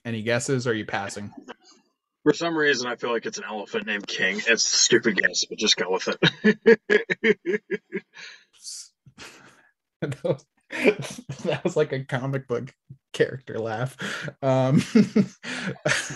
Any 0.06 0.22
guesses? 0.22 0.68
Or 0.68 0.72
are 0.72 0.74
you 0.74 0.86
passing? 0.86 1.32
For 2.24 2.34
some 2.34 2.56
reason, 2.58 2.88
I 2.88 2.96
feel 2.96 3.12
like 3.12 3.26
it's 3.26 3.38
an 3.38 3.44
elephant 3.48 3.88
named 3.88 4.08
King. 4.08 4.38
It's 4.38 4.74
a 4.74 4.78
stupid 4.78 5.18
guess, 5.18 5.46
but 5.46 5.58
just 5.60 5.78
go 5.78 5.92
with 5.92 6.10
it. 6.44 7.62
that, 11.46 11.62
was, 11.64 11.78
like 11.78 11.94
a 11.94 12.04
comic 12.04 12.48
book 12.48 12.74
character 13.14 13.60
laugh. 13.60 13.96
Um, 14.42 14.84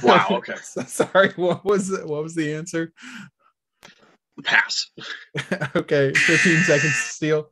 Wow, 0.04 0.28
okay. 0.32 0.56
Sorry, 0.62 1.32
what 1.36 1.64
was 1.64 1.92
it? 1.92 2.06
What 2.06 2.24
was 2.24 2.36
the 2.36 2.54
answer? 2.54 2.94
Pass. 4.44 4.92
okay, 5.76 6.14
15 6.14 6.58
seconds 6.64 6.82
to 6.82 6.90
steal. 6.90 7.50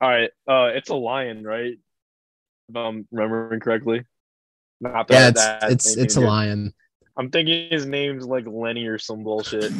All 0.00 0.08
right. 0.08 0.30
Uh, 0.48 0.70
it's 0.74 0.88
a 0.90 0.94
lion, 0.94 1.44
right? 1.44 1.78
If 2.68 2.76
I'm 2.76 3.06
remembering 3.10 3.60
correctly. 3.60 4.04
Not 4.80 5.08
that 5.08 5.14
Yeah, 5.14 5.28
it's 5.28 5.44
that 5.44 5.72
it's 5.72 5.96
it's 5.96 6.16
a 6.16 6.20
lion. 6.20 6.72
I'm 7.16 7.30
thinking 7.30 7.70
his 7.70 7.84
name's 7.86 8.26
like 8.26 8.46
Lenny 8.46 8.86
or 8.86 8.98
some 8.98 9.24
bullshit. 9.24 9.72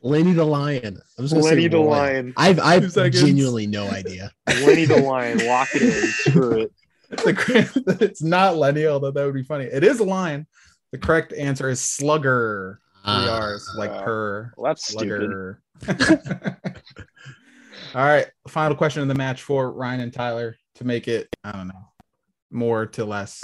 Lenny 0.00 0.32
the 0.32 0.44
lion. 0.44 1.00
I'm 1.18 1.24
just 1.24 1.32
gonna 1.34 1.42
say 1.44 1.50
Lenny 1.50 1.68
the 1.68 1.78
lion. 1.78 2.32
I've 2.36 2.60
I've 2.60 2.92
genuinely 3.12 3.66
no 3.66 3.88
idea. 3.88 4.32
Lenny 4.46 4.84
the 4.84 4.98
lion. 5.00 5.44
Lock 5.46 5.68
it 5.74 5.82
in. 5.82 6.08
Screw 6.10 6.60
it. 6.62 6.72
The 7.10 7.96
it's 8.02 8.22
not 8.22 8.56
Lenny, 8.58 8.84
although 8.86 9.10
that 9.10 9.24
would 9.24 9.34
be 9.34 9.42
funny. 9.42 9.64
It 9.64 9.82
is 9.82 9.98
a 10.00 10.04
lion. 10.04 10.46
The 10.92 10.98
correct 10.98 11.32
answer 11.32 11.68
is 11.70 11.80
Sluggerrr. 11.80 12.74
Three 12.74 13.02
Ah. 13.04 13.40
R's, 13.40 13.70
like 13.78 13.90
Uh, 13.90 14.02
per. 14.02 14.52
Well, 14.56 14.70
that's 14.70 14.86
stupid. 14.88 15.56
Sluggerrr. 15.80 16.80
All 17.94 18.04
right. 18.04 18.26
Final 18.48 18.76
question 18.76 19.00
of 19.02 19.08
the 19.08 19.14
match 19.14 19.42
for 19.42 19.70
Ryan 19.72 20.00
and 20.00 20.12
Tyler 20.12 20.56
to 20.74 20.84
make 20.84 21.08
it, 21.08 21.28
I 21.42 21.52
don't 21.52 21.68
know, 21.68 21.88
more 22.50 22.84
to 22.86 23.04
less. 23.06 23.42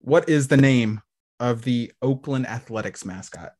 What 0.00 0.28
is 0.28 0.48
the 0.48 0.58
name 0.58 1.00
of 1.40 1.62
the 1.62 1.90
Oakland 2.02 2.46
Athletics 2.46 3.04
mascot? 3.06 3.52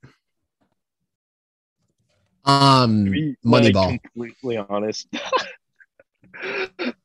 Um, 2.45 3.07
To 3.07 3.11
be, 3.11 3.37
like, 3.43 3.65
Moneyball. 3.65 4.01
completely 4.03 4.57
honest. 4.59 5.09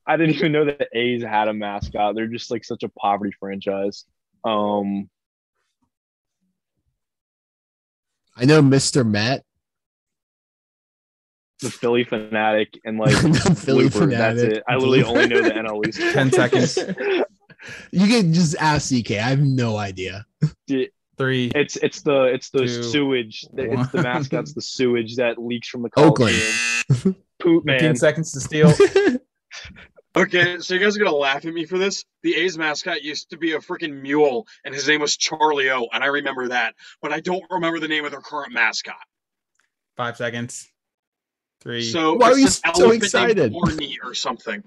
I 0.06 0.18
didn't 0.18 0.36
even 0.36 0.52
know 0.52 0.66
that 0.66 0.80
the 0.80 0.88
A's 0.98 1.22
had 1.24 1.48
a 1.48 1.54
mascot. 1.54 2.16
They're 2.16 2.28
just 2.28 2.50
like 2.52 2.66
such 2.66 2.84
a 2.84 2.90
poverty 2.90 3.32
franchise. 3.40 4.06
Um, 4.44 5.10
I 8.36 8.46
know 8.46 8.62
Mr. 8.62 9.06
Met. 9.08 9.44
the 11.62 11.70
Phillie 11.70 12.06
Phanatic 12.06 12.68
and 12.86 12.98
like 13.00 13.12
The 13.12 13.56
Philly 13.56 13.86
Blooper, 13.90 14.10
That's 14.10 14.42
Phanatic, 14.42 14.52
it. 14.58 14.64
I 14.68 14.76
literally 14.76 15.04
only 15.04 15.28
know 15.28 15.42
the 15.42 15.50
NL 15.52 15.86
East. 15.88 16.00
10 16.00 16.32
seconds. 16.32 16.78
You 17.92 18.08
can 18.08 18.34
just 18.34 18.56
ask 18.58 18.90
CK. 18.94 19.12
I 19.12 19.30
have 19.30 19.42
no 19.42 19.78
idea. 19.78 20.26
Three. 21.20 21.52
It's 21.54 21.76
it's 21.76 22.02
the 22.02 22.24
it's 22.24 22.50
the 22.50 22.60
Two, 22.62 22.82
sewage. 22.84 23.46
It's 23.54 23.92
the 23.92 23.98
one. 23.98 24.04
mascot's 24.04 24.54
the 24.54 24.62
sewage 24.62 25.18
that 25.18 25.38
leaks 25.38 25.68
from 25.68 25.84
the 25.84 25.90
Oakland. 25.98 26.34
Coliseum. 26.88 27.16
Poop 27.40 27.66
15 27.68 27.88
man. 27.88 27.96
seconds 27.96 28.32
to 28.32 28.40
steal. 28.40 28.74
Okay, 30.16 30.58
so 30.60 30.74
you 30.74 30.80
guys 30.80 30.96
are 30.98 31.00
gonna 31.04 31.16
laugh 31.16 31.46
at 31.46 31.54
me 31.54 31.66
for 31.66 31.78
this. 31.78 32.04
The 32.24 32.36
A's 32.36 32.58
mascot 32.58 33.04
used 33.04 33.30
to 33.30 33.38
be 33.38 33.54
a 33.54 33.60
freaking 33.60 34.02
mule, 34.02 34.48
and 34.66 34.74
his 34.74 34.88
name 34.88 35.02
was 35.02 35.16
Charlie 35.16 35.70
O, 35.70 35.88
and 35.94 36.04
I 36.04 36.08
remember 36.08 36.48
that, 36.48 36.74
but 37.00 37.14
I 37.14 37.20
don't 37.20 37.44
remember 37.52 37.80
the 37.80 37.88
name 37.88 38.06
of 38.06 38.12
their 38.12 38.20
current 38.20 38.52
mascot. 38.52 38.96
Five 39.96 40.18
seconds. 40.18 40.68
Three. 41.62 41.84
So 41.84 42.16
Why 42.16 42.32
are 42.32 42.38
you 42.40 42.46
an 42.48 42.52
so 42.52 42.62
elephant 42.66 43.04
excited? 43.04 43.54
Orny 43.54 43.98
or 44.04 44.16
something. 44.16 44.64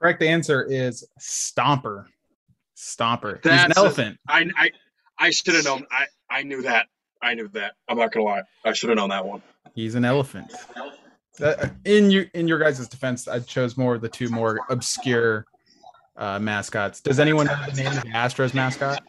correct 0.00 0.22
answer 0.22 0.64
is 0.64 1.06
Stomper. 1.20 2.06
Stomper. 2.76 3.42
He's 3.42 3.52
an 3.52 3.72
a- 3.72 3.78
elephant. 3.78 4.18
I 4.28 4.50
I 4.56 4.70
I 5.18 5.30
should 5.30 5.54
have 5.54 5.64
known. 5.64 5.86
I 5.90 6.06
I 6.30 6.42
knew 6.42 6.62
that. 6.62 6.86
I 7.22 7.34
knew 7.34 7.48
that. 7.48 7.74
I'm 7.88 7.98
not 7.98 8.12
gonna 8.12 8.26
lie. 8.26 8.42
I 8.64 8.72
should 8.72 8.90
have 8.90 8.96
known 8.98 9.08
that 9.10 9.24
one. 9.26 9.42
He's 9.74 9.94
an 9.94 10.04
elephant. 10.04 10.52
That- 11.38 11.72
in 11.84 12.10
your 12.10 12.24
in 12.34 12.48
your 12.48 12.58
guys' 12.58 12.86
defense, 12.88 13.28
I 13.28 13.40
chose 13.40 13.76
more 13.76 13.94
of 13.94 14.00
the 14.02 14.08
two 14.08 14.28
more 14.28 14.60
obscure 14.68 15.46
uh, 16.16 16.38
mascots. 16.38 17.00
Does 17.00 17.18
anyone 17.20 17.46
know 17.46 17.56
the 17.66 17.82
name 17.82 17.86
of 17.92 18.02
the 18.02 18.08
Astros 18.10 18.54
mascot? 18.54 19.02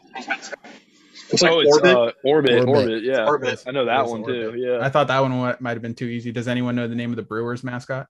It's 1.29 1.41
like 1.41 1.51
oh, 1.51 1.59
it's 1.59 1.73
Orbit. 1.75 1.95
Uh, 1.95 2.11
orbit, 2.23 2.51
Orbit. 2.53 2.67
orbit, 2.69 3.03
yeah. 3.03 3.25
Orbit. 3.25 3.63
I 3.67 3.71
know 3.71 3.85
that 3.85 4.05
one 4.07 4.21
Orbit. 4.21 4.53
too. 4.53 4.59
Yeah. 4.59 4.79
I 4.81 4.89
thought 4.89 5.07
that 5.09 5.19
one 5.19 5.55
might 5.59 5.71
have 5.71 5.81
been 5.81 5.93
too 5.95 6.05
easy. 6.05 6.31
Does 6.31 6.47
anyone 6.47 6.75
know 6.75 6.87
the 6.87 6.95
name 6.95 7.09
of 7.09 7.17
the 7.17 7.21
Brewers 7.23 7.63
mascot? 7.65 8.07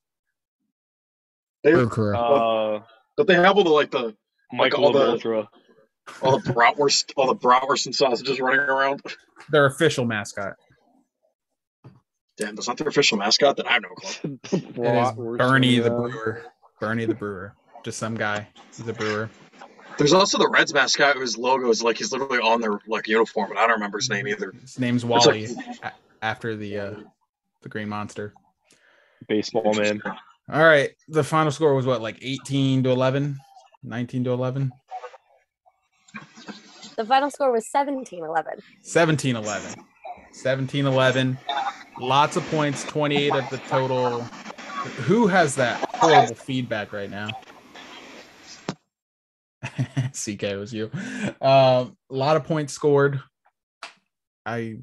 They, 1.63 1.71
Urker. 1.71 2.13
Uh, 2.15 2.83
don't 3.17 3.27
they 3.27 3.33
have 3.33 3.57
all 3.57 3.63
the 3.63 3.69
like 3.71 3.89
the 3.89 4.15
Michael 4.51 4.85
all 4.85 4.91
the- 4.93 5.09
Ultra. 5.11 5.49
all 6.21 6.39
the 6.39 6.51
bratwurst 6.53 7.11
all 7.17 7.27
the 7.27 7.35
bratwurst 7.35 7.85
and 7.85 7.95
sausages 7.95 8.39
running 8.39 8.59
around? 8.61 9.01
Their 9.49 9.65
official 9.65 10.05
mascot. 10.05 10.53
Damn, 12.37 12.55
that's 12.55 12.67
not 12.67 12.77
their 12.77 12.87
official 12.87 13.17
mascot. 13.17 13.57
Then 13.57 13.67
I 13.67 13.73
have 13.73 13.81
no 13.83 13.89
clue. 13.89 14.39
It 14.51 15.33
is 15.33 15.37
Bernie 15.37 15.79
the 15.79 15.89
Brewer. 15.89 16.43
Bernie 16.79 17.05
the 17.05 17.15
Brewer. 17.15 17.53
Just 17.83 17.97
some 17.97 18.15
guy. 18.15 18.47
He's 18.75 18.87
a 18.87 18.93
brewer. 18.93 19.29
There's 19.97 20.13
also 20.13 20.37
the 20.37 20.47
Reds 20.49 20.73
mascot 20.73 21.15
whose 21.15 21.37
logo 21.37 21.69
is 21.71 21.81
like 21.81 21.97
he's 21.97 22.11
literally 22.11 22.37
on 22.39 22.61
their 22.61 22.79
like 22.87 23.07
uniform, 23.07 23.49
and 23.49 23.57
I 23.59 23.63
don't 23.63 23.71
remember 23.75 23.97
his 23.97 24.09
name 24.09 24.27
either. 24.27 24.51
His 24.61 24.77
name's 24.79 25.03
It's 25.03 25.09
like- 25.09 25.25
Wally. 25.25 25.47
a- 25.83 25.91
after 26.21 26.55
the 26.55 26.77
uh, 26.79 26.93
the 27.63 27.69
Green 27.69 27.89
Monster. 27.89 28.33
Baseball 29.27 29.73
man. 29.73 30.01
All 30.51 30.63
right. 30.63 30.91
The 31.07 31.23
final 31.23 31.51
score 31.51 31.73
was 31.73 31.85
what, 31.87 32.01
like 32.01 32.19
18 32.21 32.83
to 32.83 32.89
11? 32.91 33.39
19 33.83 34.23
to 34.25 34.31
11? 34.31 34.71
The 36.95 37.05
final 37.05 37.29
score 37.29 37.51
was 37.51 37.67
17 37.69 38.23
11. 38.23 38.53
17 38.81 39.35
11. 39.35 39.83
17 40.31 40.85
11. 40.85 41.37
Lots 41.99 42.37
of 42.37 42.47
points, 42.49 42.83
28 42.85 43.33
of 43.33 43.49
the 43.49 43.57
total. 43.69 44.21
Who 45.03 45.27
has 45.27 45.55
that 45.55 45.79
horrible 45.95 46.35
feedback 46.35 46.93
right 46.93 47.09
now? 47.09 47.29
CK 50.13 50.41
was 50.57 50.73
you. 50.73 50.89
Um, 51.41 51.97
a 52.09 52.13
lot 52.13 52.35
of 52.35 52.43
points 52.43 52.73
scored. 52.73 53.21
I 54.45 54.77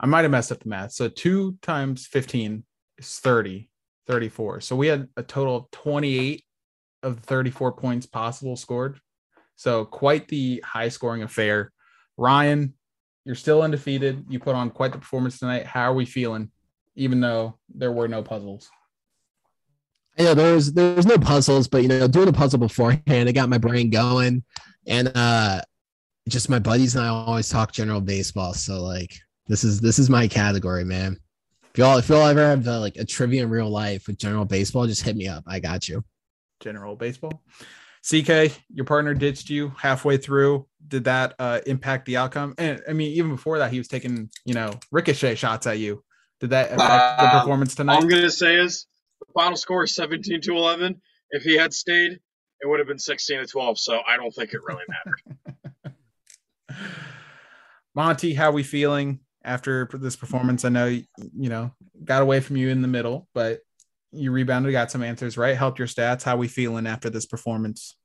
I 0.00 0.06
might 0.06 0.22
have 0.22 0.30
messed 0.30 0.52
up 0.52 0.60
the 0.60 0.68
math. 0.68 0.92
So 0.92 1.08
two 1.08 1.56
times 1.62 2.06
15 2.06 2.64
is 2.98 3.18
30, 3.18 3.70
34. 4.06 4.60
So 4.60 4.76
we 4.76 4.88
had 4.88 5.08
a 5.16 5.22
total 5.22 5.56
of 5.56 5.70
28 5.70 6.44
of 7.02 7.16
the 7.16 7.26
34 7.26 7.72
points 7.72 8.06
possible 8.06 8.56
scored. 8.56 8.98
So 9.56 9.84
quite 9.84 10.28
the 10.28 10.62
high 10.64 10.88
scoring 10.88 11.22
affair. 11.22 11.72
Ryan, 12.16 12.74
you're 13.24 13.34
still 13.34 13.62
undefeated. 13.62 14.24
You 14.28 14.38
put 14.40 14.54
on 14.54 14.70
quite 14.70 14.92
the 14.92 14.98
performance 14.98 15.38
tonight. 15.38 15.66
How 15.66 15.90
are 15.90 15.94
we 15.94 16.04
feeling, 16.04 16.50
even 16.96 17.20
though 17.20 17.58
there 17.74 17.92
were 17.92 18.08
no 18.08 18.22
puzzles? 18.22 18.70
I 20.18 20.24
know 20.24 20.34
there's 20.34 20.72
there's 20.72 21.06
no 21.06 21.16
puzzles, 21.16 21.68
but 21.68 21.82
you 21.82 21.88
know, 21.88 22.06
doing 22.06 22.28
a 22.28 22.32
puzzle 22.32 22.58
beforehand, 22.58 23.28
it 23.28 23.32
got 23.32 23.48
my 23.48 23.58
brain 23.58 23.90
going. 23.90 24.44
And 24.86 25.10
uh 25.14 25.62
just 26.28 26.50
my 26.50 26.58
buddies 26.58 26.94
and 26.94 27.04
I 27.04 27.08
always 27.08 27.48
talk 27.48 27.72
general 27.72 28.00
baseball. 28.00 28.54
So 28.54 28.82
like 28.82 29.18
this 29.46 29.64
is 29.64 29.80
this 29.80 29.98
is 29.98 30.10
my 30.10 30.28
category, 30.28 30.84
man. 30.84 31.18
If 31.72 31.78
y'all 31.78 31.98
if 31.98 32.08
y'all 32.08 32.26
ever 32.26 32.40
have 32.40 32.66
uh, 32.68 32.80
like 32.80 32.96
a 32.96 33.04
trivia 33.04 33.44
in 33.44 33.50
real 33.50 33.70
life 33.70 34.06
with 34.06 34.18
general 34.18 34.44
baseball, 34.44 34.86
just 34.86 35.02
hit 35.02 35.16
me 35.16 35.28
up. 35.28 35.44
I 35.46 35.58
got 35.60 35.88
you. 35.88 36.04
General 36.62 36.96
baseball. 36.96 37.42
CK, 38.08 38.50
your 38.72 38.84
partner 38.84 39.14
ditched 39.14 39.48
you 39.48 39.72
halfway 39.78 40.16
through. 40.16 40.66
Did 40.88 41.04
that 41.04 41.34
uh, 41.38 41.60
impact 41.66 42.06
the 42.06 42.16
outcome? 42.16 42.54
And 42.58 42.82
I 42.88 42.94
mean, 42.94 43.12
even 43.12 43.30
before 43.30 43.58
that, 43.58 43.70
he 43.70 43.78
was 43.78 43.86
taking, 43.86 44.28
you 44.44 44.54
know, 44.54 44.72
ricochet 44.90 45.36
shots 45.36 45.66
at 45.66 45.78
you. 45.78 46.02
Did 46.40 46.50
that 46.50 46.72
affect 46.72 47.20
the 47.20 47.24
Um, 47.24 47.40
performance 47.40 47.74
All 47.74 47.84
tonight? 47.84 47.98
I'm 47.98 48.08
gonna 48.08 48.30
say 48.30 48.56
is 48.56 48.86
the 49.20 49.26
final 49.32 49.56
score 49.56 49.84
is 49.84 49.94
17 49.94 50.40
to 50.42 50.56
11. 50.56 51.00
If 51.30 51.44
he 51.44 51.56
had 51.56 51.72
stayed, 51.72 52.12
it 52.60 52.66
would 52.66 52.80
have 52.80 52.88
been 52.88 52.98
16 52.98 53.38
to 53.38 53.46
12. 53.46 53.78
So 53.78 54.00
I 54.06 54.16
don't 54.16 54.34
think 54.34 54.52
it 54.52 54.60
really 54.66 54.84
mattered. 54.88 55.94
Monty, 57.94 58.34
how 58.34 58.48
are 58.48 58.52
we 58.52 58.62
feeling 58.64 59.20
after 59.44 59.88
this 59.92 60.16
performance? 60.16 60.64
I 60.64 60.70
know 60.70 60.86
you 60.86 61.04
know 61.48 61.72
got 62.04 62.22
away 62.22 62.40
from 62.40 62.56
you 62.56 62.68
in 62.70 62.82
the 62.82 62.88
middle, 62.88 63.28
but 63.32 63.60
you 64.12 64.30
rebounded, 64.30 64.72
got 64.72 64.90
some 64.90 65.02
answers 65.02 65.36
right, 65.36 65.56
helped 65.56 65.78
your 65.78 65.88
stats. 65.88 66.22
How 66.22 66.36
we 66.36 66.48
feeling 66.48 66.86
after 66.86 67.10
this 67.10 67.26
performance? 67.26 67.96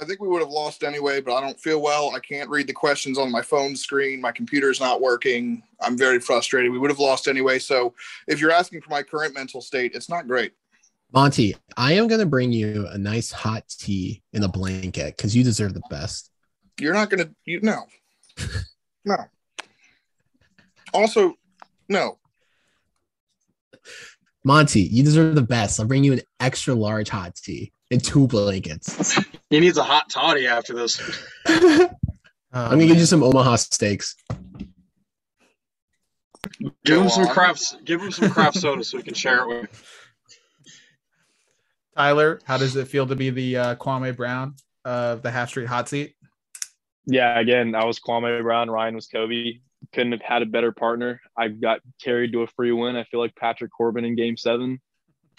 I 0.00 0.04
think 0.04 0.20
we 0.20 0.28
would 0.28 0.40
have 0.40 0.50
lost 0.50 0.84
anyway, 0.84 1.20
but 1.20 1.34
I 1.34 1.40
don't 1.40 1.58
feel 1.58 1.82
well. 1.82 2.14
I 2.14 2.20
can't 2.20 2.48
read 2.48 2.68
the 2.68 2.72
questions 2.72 3.18
on 3.18 3.32
my 3.32 3.42
phone 3.42 3.74
screen. 3.74 4.20
My 4.20 4.30
computer's 4.30 4.78
not 4.78 5.00
working. 5.00 5.62
I'm 5.80 5.98
very 5.98 6.20
frustrated. 6.20 6.70
We 6.70 6.78
would 6.78 6.90
have 6.90 7.00
lost 7.00 7.26
anyway. 7.26 7.58
So 7.58 7.94
if 8.28 8.40
you're 8.40 8.52
asking 8.52 8.82
for 8.82 8.90
my 8.90 9.02
current 9.02 9.34
mental 9.34 9.60
state, 9.60 9.92
it's 9.94 10.08
not 10.08 10.28
great. 10.28 10.52
Monty, 11.12 11.56
I 11.76 11.94
am 11.94 12.06
going 12.06 12.20
to 12.20 12.26
bring 12.26 12.52
you 12.52 12.86
a 12.90 12.98
nice 12.98 13.32
hot 13.32 13.64
tea 13.68 14.22
in 14.32 14.44
a 14.44 14.48
blanket 14.48 15.16
because 15.16 15.34
you 15.34 15.42
deserve 15.42 15.74
the 15.74 15.82
best. 15.90 16.30
You're 16.78 16.94
not 16.94 17.10
going 17.10 17.24
to, 17.24 17.34
you 17.44 17.60
no, 17.62 17.86
no. 19.04 19.16
Also, 20.92 21.34
no. 21.88 22.18
Monty, 24.48 24.80
you 24.80 25.02
deserve 25.02 25.34
the 25.34 25.42
best. 25.42 25.78
I'll 25.78 25.84
bring 25.84 26.04
you 26.04 26.14
an 26.14 26.22
extra 26.40 26.72
large 26.72 27.10
hot 27.10 27.34
tea 27.34 27.70
and 27.90 28.02
two 28.02 28.26
blankets. 28.26 29.20
He 29.50 29.60
needs 29.60 29.78
a 29.78 29.82
hot 29.82 30.10
toddy 30.10 30.46
after 30.46 30.74
this. 30.74 31.00
I'm 31.46 31.88
gonna 32.52 32.86
give 32.86 32.98
you 32.98 33.06
some 33.06 33.22
Omaha 33.22 33.56
steaks. 33.56 34.14
Give 36.84 37.00
him 37.00 37.08
some 37.08 37.26
on. 37.26 37.32
crafts. 37.32 37.76
Give 37.82 38.02
him 38.02 38.10
some 38.10 38.28
craft 38.30 38.58
soda 38.58 38.84
so 38.84 38.98
we 38.98 39.02
can 39.02 39.14
share 39.14 39.38
it 39.40 39.48
with. 39.48 39.84
Tyler, 41.96 42.40
how 42.44 42.58
does 42.58 42.76
it 42.76 42.88
feel 42.88 43.06
to 43.06 43.16
be 43.16 43.30
the 43.30 43.56
uh, 43.56 43.74
Kwame 43.76 44.14
Brown 44.14 44.54
of 44.84 45.22
the 45.22 45.30
Half 45.30 45.48
Street 45.48 45.66
Hot 45.66 45.88
Seat? 45.88 46.14
Yeah, 47.06 47.40
again, 47.40 47.74
I 47.74 47.86
was 47.86 47.98
Kwame 47.98 48.42
Brown. 48.42 48.70
Ryan 48.70 48.96
was 48.96 49.06
Kobe. 49.06 49.60
Couldn't 49.92 50.12
have 50.12 50.22
had 50.22 50.42
a 50.42 50.46
better 50.46 50.72
partner. 50.72 51.20
I 51.36 51.48
got 51.48 51.80
carried 52.02 52.32
to 52.32 52.42
a 52.42 52.46
free 52.46 52.72
win. 52.72 52.96
I 52.96 53.04
feel 53.04 53.20
like 53.20 53.34
Patrick 53.34 53.70
Corbin 53.70 54.04
in 54.04 54.16
Game 54.16 54.36
Seven, 54.36 54.80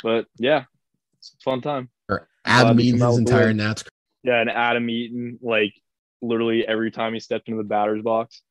but 0.02 0.26
yeah, 0.38 0.64
it's 1.20 1.36
a 1.39 1.43
fun 1.43 1.62
time. 1.62 1.89
Or 2.10 2.28
Adam 2.45 2.78
Glad 2.78 2.78
to 2.78 2.84
Eaton 2.84 3.00
come 3.00 3.08
out 3.08 3.12
his 3.12 3.20
with 3.20 3.30
a 3.30 3.36
entire. 3.36 3.54
Nats. 3.54 3.84
Yeah, 4.24 4.41
and 4.41 4.50
Adam 4.50 4.89
Eaton, 4.89 5.39
like 5.41 5.74
literally 6.22 6.68
every 6.68 6.91
time 6.91 7.14
he 7.14 7.20
stepped 7.20 7.47
into 7.47 7.62
the 7.62 7.68
batter's 7.68 8.02
box. 8.02 8.41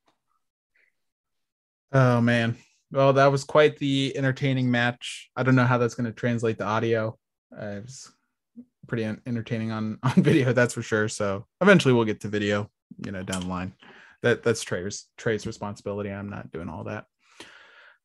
Oh 1.93 2.21
man. 2.21 2.57
Well, 2.91 3.13
that 3.15 3.31
was 3.31 3.45
quite 3.45 3.77
the 3.79 4.17
entertaining 4.17 4.71
match. 4.71 5.31
I 5.37 5.43
don't 5.43 5.57
know 5.57 5.67
how 5.67 5.77
that's 5.79 5.95
going 5.95 6.07
to 6.07 6.13
translate 6.13 6.57
to 6.59 6.65
audio. 6.65 7.19
Uh, 7.55 7.67
it 7.67 7.83
was 7.83 8.11
pretty 8.87 9.05
entertaining 9.05 9.71
on 9.71 9.99
on 10.03 10.23
video, 10.23 10.53
that's 10.53 10.75
for 10.75 10.83
sure. 10.83 11.09
So 11.09 11.47
eventually 11.61 11.95
we'll 11.95 12.05
get 12.05 12.21
to 12.21 12.29
video, 12.29 12.71
you 13.05 13.13
know, 13.13 13.23
down 13.23 13.43
the 13.43 13.49
line. 13.49 13.75
That 14.23 14.43
that's 14.43 14.62
Trey's 14.62 15.07
Trey's 15.16 15.47
responsibility. 15.47 16.11
I'm 16.11 16.29
not 16.29 16.51
doing 16.51 16.69
all 16.69 16.85
that. 16.85 17.05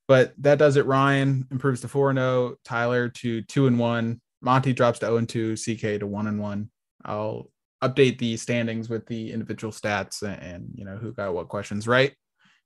But 0.08 0.34
that 0.40 0.60
does 0.60 0.76
it. 0.78 0.86
Ryan 0.86 1.48
improves 1.50 1.82
to 1.82 1.88
4 1.88 2.14
0, 2.14 2.56
Tyler 2.66 3.10
to 3.10 3.42
2 3.42 3.68
and 3.68 3.80
1, 3.80 4.22
Monty 4.42 4.74
drops 4.74 5.00
to 5.00 5.06
0 5.06 5.18
and 5.18 5.30
2, 5.30 5.56
CK 5.56 6.00
to 6.00 6.08
1 6.08 6.28
and 6.28 6.40
1. 6.40 6.70
I'll 7.06 7.50
update 7.84 8.18
the 8.18 8.38
standings 8.38 8.90
with 8.90 9.06
the 9.08 9.32
individual 9.32 9.72
stats 9.72 10.22
and, 10.22 10.42
and 10.42 10.70
you 10.76 10.86
know 10.86 10.96
who 10.96 11.12
got 11.12 11.34
what 11.34 11.50
questions 11.50 11.88
right 11.88 12.14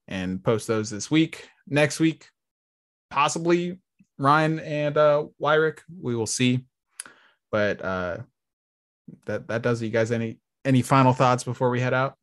and 0.07 0.43
post 0.43 0.67
those 0.67 0.89
this 0.89 1.09
week. 1.09 1.47
Next 1.67 1.99
week, 1.99 2.27
possibly 3.09 3.79
Ryan 4.17 4.59
and 4.59 4.97
uh 4.97 5.25
Wyrick. 5.41 5.79
We 6.01 6.15
will 6.15 6.27
see. 6.27 6.65
But 7.51 7.83
uh 7.83 8.17
that 9.25 9.47
that 9.47 9.61
does 9.61 9.81
it. 9.81 9.85
You 9.85 9.91
guys 9.91 10.11
any 10.11 10.39
any 10.65 10.81
final 10.81 11.13
thoughts 11.13 11.43
before 11.43 11.69
we 11.69 11.79
head 11.79 11.93
out? 11.93 12.15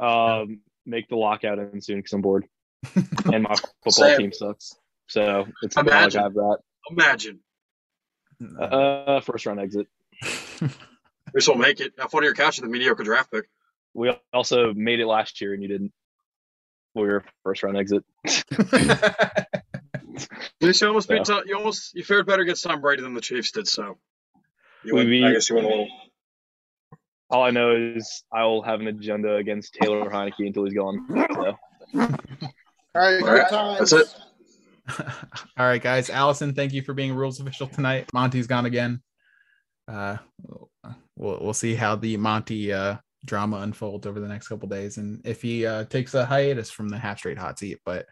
Um, 0.00 0.60
make 0.86 1.08
the 1.08 1.16
lockout 1.16 1.58
end 1.58 1.84
soon 1.84 1.98
because 1.98 2.12
I'm 2.12 2.22
bored 2.22 2.46
and 2.94 3.42
my 3.44 3.54
football 3.54 3.92
Same. 3.92 4.18
team 4.18 4.32
sucks. 4.32 4.74
So 5.08 5.46
it's 5.62 5.76
not 5.76 5.86
like 5.86 5.94
Imagine. 5.94 6.20
I 6.20 6.22
have 6.24 6.34
that. 6.34 6.58
Imagine. 6.90 7.40
Uh, 8.58 9.20
first 9.20 9.46
round 9.46 9.60
exit. 9.60 9.86
We 11.32 11.40
still 11.40 11.54
make 11.54 11.78
it. 11.78 11.92
Have 11.96 12.10
fun 12.10 12.20
on 12.20 12.24
your 12.24 12.34
couch 12.34 12.60
with 12.60 12.68
a 12.68 12.72
mediocre 12.72 13.04
draft 13.04 13.30
pick. 13.30 13.48
We 13.94 14.10
also 14.32 14.74
made 14.74 14.98
it 14.98 15.06
last 15.06 15.40
year 15.40 15.54
and 15.54 15.62
you 15.62 15.68
didn't. 15.68 15.92
We 16.94 17.02
were 17.02 17.24
first 17.44 17.62
round 17.62 17.76
exit. 17.76 18.04
At 18.26 19.46
least 20.60 20.80
you 20.80 20.88
almost 20.88 21.08
beat. 21.08 21.28
You 21.46 21.56
almost 21.56 21.94
you 21.94 22.02
fared 22.02 22.26
better 22.26 22.42
against 22.42 22.64
Tom 22.64 22.80
Brady 22.80 23.02
than 23.02 23.14
the 23.14 23.20
Chiefs 23.20 23.52
did. 23.52 23.68
So 23.68 23.96
you 24.82 24.94
We 24.94 25.00
went, 25.00 25.08
beat- 25.10 25.24
I 25.24 25.32
guess 25.34 25.48
you 25.48 25.54
went 25.56 25.66
a 25.66 25.70
little. 25.70 25.88
All 27.30 27.42
I 27.42 27.50
know 27.50 27.74
is 27.76 28.24
I 28.32 28.44
will 28.44 28.62
have 28.62 28.80
an 28.80 28.88
agenda 28.88 29.36
against 29.36 29.74
Taylor 29.74 30.10
Heinicke 30.10 30.46
until 30.46 30.64
he's 30.64 30.74
gone. 30.74 31.06
So. 31.34 31.56
All 31.94 32.08
right, 32.94 33.22
All 33.22 33.28
good 33.28 33.48
times. 33.48 33.90
that's 33.90 33.92
it. 33.92 34.16
All 35.56 35.66
right, 35.66 35.80
guys. 35.80 36.10
Allison, 36.10 36.54
thank 36.54 36.72
you 36.72 36.82
for 36.82 36.92
being 36.92 37.14
rules 37.14 37.38
official 37.40 37.68
tonight. 37.68 38.08
Monty's 38.12 38.48
gone 38.48 38.66
again. 38.66 39.00
Uh, 39.86 40.16
we'll 41.16 41.38
we'll 41.40 41.54
see 41.54 41.74
how 41.74 41.94
the 41.96 42.16
Monty 42.16 42.72
uh, 42.72 42.96
drama 43.24 43.58
unfolds 43.58 44.06
over 44.06 44.18
the 44.18 44.28
next 44.28 44.48
couple 44.48 44.68
days, 44.68 44.96
and 44.96 45.20
if 45.24 45.42
he 45.42 45.66
uh, 45.66 45.84
takes 45.84 46.14
a 46.14 46.24
hiatus 46.24 46.70
from 46.70 46.88
the 46.88 46.98
half 46.98 47.18
street 47.18 47.38
hot 47.38 47.58
seat. 47.58 47.78
But 47.84 48.06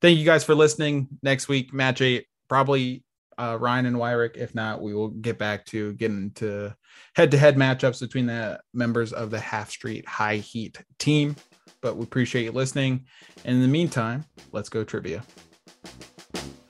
thank 0.00 0.18
you 0.18 0.24
guys 0.24 0.44
for 0.44 0.54
listening. 0.54 1.08
Next 1.22 1.48
week, 1.48 1.72
match 1.72 2.00
eight, 2.00 2.26
probably 2.48 3.02
uh, 3.38 3.56
Ryan 3.60 3.86
and 3.86 3.96
Wyrick. 3.96 4.36
If 4.36 4.54
not, 4.54 4.82
we 4.82 4.94
will 4.94 5.08
get 5.08 5.38
back 5.38 5.66
to 5.66 5.92
getting 5.94 6.30
to 6.32 6.74
head 7.14 7.30
to 7.30 7.38
head 7.38 7.56
matchups 7.56 8.00
between 8.00 8.26
the 8.26 8.60
members 8.74 9.12
of 9.12 9.30
the 9.30 9.40
half 9.40 9.70
street 9.70 10.06
high 10.06 10.36
heat 10.36 10.78
team. 10.98 11.36
But 11.80 11.96
we 11.96 12.04
appreciate 12.04 12.44
you 12.44 12.52
listening. 12.52 13.06
And 13.44 13.56
in 13.56 13.62
the 13.62 13.68
meantime, 13.68 14.26
let's 14.52 14.68
go 14.68 14.84
trivia. 14.84 15.22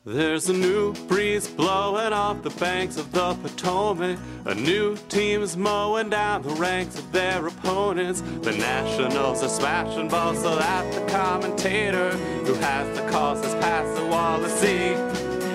There's 0.07 0.49
a 0.49 0.55
new 0.55 0.95
breeze 1.09 1.47
blowing 1.47 2.15
off 2.15 2.43
the 2.43 2.51
banks 2.51 2.97
of 2.97 3.13
the 3.13 3.35
Potomac. 3.35 4.19
A 4.47 4.55
new 4.55 4.97
team's 5.09 5.59
mowing 5.59 6.09
down 6.09 6.41
the 6.41 6.55
ranks 6.55 6.99
of 6.99 7.13
their 7.13 7.47
opponents. 7.47 8.23
The 8.41 8.53
Nationals 8.53 9.43
are 9.43 9.49
smashing 9.49 10.09
balls 10.09 10.41
so 10.41 10.57
that 10.57 10.91
the 10.95 11.13
commentator 11.13 12.13
who 12.47 12.55
has 12.55 12.99
the 12.99 13.07
calls 13.11 13.45
has 13.45 13.55
passed 13.57 13.95
the 14.01 14.07
wall 14.07 14.39
to 14.39 14.49
see 14.49 14.89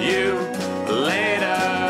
you 0.07 0.37
later. 0.87 1.84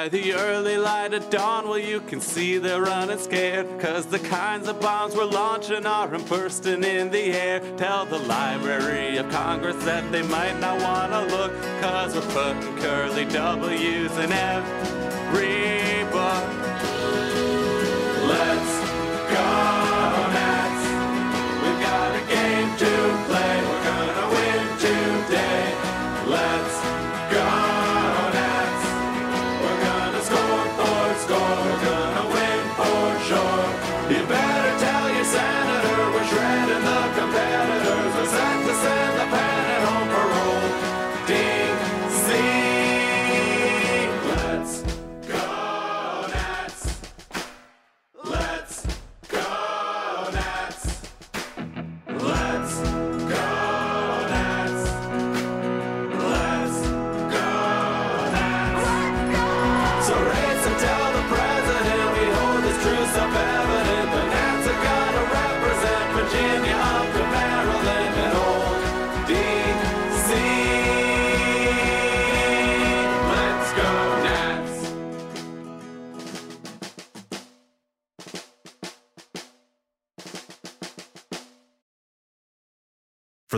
By 0.00 0.08
the 0.08 0.32
early 0.32 0.78
light 0.78 1.12
of 1.12 1.28
dawn, 1.28 1.68
well, 1.68 1.78
you 1.78 2.00
can 2.00 2.22
see 2.22 2.56
they're 2.56 2.80
running 2.80 3.18
scared. 3.18 3.66
Cause 3.78 4.06
the 4.06 4.18
kinds 4.18 4.66
of 4.66 4.80
bombs 4.80 5.14
we're 5.14 5.26
launching 5.26 5.84
are 5.84 6.08
bursting 6.20 6.84
in 6.84 7.10
the 7.10 7.34
air. 7.34 7.60
Tell 7.76 8.06
the 8.06 8.16
Library 8.20 9.18
of 9.18 9.30
Congress 9.30 9.76
that 9.84 10.10
they 10.10 10.22
might 10.22 10.58
not 10.58 10.80
wanna 10.80 11.26
look. 11.26 11.52
Cause 11.82 12.14
we're 12.14 12.32
putting 12.32 12.78
curly 12.78 13.26
W's 13.26 14.16
in 14.16 14.32
every 14.32 16.04
book. 16.10 16.19